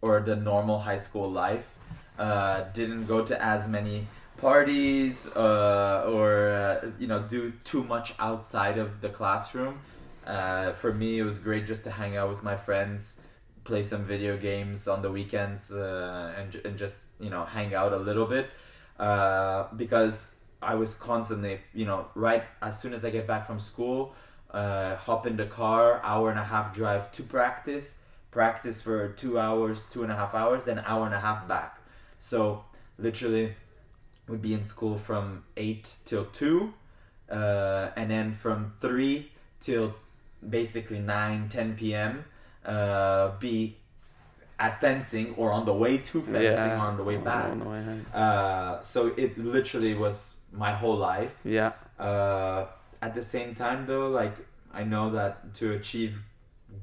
or 0.00 0.20
the 0.20 0.36
normal 0.36 0.80
high 0.80 0.96
school 0.98 1.30
life. 1.30 1.66
Uh, 2.18 2.64
didn't 2.72 3.06
go 3.06 3.24
to 3.24 3.40
as 3.42 3.68
many 3.68 4.06
parties 4.38 5.26
uh, 5.36 6.04
or 6.08 6.50
uh, 6.50 6.90
you 6.98 7.06
know 7.06 7.22
do 7.22 7.52
too 7.64 7.84
much 7.84 8.14
outside 8.18 8.78
of 8.78 9.00
the 9.00 9.08
classroom. 9.08 9.78
Uh, 10.26 10.72
for 10.72 10.92
me, 10.92 11.18
it 11.18 11.22
was 11.22 11.38
great 11.38 11.66
just 11.66 11.84
to 11.84 11.90
hang 11.90 12.16
out 12.16 12.28
with 12.28 12.42
my 12.42 12.56
friends, 12.56 13.16
play 13.64 13.82
some 13.82 14.04
video 14.04 14.36
games 14.36 14.88
on 14.88 15.02
the 15.02 15.10
weekends, 15.10 15.70
uh, 15.70 16.34
and 16.36 16.54
and 16.64 16.78
just 16.78 17.04
you 17.20 17.30
know 17.30 17.44
hang 17.44 17.74
out 17.74 17.92
a 17.92 17.96
little 17.98 18.26
bit, 18.26 18.50
uh, 18.98 19.64
because 19.76 20.32
I 20.62 20.74
was 20.74 20.94
constantly 20.94 21.60
you 21.72 21.84
know 21.86 22.06
right 22.14 22.42
as 22.62 22.80
soon 22.80 22.92
as 22.94 23.04
I 23.04 23.10
get 23.10 23.26
back 23.26 23.46
from 23.46 23.60
school, 23.60 24.14
uh, 24.50 24.96
hop 24.96 25.26
in 25.26 25.36
the 25.36 25.46
car, 25.46 26.00
hour 26.02 26.30
and 26.30 26.38
a 26.38 26.44
half 26.44 26.74
drive 26.74 27.12
to 27.12 27.22
practice, 27.22 27.96
practice 28.30 28.80
for 28.82 29.08
two 29.12 29.38
hours, 29.38 29.86
two 29.90 30.02
and 30.02 30.10
a 30.12 30.16
half 30.16 30.34
hours, 30.34 30.64
then 30.64 30.78
hour 30.86 31.06
and 31.06 31.14
a 31.14 31.20
half 31.20 31.46
back. 31.48 31.80
So 32.18 32.64
literally 32.98 33.54
would 34.28 34.42
be 34.42 34.52
in 34.52 34.62
school 34.64 34.98
from 34.98 35.44
8 35.56 35.88
till 36.04 36.26
2 36.26 36.74
uh, 37.30 37.88
and 37.96 38.10
then 38.10 38.32
from 38.34 38.74
3 38.80 39.30
till 39.60 39.94
basically 40.46 40.98
9 40.98 41.48
10 41.48 41.76
p.m 41.76 42.24
uh, 42.66 43.30
be 43.38 43.76
at 44.58 44.80
fencing 44.80 45.34
or 45.36 45.50
on 45.52 45.64
the 45.64 45.72
way 45.72 45.96
to 45.98 46.20
fencing 46.20 46.42
Yeah. 46.42 46.74
or 46.76 46.86
on 46.88 46.96
the 46.98 47.04
way 47.04 47.16
back 47.16 47.44
on 47.52 47.58
the 47.60 47.64
way 47.64 48.00
uh, 48.12 48.80
so 48.80 49.14
it 49.16 49.38
literally 49.38 49.94
was 49.94 50.36
my 50.52 50.72
whole 50.72 50.96
life 50.96 51.34
Yeah. 51.44 51.72
uh, 51.98 52.66
at 53.02 53.14
the 53.14 53.22
same 53.22 53.54
time 53.54 53.86
though 53.86 54.08
like 54.08 54.34
i 54.72 54.82
know 54.82 55.10
that 55.10 55.54
to 55.54 55.72
achieve 55.72 56.22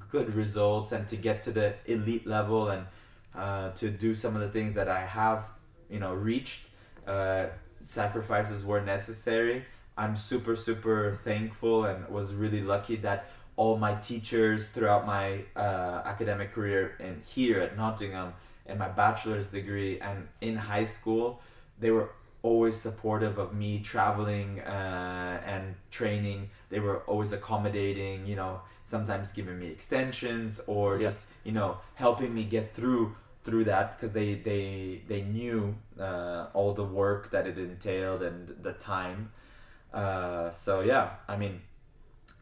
good 0.09 0.33
results 0.33 0.91
and 0.91 1.07
to 1.07 1.15
get 1.15 1.41
to 1.43 1.51
the 1.51 1.73
elite 1.85 2.25
level 2.25 2.69
and 2.69 2.85
uh, 3.35 3.71
to 3.71 3.89
do 3.89 4.15
some 4.15 4.35
of 4.35 4.41
the 4.41 4.49
things 4.49 4.75
that 4.75 4.87
i 4.87 5.05
have 5.05 5.43
you 5.89 5.99
know 5.99 6.13
reached 6.13 6.69
uh, 7.07 7.45
sacrifices 7.83 8.63
were 8.65 8.81
necessary 8.81 9.63
i'm 9.97 10.15
super 10.15 10.55
super 10.55 11.17
thankful 11.23 11.85
and 11.85 12.07
was 12.09 12.33
really 12.33 12.61
lucky 12.61 12.95
that 12.95 13.29
all 13.57 13.77
my 13.77 13.95
teachers 13.95 14.67
throughout 14.69 15.05
my 15.05 15.41
uh, 15.55 16.01
academic 16.05 16.53
career 16.53 16.95
and 16.99 17.21
here 17.25 17.59
at 17.61 17.77
nottingham 17.77 18.33
and 18.65 18.79
my 18.79 18.89
bachelor's 18.89 19.47
degree 19.47 19.99
and 19.99 20.27
in 20.41 20.55
high 20.55 20.83
school 20.83 21.41
they 21.79 21.91
were 21.91 22.09
always 22.49 22.75
supportive 22.87 23.35
of 23.43 23.49
me 23.53 23.71
traveling 23.93 24.49
uh, 24.61 25.41
and 25.53 25.75
training. 25.91 26.49
They 26.69 26.79
were 26.79 26.99
always 27.11 27.31
accommodating, 27.33 28.27
you 28.27 28.35
know, 28.41 28.61
sometimes 28.83 29.31
giving 29.31 29.57
me 29.59 29.67
extensions 29.77 30.61
or 30.67 30.97
Yeah. 30.97 31.07
just, 31.07 31.21
you 31.43 31.51
know, 31.59 31.77
helping 31.95 32.31
me 32.39 32.43
get 32.45 32.65
through 32.77 33.15
through 33.45 33.65
that 33.65 33.85
because 33.95 34.11
they 34.19 34.29
they 34.49 35.01
they 35.11 35.21
knew 35.21 35.75
uh, 35.99 36.47
all 36.57 36.73
the 36.81 36.83
work 37.01 37.29
that 37.33 37.45
it 37.51 37.57
entailed 37.57 38.21
and 38.29 38.39
the 38.67 38.73
time. 38.73 39.19
Uh, 39.93 40.49
so 40.51 40.81
yeah, 40.81 41.07
I 41.27 41.35
mean, 41.37 41.61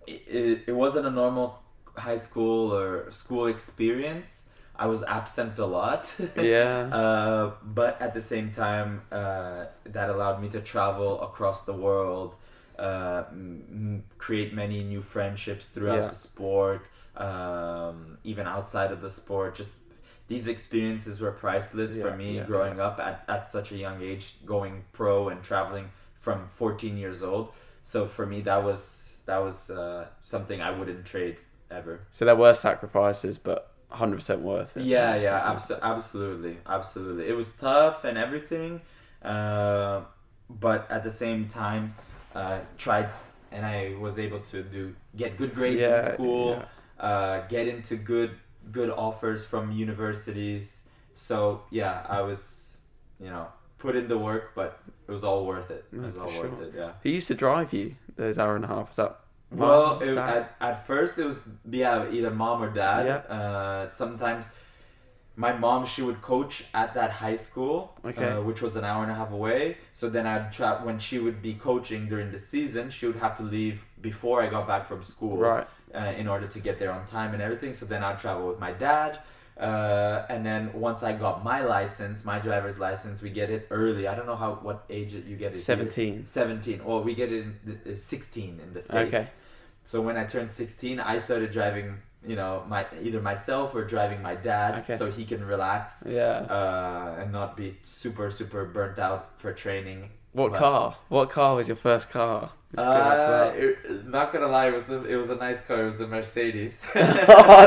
it, 0.07 0.21
it, 0.27 0.63
it 0.67 0.75
wasn't 0.83 1.05
a 1.05 1.11
normal 1.11 1.61
high 1.97 2.17
school 2.27 2.73
or 2.73 3.09
school 3.11 3.45
experience. 3.47 4.45
I 4.76 4.88
was 4.88 5.03
absent 5.03 5.59
a 5.59 5.65
lot. 5.65 6.15
Yeah. 6.36 6.89
Uh, 6.91 7.51
but 7.63 8.01
at 8.01 8.13
the 8.13 8.21
same 8.21 8.51
time, 8.51 9.01
uh, 9.11 9.65
that 9.86 10.09
allowed 10.09 10.41
me 10.41 10.49
to 10.49 10.61
travel 10.61 11.21
across 11.21 11.61
the 11.63 11.74
world, 11.74 12.38
uh, 12.80 13.24
m- 13.32 14.03
create 14.17 14.53
many 14.53 14.84
new 14.84 15.01
friendships 15.01 15.67
throughout 15.67 16.01
Yeah. 16.01 16.07
the 16.07 16.15
sport, 16.15 16.82
um, 17.15 18.17
even 18.24 18.47
outside 18.47 18.91
of 18.91 19.01
the 19.01 19.09
sport. 19.09 19.55
Just 19.55 19.80
these 20.28 20.47
experiences 20.47 21.19
were 21.21 21.32
priceless 21.32 21.95
for 21.95 22.15
me 22.15 22.38
yeah, 22.38 22.45
growing 22.45 22.80
up 22.80 22.99
at, 22.99 23.24
at 23.28 23.47
such 23.47 23.71
a 23.71 23.78
young 23.78 24.01
age, 24.01 24.36
going 24.45 24.84
pro 24.91 25.30
and 25.30 25.43
traveling 25.43 25.89
from 26.19 26.47
14 26.47 26.97
years 26.97 27.21
old. 27.21 27.51
So 27.84 28.07
for 28.07 28.26
me, 28.26 28.41
that 28.41 28.63
was 28.63 29.21
that 29.26 29.38
was 29.38 29.69
uh, 29.69 30.07
something 30.24 30.61
I 30.61 30.71
wouldn't 30.71 31.05
trade 31.05 31.38
ever. 31.69 32.01
So 32.11 32.26
there 32.26 32.36
were 32.36 32.53
sacrifices, 32.53 33.38
but 33.38 33.72
100% 33.93 34.39
worth 34.41 34.77
it. 34.77 34.83
Yeah, 34.83 35.15
yeah, 35.15 35.53
100% 35.53 35.55
abso- 35.55 35.81
absolutely, 35.81 36.57
absolutely. 36.67 37.27
It 37.27 37.33
was 37.33 37.51
tough 37.53 38.03
and 38.03 38.17
everything, 38.17 38.81
uh, 39.21 40.01
but 40.49 40.89
at 40.89 41.03
the 41.03 41.11
same 41.11 41.47
time, 41.47 41.95
uh, 42.35 42.59
tried 42.77 43.09
and 43.51 43.65
I 43.65 43.95
was 43.99 44.17
able 44.17 44.39
to 44.39 44.63
do 44.63 44.95
get 45.15 45.37
good 45.37 45.53
grades 45.53 45.79
Yeah, 45.79 45.99
in 46.09 46.13
school, 46.13 46.49
yeah. 46.99 47.05
uh, 47.05 47.47
get 47.47 47.67
into 47.67 47.95
good 47.95 48.31
good 48.71 48.89
offers 48.89 49.45
from 49.45 49.71
universities. 49.71 50.83
So 51.13 51.61
yeah, 51.69 52.05
I 52.09 52.21
was, 52.21 52.79
you 53.19 53.29
know, 53.29 53.47
put 53.77 53.95
in 53.95 54.07
the 54.07 54.17
work, 54.17 54.53
but 54.55 54.79
it 55.07 55.11
was 55.11 55.23
all 55.23 55.45
worth 55.45 55.69
it. 55.69 55.85
It 55.93 55.99
was 55.99 56.17
all 56.17 56.29
sure. 56.31 56.49
worth 56.49 56.61
it. 56.61 56.73
Yeah. 56.75 56.93
Who 57.03 57.09
used 57.09 57.27
to 57.27 57.35
drive 57.35 57.73
you 57.73 57.95
those 58.15 58.39
hour 58.39 58.55
and 58.55 58.65
a 58.65 58.67
half? 58.67 58.89
Is 58.89 58.95
that 58.95 59.19
Well, 59.53 59.99
it, 60.01 60.17
at, 60.17 60.55
at 60.59 60.87
first 60.87 61.17
it 61.19 61.25
was 61.25 61.41
yeah 61.69 62.09
either 62.11 62.31
mom 62.31 62.61
or 62.63 62.69
dad. 62.69 63.05
Yeah. 63.05 63.35
Uh, 63.35 63.87
sometimes 63.87 64.47
my 65.35 65.51
mom 65.53 65.85
she 65.85 66.01
would 66.01 66.21
coach 66.21 66.63
at 66.73 66.93
that 66.93 67.09
high 67.11 67.35
school, 67.35 67.97
Okay. 68.05 68.23
uh, 68.29 68.41
which 68.41 68.61
was 68.61 68.75
an 68.75 68.83
hour 68.83 69.01
and 69.03 69.11
a 69.11 69.15
half 69.15 69.31
away. 69.31 69.77
So 69.91 70.09
then 70.09 70.27
I'd 70.27 70.51
try 70.51 70.83
when 70.83 70.99
she 70.99 71.17
would 71.19 71.41
be 71.41 71.53
coaching 71.55 72.07
during 72.07 72.31
the 72.31 72.37
season, 72.37 72.89
she 72.89 73.05
would 73.07 73.15
have 73.17 73.35
to 73.37 73.43
leave 73.43 73.83
before 74.01 74.43
I 74.43 74.47
got 74.49 74.67
back 74.67 74.85
from 74.85 75.01
school 75.01 75.37
right. 75.37 75.67
uh, 75.95 76.13
in 76.17 76.27
order 76.27 76.47
to 76.47 76.59
get 76.59 76.77
there 76.77 76.91
on 76.91 77.05
time 77.05 77.33
and 77.33 77.41
everything. 77.41 77.73
So 77.73 77.85
then 77.85 78.03
I'd 78.03 78.19
travel 78.19 78.47
with 78.47 78.59
my 78.59 78.73
dad. 78.73 79.19
Uh, 79.57 80.25
and 80.29 80.43
then 80.45 80.71
once 80.73 81.03
I 81.03 81.13
got 81.13 81.43
my 81.43 81.61
license, 81.61 82.25
my 82.25 82.39
driver's 82.39 82.79
license, 82.79 83.21
we 83.21 83.29
get 83.29 83.49
it 83.51 83.67
early. 83.69 84.07
I 84.07 84.15
don't 84.15 84.25
know 84.25 84.35
how 84.35 84.55
what 84.61 84.83
age 84.89 85.13
you 85.13 85.35
get 85.35 85.51
it. 85.51 85.55
here. 85.55 85.61
17. 85.61 86.25
17 86.25 86.81
or 86.81 87.01
we 87.01 87.13
get 87.15 87.31
it 87.31 87.41
in 87.43 87.59
the- 87.85 87.93
uh, 87.93 87.95
16 87.95 88.59
in 88.59 88.73
the 88.73 88.81
states 88.81 89.13
Okay. 89.13 89.27
So 89.84 90.01
when 90.01 90.17
i 90.17 90.23
turned 90.23 90.49
16 90.49 90.99
i 90.99 91.17
started 91.17 91.51
driving 91.51 91.97
you 92.25 92.36
know 92.36 92.63
my 92.67 92.86
either 93.01 93.21
myself 93.21 93.75
or 93.75 93.84
driving 93.84 94.21
my 94.21 94.36
dad 94.36 94.79
Okay. 94.79 94.97
so 94.97 95.11
he 95.11 95.25
can 95.25 95.43
relax 95.45 96.03
Yeah. 96.07 96.45
uh, 96.57 97.15
and 97.19 97.31
not 97.31 97.57
be 97.57 97.77
super 97.81 98.29
super 98.31 98.65
burnt 98.65 98.97
out 98.99 99.21
for 99.41 99.51
training 99.53 100.09
What 100.31 100.51
but- 100.51 100.59
car? 100.59 100.95
What 101.09 101.29
car 101.29 101.55
was 101.57 101.67
your 101.67 101.75
first 101.77 102.09
car? 102.09 102.51
Let's 102.75 102.88
go 102.88 102.93
back 102.93 103.53
to 103.53 103.59
uh, 103.59 103.63
it, 103.67 104.07
not 104.17 104.34
gonna 104.34 104.47
lie 104.47 104.67
it 104.69 104.73
was 104.73 104.89
a, 104.89 105.03
it 105.05 105.15
was 105.15 105.29
a 105.29 105.36
nice 105.36 105.61
car 105.67 105.84
it 105.84 105.86
was 105.86 105.99
a 106.01 106.07
mercedes 106.07 106.88
oh, 106.95 106.99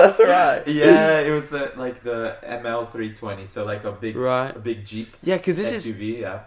that's 0.03 0.19
alright. 0.25 0.67
yeah 0.67 1.21
it 1.21 1.31
was 1.31 1.53
uh 1.55 1.71
like 1.77 2.03
the 2.03 2.35
ml320 2.43 3.47
so 3.47 3.65
like 3.65 3.85
a 3.85 3.93
big 3.93 4.17
Right. 4.17 4.55
a 4.57 4.59
big 4.59 4.85
jeep 4.85 5.15
Yeah, 5.23 5.37
because 5.37 5.57
this 5.59 5.71
suv 5.87 6.01
is 6.01 6.21
yeah 6.21 6.41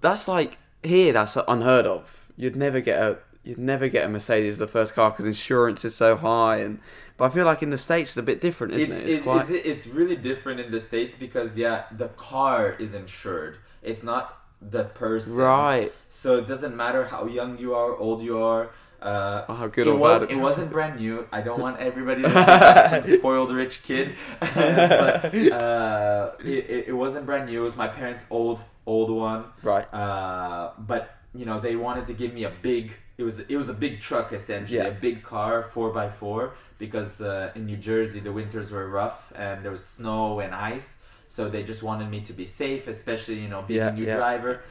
that's 0.00 0.28
like 0.28 0.58
here. 0.82 1.12
That's 1.12 1.36
unheard 1.48 1.86
of. 1.86 2.30
You'd 2.36 2.54
never 2.54 2.80
get 2.80 3.02
a 3.02 3.18
you'd 3.48 3.58
never 3.58 3.88
get 3.88 4.04
a 4.04 4.08
Mercedes 4.08 4.54
as 4.54 4.58
the 4.58 4.66
first 4.68 4.94
car 4.94 5.10
because 5.10 5.24
insurance 5.24 5.82
is 5.84 5.94
so 5.94 6.16
high. 6.16 6.58
And 6.58 6.80
but 7.16 7.24
I 7.24 7.28
feel 7.30 7.46
like 7.46 7.62
in 7.62 7.70
the 7.70 7.78
states 7.78 8.10
it's 8.10 8.16
a 8.18 8.22
bit 8.22 8.40
different, 8.40 8.74
isn't 8.74 8.92
it's, 8.92 9.00
it? 9.00 9.08
It's 9.08 9.16
it- 9.18 9.22
quite 9.22 9.50
it's, 9.50 9.66
it's 9.66 9.86
really 9.86 10.16
different 10.16 10.60
in 10.60 10.70
the 10.70 10.78
states 10.80 11.16
because 11.16 11.56
yeah 11.56 11.84
the 11.90 12.08
car 12.08 12.72
is 12.78 12.92
insured 12.94 13.56
it's 13.82 14.02
not 14.02 14.38
the 14.60 14.84
person 14.84 15.36
right. 15.36 15.92
so 16.08 16.38
it 16.38 16.48
doesn't 16.48 16.76
matter 16.76 17.04
how 17.04 17.26
young 17.26 17.56
you 17.58 17.74
are 17.74 17.96
old 17.96 18.22
you 18.22 18.36
are 18.42 18.70
uh, 19.00 19.44
Oh, 19.48 19.54
how 19.54 19.68
good 19.68 19.86
it 19.86 19.90
or 19.90 19.96
was 19.96 20.22
bad 20.22 20.30
it 20.32 20.36
wasn't 20.36 20.70
brand 20.72 20.98
new 20.98 21.28
i 21.30 21.40
don't 21.40 21.60
want 21.60 21.78
everybody 21.78 22.22
to 22.22 22.28
think 22.32 22.48
i'm 22.48 23.02
some 23.04 23.18
spoiled 23.18 23.52
rich 23.52 23.84
kid 23.84 24.16
but 24.40 25.26
uh, 25.32 26.32
it, 26.40 26.46
it, 26.46 26.88
it 26.88 26.92
wasn't 26.92 27.24
brand 27.24 27.46
new 27.48 27.60
it 27.60 27.62
was 27.64 27.76
my 27.76 27.86
parents 27.86 28.24
old 28.30 28.58
old 28.84 29.10
one 29.10 29.44
right. 29.62 29.86
uh, 29.94 30.72
but 30.78 31.14
you 31.34 31.46
know 31.46 31.60
they 31.60 31.76
wanted 31.76 32.06
to 32.06 32.12
give 32.12 32.34
me 32.34 32.42
a 32.42 32.50
big 32.50 32.96
it 33.18 33.24
was 33.24 33.40
it 33.40 33.56
was 33.56 33.68
a 33.68 33.74
big 33.74 34.00
truck 34.00 34.32
essentially 34.32 34.78
Yeah. 34.78 34.86
a 34.96 35.00
big 35.08 35.22
car 35.22 35.64
four 35.74 35.90
by 35.92 36.08
four 36.08 36.54
because 36.78 37.20
uh, 37.20 37.50
in 37.56 37.66
New 37.66 37.76
Jersey 37.76 38.20
the 38.20 38.32
winters 38.32 38.70
were 38.70 38.88
rough 38.88 39.32
and 39.34 39.64
there 39.64 39.72
was 39.72 39.84
snow 39.84 40.40
and 40.40 40.54
ice 40.54 40.96
so 41.26 41.48
they 41.50 41.62
just 41.62 41.82
wanted 41.82 42.08
me 42.10 42.20
to 42.22 42.32
be 42.32 42.46
safe 42.46 42.86
especially 42.88 43.38
you 43.44 43.48
know 43.48 43.62
being 43.62 43.80
Yeah, 43.80 43.88
a 43.88 43.92
new 44.00 44.06
yeah. 44.06 44.16
driver 44.16 44.62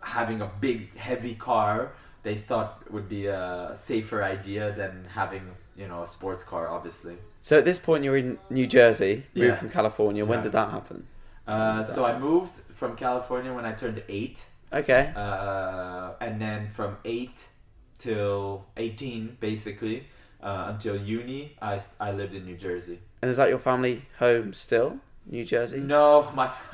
having 0.00 0.42
a 0.42 0.50
big 0.60 0.96
heavy 0.96 1.34
car 1.36 1.92
they 2.24 2.36
thought 2.48 2.70
would 2.92 3.08
be 3.08 3.26
a 3.26 3.70
safer 3.74 4.22
idea 4.22 4.72
than 4.80 4.92
having 5.20 5.44
you 5.76 5.86
know 5.88 6.02
a 6.02 6.06
sports 6.06 6.42
car 6.42 6.68
obviously 6.68 7.16
So 7.40 7.58
at 7.58 7.64
this 7.64 7.78
point 7.78 8.04
you're 8.04 8.16
in 8.24 8.38
New 8.50 8.66
Jersey, 8.78 9.12
moved 9.34 9.58
from 9.58 9.70
California. 9.70 10.22
When 10.30 10.42
did 10.42 10.52
that 10.52 10.70
happen? 10.70 10.98
uh, 11.46 11.82
so 11.82 12.04
I 12.04 12.12
moved 12.18 12.54
from 12.80 12.94
California 12.96 13.52
when 13.56 13.64
I 13.64 13.72
turned 13.82 13.98
eight 14.08 14.36
Okay. 14.72 15.12
uh, 15.16 16.12
and 16.26 16.34
then 16.40 16.60
from 16.76 16.96
8 17.04 17.46
till 18.02 18.64
18 18.76 19.36
basically 19.40 19.96
uh, 20.42 20.66
until 20.72 20.96
uni 20.96 21.40
I, 21.60 21.80
I 22.00 22.12
lived 22.12 22.34
in 22.34 22.44
new 22.50 22.56
jersey 22.56 22.98
And 23.22 23.30
is 23.30 23.36
that 23.36 23.48
your 23.48 23.58
family 23.70 24.02
home 24.18 24.52
still? 24.52 24.90
New 25.36 25.44
Jersey? 25.44 25.78
no 25.78 26.06
my 26.34 26.48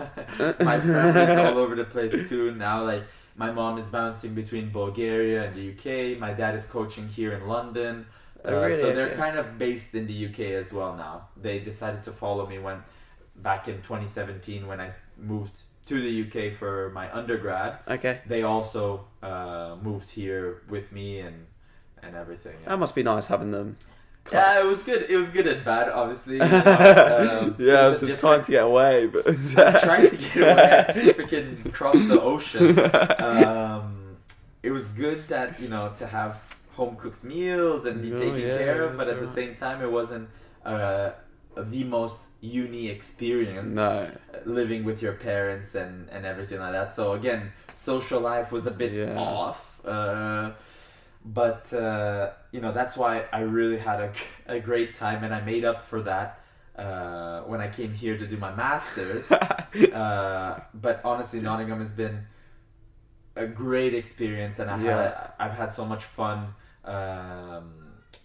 my 0.70 0.76
family's 0.80 1.36
all 1.44 1.58
over 1.58 1.74
the 1.82 1.84
place 1.94 2.14
too 2.30 2.46
now 2.54 2.78
like 2.92 3.02
my 3.36 3.50
mom 3.52 3.76
is 3.82 3.86
bouncing 3.98 4.32
between 4.42 4.70
bulgaria 4.70 5.38
and 5.46 5.52
the 5.58 5.64
uk 5.72 6.18
my 6.26 6.32
dad 6.32 6.54
is 6.54 6.64
coaching 6.76 7.06
here 7.18 7.32
in 7.38 7.42
london 7.56 7.94
uh, 8.44 8.48
Oh, 8.50 8.62
really? 8.66 8.80
so 8.80 8.86
they're 8.94 9.06
Okay. 9.12 9.16
kind 9.24 9.36
of 9.42 9.58
based 9.66 9.90
in 9.98 10.04
the 10.10 10.16
uk 10.28 10.40
as 10.62 10.72
well 10.72 10.92
now 10.96 11.14
they 11.44 11.56
decided 11.70 12.02
to 12.08 12.12
follow 12.22 12.44
me 12.52 12.58
when 12.66 12.78
back 13.42 13.68
in 13.68 13.76
2017 13.82 14.66
when 14.66 14.80
I 14.80 14.90
moved 15.16 15.60
to 15.86 16.00
the 16.00 16.22
UK 16.50 16.52
for 16.58 16.90
my 16.90 17.10
undergrad. 17.14 17.78
Okay. 17.88 18.20
They 18.26 18.42
also 18.42 19.06
uh, 19.22 19.76
moved 19.82 20.10
here 20.10 20.62
with 20.68 20.92
me 20.92 21.20
and 21.20 21.46
and 22.02 22.14
everything. 22.14 22.56
yeah. 22.62 22.68
That 22.70 22.78
must 22.78 22.94
be 22.94 23.02
nice 23.02 23.26
having 23.26 23.50
them. 23.50 23.76
Yeah, 24.30 24.60
it 24.60 24.66
was 24.66 24.82
good. 24.82 25.06
It 25.08 25.16
was 25.16 25.30
good 25.30 25.46
and 25.46 25.64
bad, 25.64 25.88
obviously. 25.88 26.38
um, 26.40 26.50
it 27.58 27.60
yeah, 27.60 27.80
I 27.80 27.88
was 27.88 28.00
was 28.00 28.02
a 28.02 28.06
just 28.08 28.20
trying 28.20 28.44
to 28.44 28.50
get 28.50 28.62
away, 28.62 29.06
but 29.06 29.24
trying 29.82 30.10
to 30.10 30.16
get 30.16 30.36
away. 30.36 30.84
I 30.88 30.92
freaking 31.18 31.72
cross 31.72 31.96
the 31.96 32.20
ocean. 32.20 32.78
Um, 33.24 34.16
it 34.62 34.70
was 34.70 34.88
good 34.88 35.26
that 35.28 35.58
you 35.60 35.68
know 35.68 35.92
to 35.96 36.06
have 36.06 36.42
home 36.72 36.96
cooked 36.96 37.24
meals 37.24 37.86
and 37.86 38.02
be 38.02 38.12
Oh, 38.12 38.16
taken 38.16 38.38
yeah, 38.40 38.58
care 38.58 38.82
of, 38.84 38.96
but 38.98 39.08
at 39.08 39.18
the 39.18 39.24
right. 39.26 39.34
same 39.34 39.54
time, 39.54 39.82
it 39.82 39.90
wasn't 39.90 40.28
uh, 40.64 41.10
the 41.56 41.84
most 41.84 42.20
uni 42.40 42.88
experience 42.88 43.74
no. 43.74 44.10
living 44.44 44.84
with 44.84 45.02
your 45.02 45.14
parents 45.14 45.74
and 45.74 46.08
and 46.10 46.24
everything 46.24 46.58
like 46.60 46.72
that. 46.72 46.92
So 46.92 47.12
again, 47.12 47.52
social 47.74 48.20
life 48.20 48.52
was 48.52 48.66
a 48.66 48.70
bit 48.70 48.92
Yeah. 48.92 49.18
off. 49.18 49.80
Uh, 49.84 50.52
but 51.24 51.72
uh, 51.72 52.30
you 52.52 52.60
know 52.60 52.72
that's 52.72 52.96
why 52.96 53.24
I 53.32 53.40
really 53.40 53.78
had 53.78 54.00
a, 54.00 54.12
a 54.46 54.60
great 54.60 54.94
time, 54.94 55.24
and 55.24 55.34
I 55.34 55.40
made 55.40 55.64
up 55.64 55.82
for 55.82 56.00
that 56.02 56.40
uh, 56.76 57.40
when 57.42 57.60
I 57.60 57.68
came 57.68 57.92
here 57.92 58.16
to 58.16 58.26
do 58.26 58.36
my 58.36 58.54
masters. 58.54 59.30
uh, 59.32 60.60
but 60.74 61.00
honestly, 61.04 61.40
Nottingham 61.40 61.80
has 61.80 61.92
been 61.92 62.26
a 63.36 63.46
great 63.46 63.94
experience, 63.94 64.58
and 64.58 64.70
I 64.70 64.78
Yeah. 64.82 65.02
had 65.02 65.32
I've 65.40 65.56
had 65.58 65.70
so 65.72 65.84
much 65.84 66.04
fun 66.04 66.54
um, 66.84 67.72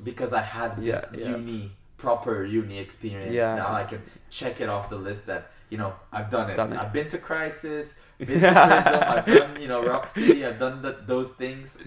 because 0.04 0.34
I 0.34 0.42
had 0.42 0.78
this 0.78 1.06
Yeah, 1.14 1.20
yeah. 1.20 1.36
uni 1.38 1.72
proper 2.04 2.44
uni 2.46 2.78
experience. 2.80 3.34
Yeah. 3.34 3.56
Now 3.56 3.72
I 3.74 3.86
can 3.86 4.02
check 4.30 4.60
it 4.60 4.68
off 4.68 4.90
the 4.90 4.98
list 4.98 5.26
that 5.28 5.52
you 5.70 5.78
know 5.78 5.94
I've 6.12 6.30
done 6.30 6.50
it. 6.50 6.56
Done 6.56 6.74
it. 6.74 6.80
I've 6.80 6.92
been 6.92 7.08
to 7.08 7.18
Crisis, 7.18 7.96
been 8.20 8.42
to 8.42 8.48
Pryzm, 8.52 9.08
I've 9.08 9.26
done 9.26 9.62
you 9.62 9.68
know 9.70 9.82
Rock 9.86 10.08
City. 10.08 10.46
I've 10.46 10.60
done 10.60 10.82
the, 10.82 10.98
those 11.06 11.30
things. 11.32 11.78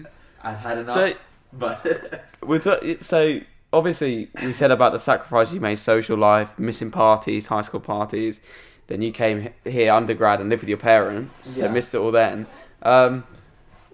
I've 0.41 0.57
had 0.57 0.79
enough. 0.79 0.95
So, 0.95 1.13
but 1.53 2.25
we're 2.41 2.59
t- 2.59 2.97
so 3.01 3.39
obviously 3.71 4.29
we 4.41 4.53
said 4.53 4.71
about 4.71 4.91
the 4.91 4.99
sacrifice 4.99 5.53
you 5.53 5.59
made, 5.59 5.77
social 5.77 6.17
life, 6.17 6.57
missing 6.57 6.89
parties, 6.91 7.47
high 7.47 7.61
school 7.61 7.79
parties. 7.79 8.39
Then 8.87 9.01
you 9.01 9.11
came 9.11 9.49
here 9.65 9.91
undergrad 9.91 10.39
and 10.41 10.49
lived 10.49 10.61
with 10.63 10.69
your 10.69 10.77
parents, 10.79 11.51
so 11.51 11.65
Yeah. 11.65 11.71
missed 11.71 11.93
it 11.93 11.97
all 11.99 12.11
then. 12.11 12.47
Um, 12.81 13.25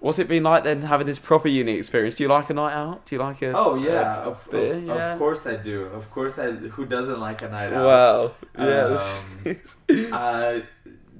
what's 0.04 0.18
it 0.18 0.28
been 0.28 0.42
like 0.42 0.64
then 0.64 0.82
having 0.82 1.06
this 1.06 1.18
proper 1.18 1.48
uni 1.48 1.72
experience? 1.72 2.16
Do 2.16 2.24
you 2.24 2.28
like 2.28 2.50
a 2.50 2.54
night 2.54 2.74
out? 2.74 3.06
Do 3.06 3.14
you 3.14 3.22
like 3.22 3.40
a? 3.40 3.52
oh 3.56 3.74
yeah, 3.76 4.22
of, 4.22 4.46
beer, 4.50 4.74
of, 4.74 4.84
yeah. 4.84 5.12
of 5.12 5.18
course 5.18 5.46
I 5.46 5.56
do. 5.56 5.84
Of 5.84 6.10
course 6.10 6.38
I. 6.38 6.50
Who 6.52 6.84
doesn't 6.84 7.18
like 7.18 7.40
a 7.40 7.48
night 7.48 7.72
out? 7.72 7.86
Well, 7.86 8.34
yes. 8.58 9.24
Uh, 10.12 10.60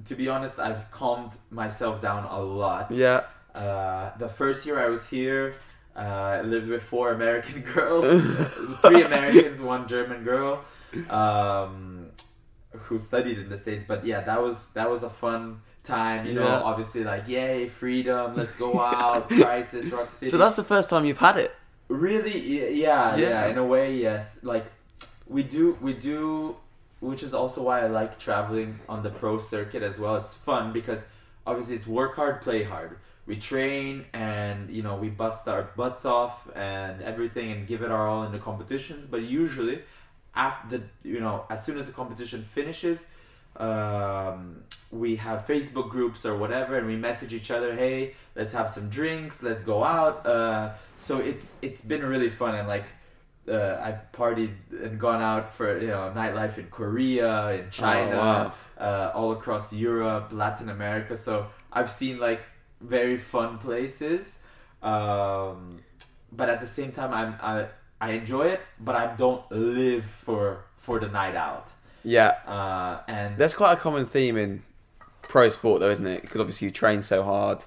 to 0.05 0.15
be 0.15 0.29
honest, 0.29 0.59
I've 0.59 0.89
calmed 0.91 1.31
myself 1.49 2.01
down 2.01 2.25
a 2.25 2.39
lot. 2.39 2.91
yeah. 2.91 3.23
Uh, 3.55 4.11
the 4.19 4.27
first 4.27 4.65
year 4.65 4.77
I 4.79 4.89
was 4.89 5.07
here, 5.07 5.55
uh, 5.95 6.39
I 6.39 6.41
lived 6.41 6.67
with 6.67 6.83
four 6.83 7.11
American 7.13 7.61
girls, 7.73 8.05
three 8.81 9.03
Americans, 9.03 9.61
one 9.61 9.87
German 9.87 10.23
girl, 10.23 10.63
um, 11.09 12.11
who 12.83 12.99
studied 12.99 13.37
in 13.39 13.49
the 13.49 13.57
states. 13.57 13.85
But 13.87 14.05
yeah, 14.05 14.21
that 14.21 14.41
was 14.41 14.69
that 14.69 14.89
was 14.89 15.03
a 15.03 15.09
fun 15.09 15.61
time. 15.83 16.25
You 16.25 16.33
know, 16.33 16.47
obviously 16.47 17.03
like 17.03 17.27
yay 17.27 17.67
freedom, 17.69 18.35
let's 18.35 18.55
go 18.55 18.79
out, 18.95 19.29
crisis, 19.29 19.89
rock 19.89 20.09
city. 20.09 20.31
So 20.31 20.37
that's 20.37 20.55
the 20.55 20.63
first 20.63 20.89
time 20.89 21.05
you've 21.05 21.17
had 21.17 21.37
it. 21.37 21.55
Really, 21.87 22.37
yeah, 22.39 23.15
Yeah. 23.15 23.17
yeah, 23.17 23.47
in 23.47 23.57
a 23.59 23.65
way, 23.65 23.95
yes. 23.95 24.39
Like, 24.41 24.65
we 25.27 25.43
do, 25.43 25.77
we 25.81 25.93
do, 25.93 26.55
which 26.99 27.21
is 27.21 27.33
also 27.33 27.61
why 27.61 27.81
I 27.81 27.87
like 27.87 28.17
traveling 28.17 28.79
on 28.89 29.03
the 29.03 29.11
pro 29.11 29.37
circuit 29.37 29.83
as 29.83 29.99
well. 29.99 30.15
It's 30.15 30.33
fun 30.35 30.73
because 30.73 31.05
obviously 31.45 31.75
it's 31.75 31.85
work 31.85 32.15
hard, 32.15 32.41
play 32.41 32.63
hard. 32.63 32.97
We 33.27 33.35
train 33.37 34.05
and 34.13 34.69
you 34.69 34.83
know 34.83 34.95
we 34.97 35.09
bust 35.09 35.47
our 35.47 35.63
butts 35.75 36.05
off 36.05 36.47
and 36.55 37.01
everything 37.01 37.51
and 37.51 37.65
give 37.65 37.81
it 37.81 37.89
our 37.91 38.07
all 38.07 38.23
in 38.23 38.31
the 38.31 38.37
competitions. 38.39 39.07
But 39.07 39.21
usually, 39.21 39.81
after 40.35 40.77
the 40.77 40.83
you 41.03 41.19
know 41.19 41.45
as 41.49 41.63
soon 41.65 41.77
as 41.77 41.85
the 41.87 41.93
competition 41.93 42.43
finishes, 42.43 43.07
um, 43.57 44.63
we 44.91 45.15
have 45.15 45.47
Facebook 45.47 45.89
groups 45.89 46.25
or 46.25 46.37
whatever, 46.37 46.77
and 46.77 46.87
we 46.87 46.95
message 46.95 47.33
each 47.33 47.51
other, 47.51 47.75
"Hey, 47.75 48.15
let's 48.35 48.51
have 48.53 48.69
some 48.69 48.89
drinks, 48.89 49.41
let's 49.43 49.63
go 49.63 49.83
out." 49.83 50.25
Uh, 50.25 50.73
so 50.95 51.19
it's 51.19 51.53
it's 51.61 51.81
been 51.81 52.03
really 52.05 52.29
fun, 52.29 52.55
and 52.55 52.67
like 52.67 52.85
uh, 53.47 53.79
I've 53.81 54.11
partied 54.11 54.53
and 54.83 54.99
gone 54.99 55.21
out 55.21 55.53
for 55.53 55.79
you 55.79 55.87
know 55.87 56.11
nightlife 56.15 56.57
in 56.57 56.67
Korea, 56.67 57.51
in 57.51 57.69
China, 57.69 58.17
wow. 58.17 58.53
uh, 58.77 59.11
all 59.15 59.31
across 59.31 59.71
Europe, 59.71 60.29
Latin 60.31 60.69
America. 60.69 61.15
So 61.15 61.47
I've 61.71 61.89
seen 61.89 62.19
like 62.19 62.41
very 62.81 63.17
fun 63.17 63.57
places, 63.57 64.39
um, 64.81 65.79
but 66.31 66.49
at 66.49 66.59
the 66.59 66.67
same 66.67 66.91
time, 66.91 67.13
I'm 67.13 67.35
I 67.41 67.67
I 68.05 68.11
enjoy 68.11 68.47
it, 68.55 68.61
but 68.79 68.95
I 68.95 69.15
don't 69.15 69.43
live 69.51 70.05
for 70.05 70.65
for 70.77 70.99
the 70.99 71.07
night 71.07 71.35
out. 71.35 71.71
Yeah. 72.03 72.29
Uh, 72.45 73.01
and 73.07 73.37
That's 73.37 73.55
quite 73.55 73.73
a 73.73 73.77
common 73.77 74.05
theme 74.05 74.37
in 74.37 74.61
pro 75.23 75.49
sport, 75.49 75.79
though, 75.81 75.89
isn't 75.89 76.05
it? 76.05 76.21
Because 76.21 76.39
obviously 76.39 76.65
you 76.67 76.71
train 76.71 77.01
so 77.01 77.23
hard, 77.23 77.65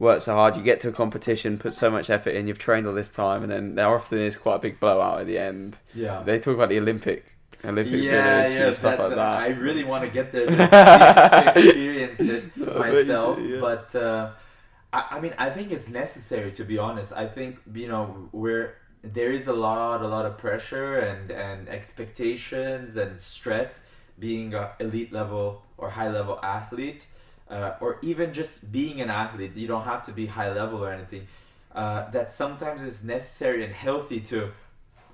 work 0.00 0.20
so 0.22 0.34
hard, 0.34 0.56
you 0.56 0.62
get 0.64 0.80
to 0.80 0.88
a 0.88 0.92
competition, 0.92 1.56
put 1.56 1.72
so 1.74 1.88
much 1.90 2.10
effort 2.10 2.30
in, 2.30 2.48
you've 2.48 2.58
trained 2.58 2.86
all 2.88 2.94
this 2.94 3.10
time, 3.10 3.44
and 3.44 3.52
then 3.52 3.76
there 3.76 3.86
often 3.88 4.18
is 4.18 4.36
quite 4.36 4.56
a 4.56 4.58
big 4.58 4.80
blowout 4.80 5.20
at 5.20 5.26
the 5.28 5.38
end. 5.38 5.78
yeah. 5.94 6.22
They 6.24 6.40
talk 6.40 6.54
about 6.56 6.68
the 6.70 6.78
Olympic, 6.78 7.24
Olympic 7.64 7.92
yeah, 8.02 8.40
village 8.42 8.58
yeah, 8.58 8.66
and 8.66 8.76
stuff 8.76 8.98
that- 8.98 9.06
like 9.08 9.16
that. 9.16 9.38
I 9.42 9.48
really 9.50 9.84
want 9.84 10.02
to 10.04 10.10
get 10.10 10.32
there 10.32 10.46
to 10.46 10.52
experience, 10.64 12.18
to 12.18 12.18
experience 12.18 12.20
it 12.20 12.44
I 12.56 12.64
bet 12.64 12.74
you 12.74 12.78
myself. 13.04 13.38
yeah. 13.40 13.60
But 13.60 13.94
uh, 13.94 14.30
I, 14.92 15.04
I 15.12 15.20
mean, 15.20 15.34
I 15.38 15.50
think 15.50 15.70
it's 15.70 15.88
necessary 15.88 16.50
to 16.58 16.64
be 16.64 16.76
honest. 16.78 17.12
I 17.12 17.26
think 17.28 17.58
you 17.72 17.86
know 17.86 18.28
we're 18.32 18.74
there 19.02 19.32
is 19.32 19.46
a 19.46 19.52
lot, 19.52 20.02
a 20.02 20.08
lot 20.08 20.26
of 20.26 20.38
pressure 20.38 20.98
and 20.98 21.30
and 21.30 21.68
expectations 21.68 22.96
and 22.96 23.20
stress 23.22 23.80
being 24.18 24.54
a 24.54 24.72
elite 24.80 25.12
level 25.12 25.62
or 25.78 25.90
high 25.90 26.10
level 26.10 26.38
athlete, 26.42 27.06
uh, 27.50 27.72
or 27.80 27.98
even 28.02 28.32
just 28.32 28.72
being 28.72 29.00
an 29.00 29.10
athlete. 29.10 29.54
You 29.54 29.68
don't 29.68 29.84
have 29.84 30.04
to 30.06 30.12
be 30.12 30.26
high 30.26 30.52
level 30.52 30.84
or 30.84 30.90
anything. 30.90 31.26
Uh, 31.74 32.10
that 32.10 32.30
sometimes 32.30 32.82
is 32.82 33.04
necessary 33.04 33.62
and 33.62 33.74
healthy 33.74 34.20
to 34.20 34.52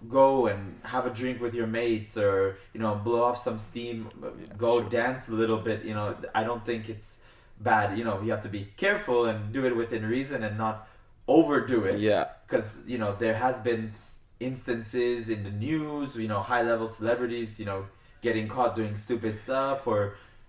go 0.09 0.47
and 0.47 0.79
have 0.85 1.07
a 1.07 1.11
drink 1.11 1.41
with 1.41 1.55
your 1.55 1.67
mates 1.67 2.17
or 2.17 2.57
you 2.73 2.81
know 2.81 2.95
blow 2.95 3.25
off 3.25 3.43
some 3.43 3.59
steam 3.59 4.09
go 4.57 4.81
sure. 4.81 4.89
dance 4.89 5.29
a 5.29 5.33
little 5.33 5.59
bit 5.59 5.85
you 5.85 5.95
know 5.95 6.15
i 6.35 6.43
don't 6.43 6.65
think 6.67 6.89
it's 6.89 7.19
bad 7.61 7.97
you 7.97 8.05
know 8.05 8.21
you 8.23 8.31
have 8.31 8.41
to 8.41 8.49
be 8.49 8.69
careful 8.77 9.27
and 9.27 9.53
do 9.53 9.65
it 9.65 9.77
within 9.77 10.05
reason 10.05 10.43
and 10.43 10.59
not 10.59 10.89
overdo 11.29 11.85
it 11.85 12.01
yeah, 12.01 12.27
because 12.53 12.81
you 12.87 12.99
know 12.99 13.15
there 13.25 13.35
has 13.35 13.61
been 13.61 13.93
instances 14.41 15.29
in 15.29 15.45
the 15.45 15.51
news 15.51 16.17
you 16.17 16.29
know 16.29 16.41
high 16.41 16.63
level 16.63 16.87
celebrities 16.87 17.59
you 17.61 17.67
know 17.71 17.87
getting 18.21 18.47
caught 18.49 18.75
doing 18.77 18.95
stupid 18.97 19.35
stuff 19.35 19.87
or 19.87 20.01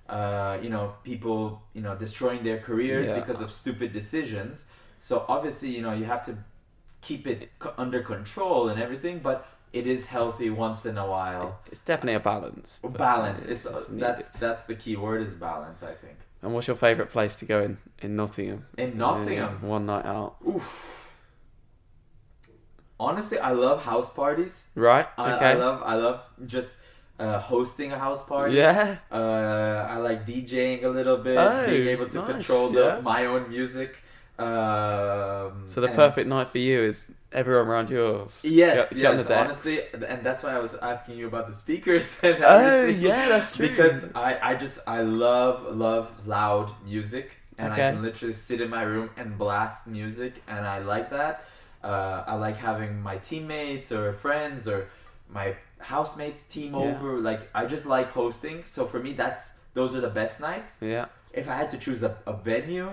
uh, 0.10 0.58
you 0.62 0.70
know 0.70 0.86
people 1.04 1.62
you 1.74 1.82
know 1.82 1.96
destroying 1.96 2.44
their 2.44 2.60
careers 2.60 3.08
Yeah. 3.08 3.20
because 3.20 3.40
of 3.42 3.50
stupid 3.52 3.94
decisions 3.94 4.66
so 5.00 5.26
obviously 5.28 5.70
you 5.76 5.82
know 5.86 5.94
you 5.94 6.06
have 6.06 6.24
to 6.26 6.34
keep 7.02 7.28
it 7.28 7.40
c- 7.64 7.70
under 7.78 8.02
control 8.02 8.70
and 8.70 8.82
everything 8.82 9.20
but 9.20 9.38
it 9.72 9.86
is 9.88 10.02
healthy 10.08 10.50
once 10.50 10.86
in 10.92 10.98
a 10.98 11.08
while 11.16 11.60
it's 11.72 11.82
definitely 11.82 12.14
a 12.14 12.20
balance. 12.20 12.80
balance 12.84 13.46
it's, 13.46 13.66
uh, 13.66 13.78
it's 13.78 13.90
needed. 13.90 14.04
that's 14.06 14.28
that's 14.44 14.64
the 14.64 14.76
key 14.76 14.96
word 14.96 15.22
is 15.28 15.34
balance 15.34 15.82
i 15.84 15.94
think 16.04 16.18
And 16.44 16.54
what's 16.54 16.68
your 16.68 16.76
favourite 16.88 17.12
place 17.12 17.34
to 17.42 17.46
go 17.46 17.58
in 17.68 17.78
in 18.06 18.16
Nottingham? 18.16 18.66
in 18.78 18.98
nottingham 18.98 19.62
One 19.76 19.86
night 19.86 20.06
out. 20.06 20.36
oof 20.48 21.03
honestly 23.08 23.38
i 23.50 23.52
love 23.66 23.78
house 23.92 24.10
parties 24.22 24.54
Right. 24.76 25.08
I, 25.18 25.34
Okay. 25.34 25.52
I 25.52 25.54
love 25.66 25.78
I 25.94 25.96
love 26.06 26.20
just 26.56 26.72
uh, 27.20 27.40
hosting 27.54 27.90
a 27.98 28.00
house 28.06 28.24
party. 28.32 28.56
yeah. 28.56 28.98
Uh, 29.12 29.94
I 29.94 29.98
like 30.08 30.20
DJing 30.30 30.84
a 30.84 30.92
little 31.00 31.18
bit, 31.28 31.38
Oh, 31.38 31.66
being 31.70 31.88
able 31.96 32.08
to 32.10 32.18
nice, 32.18 32.32
control 32.34 32.66
the, 32.78 32.86
yeah. 32.86 33.02
my 33.14 33.22
own 33.32 33.44
music. 33.58 33.92
Um, 34.68 35.64
So 35.68 35.80
the 35.82 35.90
perfect 35.90 36.28
night 36.28 36.50
for 36.50 36.58
you 36.58 36.82
is 36.92 37.08
everyone 37.32 37.68
around 37.68 37.90
yours. 37.90 38.42
Yes, 38.44 38.90
Get- 38.94 38.98
yes. 39.04 39.30
Honestly, 39.30 39.80
and 40.12 40.20
that's 40.26 40.42
why 40.44 40.52
I 40.56 40.60
was 40.60 40.74
asking 40.92 41.18
you 41.20 41.28
about 41.28 41.46
the 41.48 41.54
speakers. 41.64 42.18
And 42.24 42.44
Oh 42.44 42.86
yeah, 43.08 43.30
that's 43.30 43.52
true. 43.56 43.68
Because 43.70 43.98
I, 44.16 44.32
I 44.50 44.56
just 44.56 44.80
I 44.88 45.02
love 45.02 45.56
love 45.86 46.06
loud 46.26 46.68
music 46.86 47.28
and 47.60 47.72
Okay. 47.72 47.88
I 47.88 47.92
can 47.92 48.02
literally 48.02 48.34
sit 48.50 48.60
in 48.66 48.70
my 48.78 48.84
room 48.94 49.08
and 49.20 49.38
blast 49.38 49.80
music 49.88 50.34
and 50.48 50.66
I 50.66 50.78
like 50.94 51.08
that. 51.12 51.34
Uh, 51.84 52.24
I 52.28 52.36
like 52.36 52.58
having 52.58 53.02
my 53.02 53.18
teammates 53.18 53.92
or 53.92 54.14
friends 54.14 54.68
or 54.68 54.88
my 55.30 55.56
housemates 55.80 56.42
team 56.44 56.74
Yeah. 56.74 56.80
over. 56.98 57.20
Like 57.20 57.50
I 57.54 57.66
just 57.66 57.86
like 57.86 58.10
hosting. 58.12 58.64
So 58.66 58.86
for 58.86 59.00
me, 59.00 59.14
that's 59.14 59.54
those 59.74 59.96
are 59.96 60.02
the 60.02 60.10
best 60.10 60.40
nights. 60.40 60.78
yeah. 60.82 61.06
If 61.34 61.50
I 61.50 61.56
had 61.56 61.70
to 61.72 61.78
choose 61.78 62.04
a, 62.04 62.16
a 62.28 62.34
venue, 62.34 62.92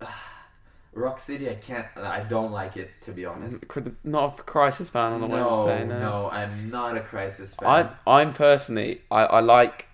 Rock 0.92 1.18
City, 1.18 1.50
I 1.50 1.54
can't. 1.56 1.86
I 1.96 2.20
don't 2.20 2.52
like 2.52 2.76
it 2.76 2.90
to 3.02 3.10
be 3.12 3.24
honest. 3.26 3.64
Not 4.04 4.38
a 4.38 4.42
crisis 4.44 4.90
fan 4.90 5.12
on 5.12 5.24
a 5.24 5.28
No, 5.28 5.64
Wednesday. 5.66 5.84
No. 5.88 5.98
no, 5.98 6.30
I'm 6.30 6.70
not 6.70 6.96
a 6.96 7.00
crisis 7.00 7.54
fan. 7.54 7.68
I 8.06 8.20
I'm 8.20 8.32
personally 8.32 9.02
I, 9.10 9.22
I 9.24 9.40
like 9.40 9.86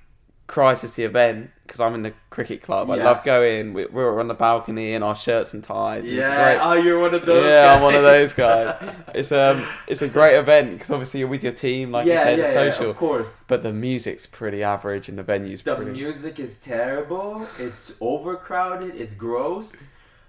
crisis 0.50 0.94
the 0.94 1.04
event 1.04 1.50
because 1.64 1.78
I'm 1.80 1.94
in 1.94 2.02
the 2.02 2.12
cricket 2.30 2.60
club. 2.62 2.90
I 2.90 2.96
love 2.96 3.22
going. 3.22 3.72
We, 3.72 3.86
we're 3.86 4.18
on 4.18 4.26
the 4.26 4.34
balcony 4.34 4.92
in 4.94 5.04
our 5.04 5.14
shirts 5.14 5.54
and 5.54 5.62
ties. 5.62 6.04
and 6.04 6.12
Yeah. 6.12 6.56
great. 6.56 6.58
Oh, 6.60 6.72
you're 6.74 7.00
one 7.00 7.14
of 7.14 7.24
those. 7.24 7.44
yeah, 7.46 7.66
guys. 7.66 7.76
I'm 7.76 7.82
one 7.82 7.94
of 7.94 8.02
those 8.02 8.32
guys. 8.34 8.94
It's 9.14 9.30
um, 9.32 9.66
it's 9.86 10.02
a 10.02 10.08
great 10.08 10.36
event 10.36 10.72
because 10.72 10.90
obviously 10.90 11.20
you're 11.20 11.28
with 11.28 11.44
your 11.44 11.52
team, 11.52 11.92
like 11.92 12.06
yeah, 12.06 12.14
you 12.14 12.24
said, 12.24 12.38
yeah, 12.38 12.44
it's 12.44 12.54
yeah, 12.54 12.70
social. 12.72 12.90
of 12.90 12.96
course. 12.96 13.44
But 13.46 13.62
the 13.62 13.72
music's 13.72 14.26
pretty 14.26 14.62
average 14.64 15.08
and 15.08 15.16
the 15.16 15.22
venue's 15.22 15.62
pretty 15.62 15.78
The 15.78 15.84
pretty. 15.84 16.00
music 16.02 16.40
is 16.40 16.56
terrible. 16.56 17.46
It's 17.58 17.92
overcrowded. 18.00 18.94
It's 18.96 19.14
gross. 19.14 19.84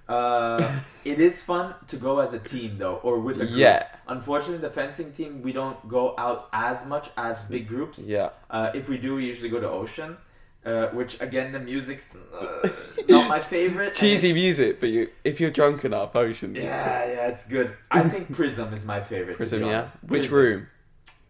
Uh, 0.07 0.79
it 1.05 1.19
is 1.19 1.41
fun 1.41 1.73
to 1.87 1.95
go 1.97 2.19
as 2.19 2.33
a 2.33 2.39
team 2.39 2.77
though, 2.77 2.95
or 2.97 3.19
with 3.19 3.37
a 3.41 3.45
group. 3.45 3.57
yeah, 3.57 3.87
Unfortunately, 4.07 4.57
the 4.57 4.69
fencing 4.69 5.11
team 5.13 5.41
we 5.41 5.53
don't 5.53 5.87
go 5.87 6.13
out 6.17 6.49
as 6.51 6.85
much 6.85 7.09
as 7.17 7.43
big 7.43 7.67
groups. 7.67 7.99
yeah. 7.99 8.29
Uh, 8.49 8.71
if 8.73 8.89
we 8.89 8.97
do, 8.97 9.15
we 9.15 9.25
usually 9.25 9.49
go 9.49 9.59
to 9.61 9.69
Ocean, 9.69 10.17
uh, 10.65 10.87
which 10.87 11.21
again 11.21 11.51
the 11.53 11.59
music's 11.59 12.09
uh, 12.15 12.69
not 13.07 13.29
my 13.29 13.39
favorite. 13.39 13.95
Cheesy 13.95 14.33
music, 14.33 14.79
but 14.81 14.89
you 14.89 15.09
if 15.23 15.39
you're 15.39 15.51
drunk 15.51 15.85
enough, 15.85 16.15
Ocean. 16.15 16.53
Yeah, 16.55 17.05
yeah, 17.05 17.27
it's 17.27 17.45
good. 17.45 17.73
I 17.89 18.01
think 18.09 18.31
Pryzm 18.33 18.73
is 18.73 18.83
my 18.85 18.99
favorite. 19.01 19.37
Pryzm, 19.39 19.61
yeah. 19.61 19.79
honest. 19.79 19.97
Which 20.03 20.29
room? 20.29 20.67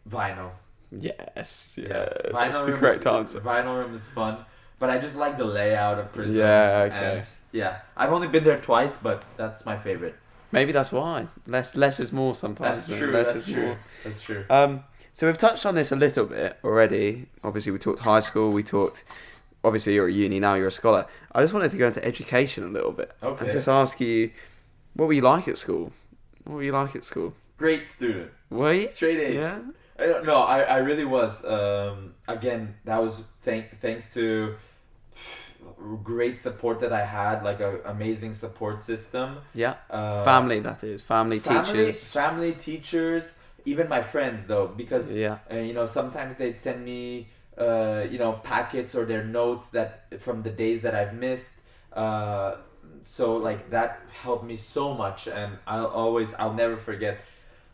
Vinyl. 0.10 0.52
Yes. 0.92 1.74
Yes, 1.78 1.78
That's 1.78 2.34
vinyl 2.34 2.66
the 2.66 2.72
room 2.72 2.80
correct 2.80 3.00
is, 3.02 3.06
answer. 3.08 3.40
Vinyl 3.42 3.78
room 3.80 3.94
is 3.94 4.08
fun, 4.08 4.44
but 4.80 4.90
I 4.90 4.98
just 4.98 5.16
like 5.16 5.38
the 5.38 5.46
layout 5.46 6.00
of 6.00 6.12
Pryzm. 6.12 6.36
Yeah, 6.36 6.88
okay. 6.90 7.18
And 7.20 7.28
yeah, 7.52 7.80
I've 7.98 8.12
only 8.12 8.28
been 8.28 8.44
there 8.44 8.60
twice, 8.60 8.98
but 8.98 9.24
that's 9.38 9.66
my 9.66 9.78
favorite. 9.78 10.16
Maybe 10.52 10.72
that's 10.72 10.92
why. 10.92 11.28
Less 11.48 11.76
less 11.76 12.00
is 12.00 12.12
more 12.12 12.36
sometimes. 12.36 12.88
That's 12.88 13.00
true. 13.00 13.12
Less 13.12 13.28
That's 13.28 13.48
is 13.48 13.54
true. 13.54 13.66
more. 13.66 13.78
That's 14.04 14.22
true. 14.22 14.46
Um, 14.50 14.84
so 15.14 15.28
we've 15.28 15.38
touched 15.38 15.66
on 15.66 15.76
this 15.76 15.92
a 15.92 15.96
little 15.96 16.26
bit 16.26 16.58
already. 16.64 17.28
Obviously, 17.44 17.72
we 17.72 17.80
talked 17.80 18.00
high 18.00 18.20
school. 18.20 18.52
We 18.52 18.64
talked. 18.64 19.04
Obviously, 19.64 19.94
you're 19.94 20.08
at 20.08 20.14
uni 20.14 20.40
now. 20.40 20.56
You're 20.56 20.68
a 20.68 20.72
scholar. 20.72 21.06
I 21.34 21.42
just 21.42 21.54
wanted 21.54 21.72
to 21.72 21.78
go 21.78 21.88
into 21.88 22.04
education 22.04 22.64
a 22.64 22.68
little 22.70 22.92
bit 22.92 23.12
Okay. 23.22 23.44
and 23.46 23.52
just 23.54 23.68
ask 23.68 24.02
you, 24.02 24.32
what 24.96 25.06
were 25.06 25.14
you 25.14 25.22
like 25.22 25.48
at 25.48 25.58
school? 25.58 25.94
What 26.46 26.56
were 26.56 26.64
you 26.64 26.72
like 26.72 26.96
at 26.96 27.06
school? 27.06 27.34
Great 27.58 27.88
student. 27.88 28.32
Were 28.50 28.74
you? 28.74 28.88
Straight 28.88 29.20
A's. 29.20 29.36
Yeah. 29.36 29.60
I 30.00 30.06
don't 30.08 30.26
know. 30.26 30.42
I, 30.42 30.62
I 30.62 30.78
really 30.78 31.06
was. 31.06 31.46
Um, 31.46 32.16
again, 32.28 32.76
that 32.86 33.02
was 33.02 33.24
thank 33.44 33.80
thanks 33.82 34.12
to 34.16 34.56
great 36.04 36.40
support 36.40 36.80
that 36.82 36.94
I 36.94 37.06
had, 37.06 37.44
like 37.44 37.60
a 37.60 37.80
amazing 37.86 38.34
support 38.34 38.80
system. 38.80 39.38
Yeah. 39.54 39.76
Uh, 39.90 40.24
family, 40.24 40.60
that 40.62 40.84
is. 40.84 41.02
Family, 41.02 41.40
family, 41.40 41.86
teachers. 41.86 42.12
family, 42.12 42.54
teachers, 42.54 43.36
even 43.66 43.88
my 43.90 44.02
friends 44.02 44.46
though, 44.48 44.68
because 44.68 45.12
Yeah. 45.12 45.40
uh, 45.52 45.56
you 45.58 45.74
know 45.74 45.86
sometimes 45.86 46.36
they'd 46.38 46.58
send 46.60 46.84
me 46.86 47.30
uh, 47.58 48.06
you 48.10 48.18
know 48.18 48.34
packets 48.44 48.96
or 48.96 49.06
their 49.06 49.24
notes 49.24 49.68
that 49.68 50.22
from 50.22 50.44
the 50.44 50.50
days 50.50 50.82
that 50.84 50.96
I've 50.96 51.14
missed. 51.14 51.52
Uh, 51.94 52.56
so 53.02 53.38
like 53.38 53.70
that 53.72 54.02
helped 54.24 54.46
me 54.46 54.56
so 54.58 54.94
much, 54.94 55.28
and 55.28 55.58
I'll 55.68 55.88
always 55.88 56.34
I'll 56.36 56.54
never 56.54 56.78
forget 56.78 57.20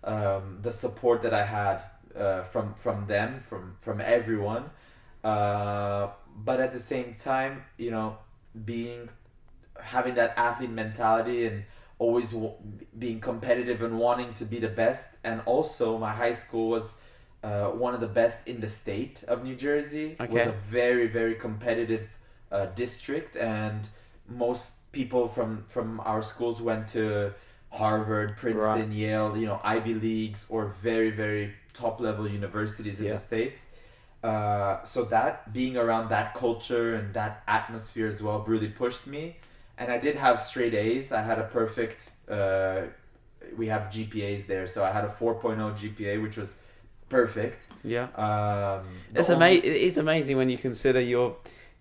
um, 0.03 0.59
the 0.61 0.71
support 0.71 1.21
that 1.23 1.33
I 1.33 1.45
had 1.45 1.81
uh, 2.17 2.43
from 2.43 2.73
from 2.73 3.07
them 3.07 3.39
from 3.39 3.75
from 3.81 4.01
everyone. 4.01 4.69
Uh, 5.23 6.07
but 6.38 6.59
at 6.59 6.71
the 6.73 6.79
same 6.79 7.15
time, 7.19 7.63
you 7.77 7.91
know, 7.91 8.17
being 8.65 9.09
having 9.81 10.15
that 10.15 10.33
athlete 10.38 10.71
mentality 10.71 11.45
and 11.45 11.63
always 11.99 12.31
w- 12.31 12.53
being 12.97 13.19
competitive 13.19 13.81
and 13.81 13.97
wanting 13.99 14.33
to 14.35 14.45
be 14.45 14.59
the 14.59 14.67
best. 14.67 15.07
And 15.23 15.41
also, 15.45 15.97
my 15.97 16.13
high 16.13 16.33
school 16.33 16.69
was 16.69 16.95
uh, 17.43 17.67
one 17.67 17.93
of 17.93 18.01
the 18.01 18.07
best 18.07 18.39
in 18.47 18.61
the 18.61 18.67
state 18.69 19.23
of 19.27 19.43
New 19.43 19.55
Jersey. 19.55 20.15
It 20.19 20.29
was 20.29 20.47
a 20.47 20.51
very 20.51 21.07
very 21.07 21.35
competitive 21.35 22.07
uh, 22.51 22.67
district, 22.67 23.35
and 23.35 23.88
most 24.27 24.73
people 24.91 25.27
from 25.27 25.63
from 25.67 25.99
our 26.01 26.21
schools 26.21 26.61
went 26.61 26.88
to 26.89 27.33
Harvard, 27.71 28.38
Princeton, 28.38 28.91
Yale, 28.91 29.35
you 29.38 29.45
know, 29.45 29.59
Ivy 29.63 29.93
leagues 29.93 30.45
or 30.49 30.67
very 30.81 31.11
very 31.11 31.53
top 31.73 31.99
level 31.99 32.27
universities 32.27 32.99
in 32.99 33.05
Yeah. 33.07 33.13
the 33.13 33.19
states. 33.19 33.65
Uh, 34.28 34.84
so 34.84 34.99
that 35.05 35.34
being 35.53 35.75
around 35.78 36.09
that 36.09 36.34
culture 36.34 36.95
and 36.95 37.13
that 37.13 37.34
atmosphere 37.47 38.07
as 38.07 38.21
well 38.21 38.39
really 38.47 38.67
pushed 38.67 39.05
me 39.07 39.38
and 39.78 39.91
I 39.91 39.97
did 39.97 40.15
have 40.15 40.39
straight 40.39 40.73
A's. 40.73 41.11
I 41.11 41.21
had 41.21 41.39
a 41.39 41.43
perfect. 41.43 42.11
Uh, 42.28 42.84
we 43.55 43.67
have 43.67 43.84
GPAs 43.84 44.47
there, 44.47 44.67
so 44.67 44.84
I 44.84 44.91
had 44.91 45.05
a 45.05 45.09
4.0 45.09 45.57
GPA, 45.78 46.21
which 46.21 46.38
was 46.38 46.57
perfect. 47.09 47.67
Yeah. 47.84 48.07
Um, 48.15 48.88
It's 49.15 49.30
only- 49.30 49.57
It 49.57 49.82
is 49.89 49.97
amazing 49.97 50.36
when 50.38 50.49
you 50.49 50.57
consider 50.57 50.99
you're 50.99 51.36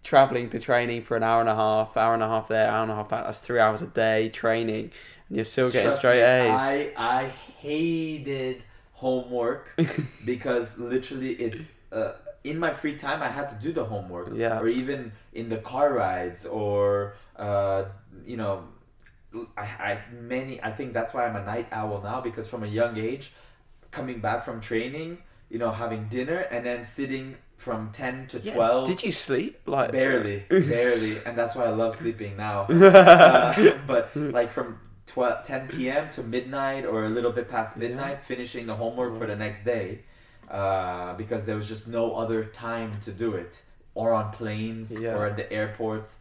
traveling 0.04 0.50
to 0.50 0.60
training 0.60 1.02
for 1.02 1.16
an 1.16 1.22
hour 1.22 1.40
and 1.40 1.48
a 1.48 1.54
half, 1.54 1.96
hour 1.96 2.14
and 2.14 2.22
a 2.22 2.28
half 2.28 2.48
there, 2.48 2.68
hour 2.68 2.82
and 2.82 2.92
a 2.92 2.94
half 2.94 3.08
back. 3.08 3.24
That's 3.24 3.38
three 3.40 3.58
hours 3.58 3.82
a 3.82 3.86
day 3.86 4.28
training, 4.28 4.92
and 5.28 5.36
you're 5.36 5.44
still 5.44 5.68
getting 5.70 5.88
Trust 5.88 5.98
straight 6.00 6.20
me, 6.20 6.50
A's. 6.52 6.60
I 6.60 6.92
I 6.96 7.28
hated 7.58 8.62
homework 8.92 9.74
because 10.24 10.78
literally 10.78 11.32
it. 11.32 11.60
Uh, 11.90 12.12
in 12.50 12.58
my 12.58 12.72
free 12.72 12.96
time, 12.96 13.22
I 13.22 13.28
had 13.28 13.48
to 13.50 13.56
do 13.66 13.72
the 13.72 13.84
homework. 13.84 14.30
Yeah. 14.34 14.58
Or 14.60 14.68
even 14.68 15.12
in 15.32 15.48
the 15.48 15.58
car 15.58 15.92
rides, 15.92 16.46
or 16.46 17.14
uh, 17.36 17.84
you 18.26 18.36
know, 18.36 18.64
I, 19.56 19.62
I 19.90 20.00
many. 20.12 20.62
I 20.62 20.70
think 20.72 20.92
that's 20.92 21.12
why 21.14 21.26
I'm 21.26 21.36
a 21.36 21.44
night 21.44 21.68
owl 21.72 22.00
now 22.02 22.20
because 22.20 22.46
from 22.48 22.62
a 22.62 22.66
young 22.80 22.96
age, 22.96 23.32
coming 23.90 24.20
back 24.20 24.44
from 24.44 24.60
training, 24.60 25.18
you 25.50 25.58
know, 25.58 25.70
having 25.70 26.08
dinner 26.08 26.38
and 26.52 26.64
then 26.64 26.84
sitting 26.84 27.36
from 27.56 27.90
ten 27.92 28.26
to 28.28 28.38
Yeah. 28.38 28.54
twelve. 28.54 28.86
Did 28.86 29.02
you 29.02 29.12
sleep? 29.12 29.60
Like 29.66 29.92
Barely, 29.92 30.44
barely, 30.50 31.14
and 31.26 31.36
that's 31.36 31.54
why 31.54 31.64
I 31.64 31.70
love 31.70 31.94
sleeping 31.94 32.36
now. 32.36 32.66
Uh, 32.70 33.78
but 33.86 34.14
like 34.16 34.50
from 34.50 34.78
12, 35.06 35.44
10 35.46 35.68
p.m. 35.68 36.10
to 36.10 36.22
midnight 36.22 36.84
or 36.84 37.04
a 37.04 37.08
little 37.08 37.30
bit 37.32 37.48
past 37.48 37.76
Yeah. 37.76 37.88
midnight, 37.88 38.22
finishing 38.22 38.66
the 38.66 38.74
homework 38.74 39.16
for 39.18 39.26
the 39.26 39.36
next 39.36 39.64
day, 39.64 40.00
uh, 40.50 41.14
because 41.14 41.44
there 41.46 41.56
was 41.56 41.68
just 41.68 41.86
no 41.88 42.14
other 42.14 42.44
time 42.44 42.92
to 43.04 43.12
do 43.12 43.34
it, 43.34 43.62
or 43.94 44.12
on 44.12 44.30
planes 44.32 44.98
Yeah. 44.98 45.14
or 45.14 45.26
at 45.26 45.36
the 45.36 45.50
airports. 45.52 46.16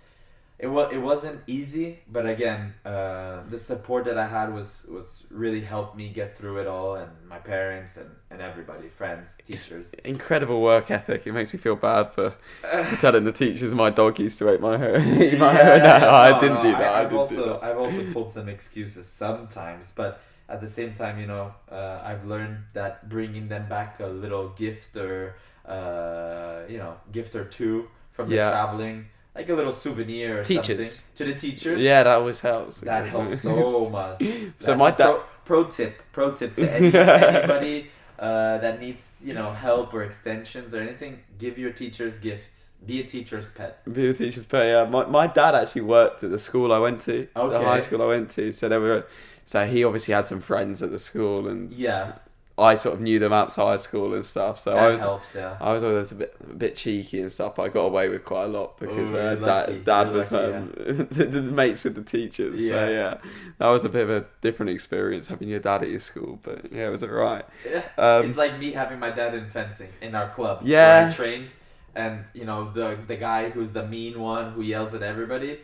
It 0.58 0.68
was 0.68 0.94
it 0.94 1.00
wasn't 1.00 1.42
easy, 1.48 2.00
but 2.08 2.26
again, 2.26 2.76
uh, 2.86 3.44
the 3.50 3.58
support 3.58 4.06
that 4.06 4.18
I 4.18 4.28
had 4.28 4.54
was 4.54 4.86
was 4.90 5.26
really 5.30 5.60
helped 5.60 5.98
me 5.98 6.08
get 6.08 6.38
through 6.38 6.60
it 6.60 6.68
all, 6.68 6.96
and 6.96 7.12
my 7.28 7.40
parents 7.40 7.98
and, 7.98 8.10
and 8.32 8.42
everybody, 8.42 8.88
friends, 8.88 9.38
teachers. 9.46 9.92
incredible 10.06 10.62
work 10.62 10.90
ethic. 10.90 11.28
It 11.28 11.34
makes 11.34 11.54
me 11.54 11.60
feel 11.60 11.76
bad 11.76 12.14
for, 12.14 12.36
for 12.62 12.96
telling 13.02 13.26
the 13.26 13.34
teachers 13.34 13.74
my 13.74 13.90
dog 13.90 14.18
used 14.18 14.40
to 14.40 14.54
eat 14.54 14.62
my 14.62 14.78
hair. 14.78 14.98
eat 15.22 15.38
my 15.48 15.52
hair. 15.52 15.78
No, 15.80 16.10
I 16.10 16.40
didn't 16.40 16.64
no, 16.64 16.64
do 16.64 16.72
that. 16.72 16.94
I, 16.94 17.02
I've 17.02 17.10
didn't 17.10 17.20
also. 17.20 17.60
I've 17.62 17.78
also 17.78 18.02
pulled 18.14 18.32
some 18.32 18.48
excuses 18.48 19.06
sometimes, 19.08 19.92
but 19.94 20.22
at 20.48 20.62
the 20.62 20.68
same 20.68 20.94
time, 20.94 21.20
you 21.20 21.28
know, 21.28 21.54
uh, 21.72 22.02
I've 22.04 22.26
learned 22.26 22.58
that 22.74 23.10
bringing 23.10 23.48
them 23.48 23.68
back 23.68 24.00
a 24.00 24.08
little 24.08 24.50
gift 24.50 24.96
or 24.98 25.36
uh, 25.68 26.62
you 26.70 26.78
know, 26.78 26.96
gift 27.12 27.36
or 27.36 27.46
two 27.46 27.88
from 28.12 28.30
the 28.30 28.36
Yeah. 28.36 28.52
traveling, 28.52 29.08
like 29.36 29.50
a 29.50 29.54
little 29.56 29.72
souvenir 29.72 30.42
or 30.42 30.44
Teachers. 30.44 30.92
something 30.98 31.16
to 31.18 31.34
the 31.34 31.40
teachers. 31.40 31.82
Yeah, 31.82 32.04
that 32.04 32.16
always 32.18 32.40
helps. 32.42 32.82
that 32.82 33.08
helps 33.16 33.42
so 33.42 33.90
much. 33.90 34.22
So 34.24 34.52
That's 34.60 34.78
my 34.80 34.92
dad. 34.92 34.98
pro, 34.98 35.24
pro 35.46 35.64
tip, 35.66 36.02
pro 36.12 36.32
tip 36.34 36.54
to 36.56 36.72
any, 36.72 36.96
anybody 36.96 37.90
uh, 38.20 38.60
that 38.60 38.80
needs 38.80 39.12
you 39.24 39.34
know 39.34 39.52
help 39.52 39.94
or 39.94 40.04
extensions 40.04 40.74
or 40.76 40.80
anything. 40.82 41.20
Give 41.40 41.58
your 41.58 41.72
teachers 41.72 42.18
gifts. 42.20 42.68
Be 42.86 43.02
a 43.02 43.04
teacher's 43.04 43.50
pet. 43.50 43.82
Be 43.92 44.10
a 44.10 44.14
teacher's 44.14 44.46
pet. 44.46 44.68
Yeah, 44.68 44.84
my, 44.88 45.06
my 45.08 45.26
dad 45.26 45.56
actually 45.56 45.82
worked 45.82 46.24
at 46.24 46.30
the 46.30 46.38
school 46.38 46.72
I 46.72 46.78
went 46.78 47.02
to, 47.02 47.28
the 47.34 47.60
high 47.60 47.80
school 47.80 48.04
I 48.04 48.06
went 48.06 48.30
to. 48.32 48.52
So 48.52 48.70
there 48.70 48.80
were, 48.80 49.08
so 49.46 49.66
he 49.66 49.84
obviously 49.84 50.14
had 50.14 50.26
some 50.26 50.42
friends 50.42 50.84
at 50.84 50.92
the 50.92 51.00
school, 51.00 51.48
and 51.48 51.72
Yeah, 51.72 52.14
I 52.58 52.76
sort 52.76 52.96
of 52.96 53.02
knew 53.02 53.20
them 53.20 53.34
outside 53.34 53.82
school 53.82 54.14
and 54.14 54.26
stuff. 54.26 54.60
So 54.60 54.72
that 54.72 54.80
I 54.80 54.88
was, 54.90 55.02
helps. 55.02 55.36
Yeah. 55.36 55.58
I 55.60 55.74
was 55.74 55.84
always 55.84 56.12
a 56.12 56.16
bit, 56.16 56.36
a 56.50 56.54
bit 56.54 56.76
cheeky 56.78 57.20
and 57.20 57.30
stuff. 57.32 57.56
But 57.56 57.64
I 57.64 57.70
got 57.70 57.82
away 57.82 58.08
with 58.08 58.24
quite 58.24 58.46
a 58.46 58.48
lot 58.48 58.78
because 58.80 59.12
Ooh, 59.12 59.18
uh, 59.18 59.36
dad, 59.36 59.84
dad 59.84 60.12
was 60.12 60.32
lucky, 60.32 60.54
um, 60.54 60.74
the, 61.12 61.26
the 61.26 61.42
mates 61.42 61.84
with 61.84 61.96
the 61.96 62.04
teachers. 62.04 62.66
So 62.66 62.74
Yeah. 62.74 62.90
yeah, 62.90 63.18
that 63.58 63.68
was 63.68 63.84
a 63.84 63.90
bit 63.90 64.04
of 64.04 64.10
a 64.10 64.26
different 64.42 64.70
experience 64.72 65.28
having 65.28 65.50
your 65.50 65.60
dad 65.60 65.84
at 65.84 65.90
your 65.90 66.00
school. 66.00 66.40
But 66.44 66.72
yeah, 66.72 66.88
it 66.88 66.92
was 66.92 67.04
alright. 67.04 67.46
Yeah. 67.70 67.84
Um, 67.98 68.26
it's 68.26 68.38
like 68.38 68.58
me 68.58 68.72
having 68.72 69.00
my 69.00 69.12
dad 69.12 69.36
in 69.36 69.48
fencing 69.50 69.90
in 70.02 70.16
our 70.16 70.30
club. 70.30 70.62
Yeah. 70.64 71.02
Where 71.02 71.10
I 71.10 71.14
trained, 71.14 71.50
and 71.94 72.24
you 72.34 72.46
know 72.46 72.72
the 72.72 72.98
the 73.06 73.18
guy 73.18 73.50
who's 73.50 73.72
the 73.74 73.86
mean 73.86 74.20
one 74.20 74.54
who 74.54 74.62
yells 74.62 74.94
at 74.94 75.04
everybody, 75.04 75.60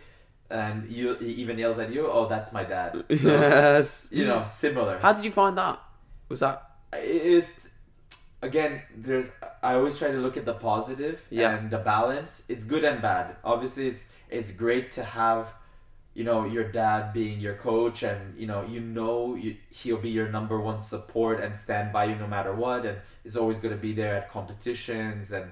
and 0.52 0.89
you 0.89 1.16
he 1.16 1.32
even 1.41 1.58
yells 1.58 1.80
at 1.80 1.91
you. 1.91 2.08
Oh, 2.08 2.28
that's 2.28 2.52
my 2.52 2.64
dad. 2.64 2.91
So 3.10 3.30
yes. 3.32 4.08
you 4.12 4.26
know, 4.26 4.45
similar. 4.47 4.99
How 4.99 5.14
did 5.14 5.24
you 5.26 5.32
find 5.32 5.58
that? 5.58 5.80
Was 6.30 6.39
that 6.41 6.58
It 6.93 7.22
is 7.38 7.52
again. 8.41 8.82
There's 8.95 9.30
I 9.64 9.76
always 9.76 9.97
try 9.97 10.12
to 10.12 10.18
look 10.18 10.38
at 10.38 10.45
the 10.45 10.54
positive 10.54 11.26
Yeah. 11.30 11.52
and 11.56 11.72
the 11.72 11.78
balance. 11.80 12.43
It's 12.47 12.64
good 12.64 12.84
and 12.84 13.02
bad. 13.02 13.36
Obviously, 13.43 13.88
it's 13.88 14.06
it's 14.30 14.52
great 14.52 14.91
to 14.93 15.04
have. 15.04 15.54
You 16.14 16.26
know 16.26 16.43
your 16.43 16.66
dad 16.70 17.14
being 17.14 17.39
your 17.39 17.56
coach, 17.56 18.04
and 18.04 18.38
you 18.38 18.45
know 18.45 18.66
you 18.68 18.82
know 18.82 19.36
you, 19.36 19.56
he'll 19.70 19.95
be 20.10 20.10
your 20.10 20.28
number 20.28 20.60
one 20.60 20.80
support 20.82 21.39
and 21.39 21.56
stand 21.56 21.93
by 21.93 22.04
you 22.04 22.16
no 22.16 22.28
matter 22.28 22.54
what, 22.54 22.86
and 22.86 22.97
is 23.24 23.38
always 23.38 23.60
going 23.60 23.74
to 23.74 23.80
be 23.80 23.93
there 23.93 24.16
at 24.18 24.30
competitions 24.30 25.32
and 25.32 25.52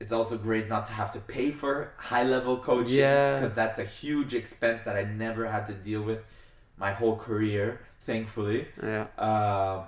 it's 0.00 0.12
also 0.12 0.36
great 0.36 0.68
not 0.68 0.84
to 0.86 0.92
have 0.92 1.10
to 1.12 1.20
pay 1.20 1.50
for 1.50 1.92
high 1.96 2.22
level 2.22 2.58
coaching 2.58 2.98
Yeah. 2.98 3.34
because 3.38 3.54
that's 3.54 3.78
a 3.78 3.84
huge 3.84 4.34
expense 4.34 4.82
that 4.82 4.96
I 4.96 5.04
never 5.04 5.46
had 5.46 5.66
to 5.66 5.72
deal 5.72 6.02
with 6.02 6.20
my 6.78 6.92
whole 6.92 7.16
career, 7.16 7.80
thankfully. 8.04 8.68
Yeah. 8.82 9.06
Uh, 9.18 9.86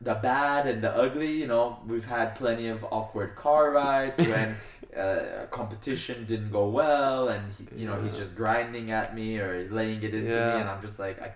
the 0.00 0.14
bad 0.14 0.66
and 0.66 0.82
the 0.82 0.90
ugly, 0.94 1.32
you 1.32 1.46
know, 1.46 1.78
we've 1.86 2.06
had 2.06 2.34
plenty 2.36 2.68
of 2.68 2.84
awkward 2.90 3.36
car 3.36 3.70
rides 3.72 4.18
when 4.32 4.56
uh, 4.96 5.46
competition 5.50 6.24
didn't 6.24 6.50
go 6.50 6.68
well, 6.68 7.28
and 7.28 7.52
he, 7.54 7.80
you 7.82 7.86
know 7.86 8.00
he's 8.00 8.16
just 8.16 8.34
grinding 8.36 8.90
at 8.92 9.14
me 9.14 9.38
or 9.38 9.66
laying 9.70 10.02
it 10.02 10.14
into 10.14 10.30
Yeah. 10.36 10.54
me, 10.54 10.60
and 10.60 10.70
I'm 10.70 10.80
just 10.80 10.98
like 10.98 11.20
I 11.20 11.32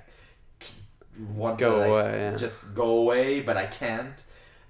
want 1.34 1.58
Go 1.58 1.70
to 1.72 1.78
like, 1.78 1.88
away. 1.88 2.18
Yeah. 2.20 2.36
just 2.36 2.74
go 2.74 2.88
away, 2.98 3.40
but 3.40 3.56
I 3.56 3.66
can't. 3.66 4.22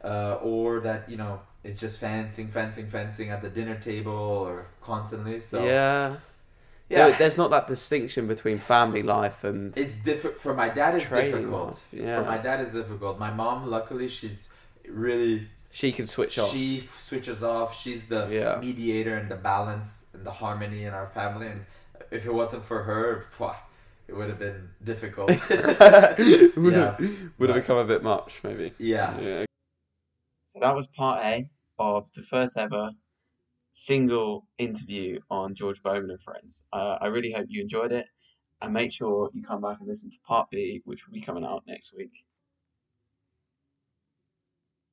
Uh, 0.03 0.39
or 0.43 0.79
that 0.81 1.09
you 1.11 1.17
know 1.17 1.41
it's 1.69 1.79
just 1.85 1.97
fencing, 1.99 2.49
fencing, 2.59 2.87
fencing 2.97 3.29
at 3.35 3.41
the 3.43 3.51
dinner 3.59 3.77
table 3.91 4.13
or 4.47 4.67
constantly. 4.91 5.39
So 5.41 5.57
yeah. 5.65 6.17
yeah, 6.89 7.09
There- 7.09 7.19
There's 7.21 7.37
not 7.43 7.51
that 7.57 7.67
distinction 7.69 8.23
between 8.35 8.59
family 8.59 9.03
life 9.03 9.45
and 9.45 9.77
it's 9.77 9.97
different. 10.11 10.37
For 10.45 10.55
my 10.63 10.69
dad, 10.81 10.95
it's 10.97 11.09
difficult. 11.09 11.73
life. 11.75 11.87
Yeah. 11.93 12.17
For 12.19 12.25
my 12.35 12.39
dad, 12.39 12.57
it's 12.63 12.73
difficult. 12.81 13.19
My 13.27 13.33
mom, 13.43 13.59
luckily, 13.77 14.09
she's 14.19 14.49
really 15.07 15.35
she 15.71 15.93
can 15.93 16.07
switch 16.07 16.35
off. 16.39 16.51
she 16.51 16.67
f- 16.85 16.99
switches 17.09 17.43
off. 17.43 17.71
She's 17.83 18.03
the 18.15 18.23
Yeah. 18.39 18.59
mediator 18.67 19.15
and 19.21 19.29
the 19.35 19.37
balance 19.53 19.89
and 20.15 20.23
the 20.29 20.35
harmony 20.43 20.81
in 20.89 20.93
our 20.95 21.09
family. 21.19 21.47
And 21.53 21.61
if 22.11 22.23
it 22.25 22.33
wasn't 22.43 22.65
for 22.65 22.79
her, 22.89 23.27
pwah, 23.37 23.57
it 24.09 24.15
would 24.17 24.31
have 24.33 24.39
been 24.47 24.61
difficult. 24.83 25.29
would 25.51 26.73
Yeah. 26.77 26.97
have, 26.97 27.01
would 27.39 27.49
have 27.51 27.59
become 27.63 27.77
a 27.77 27.89
bit 27.93 28.03
much, 28.03 28.41
maybe. 28.43 28.73
yeah. 28.79 29.11
Yeah. 29.21 29.45
So 30.47 30.61
that 30.61 30.75
was 30.75 30.87
part 30.87 31.19
A 31.33 31.51
of 31.79 32.07
the 32.15 32.23
first 32.23 32.57
ever 32.57 32.91
single 33.73 34.47
interview 34.59 35.21
on 35.31 35.55
George 35.55 35.83
Bowman 35.83 36.11
and 36.11 36.21
Friends. 36.21 36.65
Uh, 36.73 36.99
I 37.01 37.09
really 37.09 37.33
hope 37.33 37.47
you 37.49 37.63
enjoyed 37.63 37.93
it, 37.93 38.09
and 38.61 38.73
make 38.73 38.93
sure 38.93 39.31
you 39.33 39.43
come 39.43 39.61
back 39.61 39.79
and 39.79 39.89
listen 39.89 40.11
to 40.11 40.19
part 40.27 40.49
B, 40.51 40.83
which 40.85 41.07
will 41.07 41.13
be 41.15 41.21
coming 41.21 41.45
out 41.45 41.63
next 41.67 41.95
week. 41.97 42.13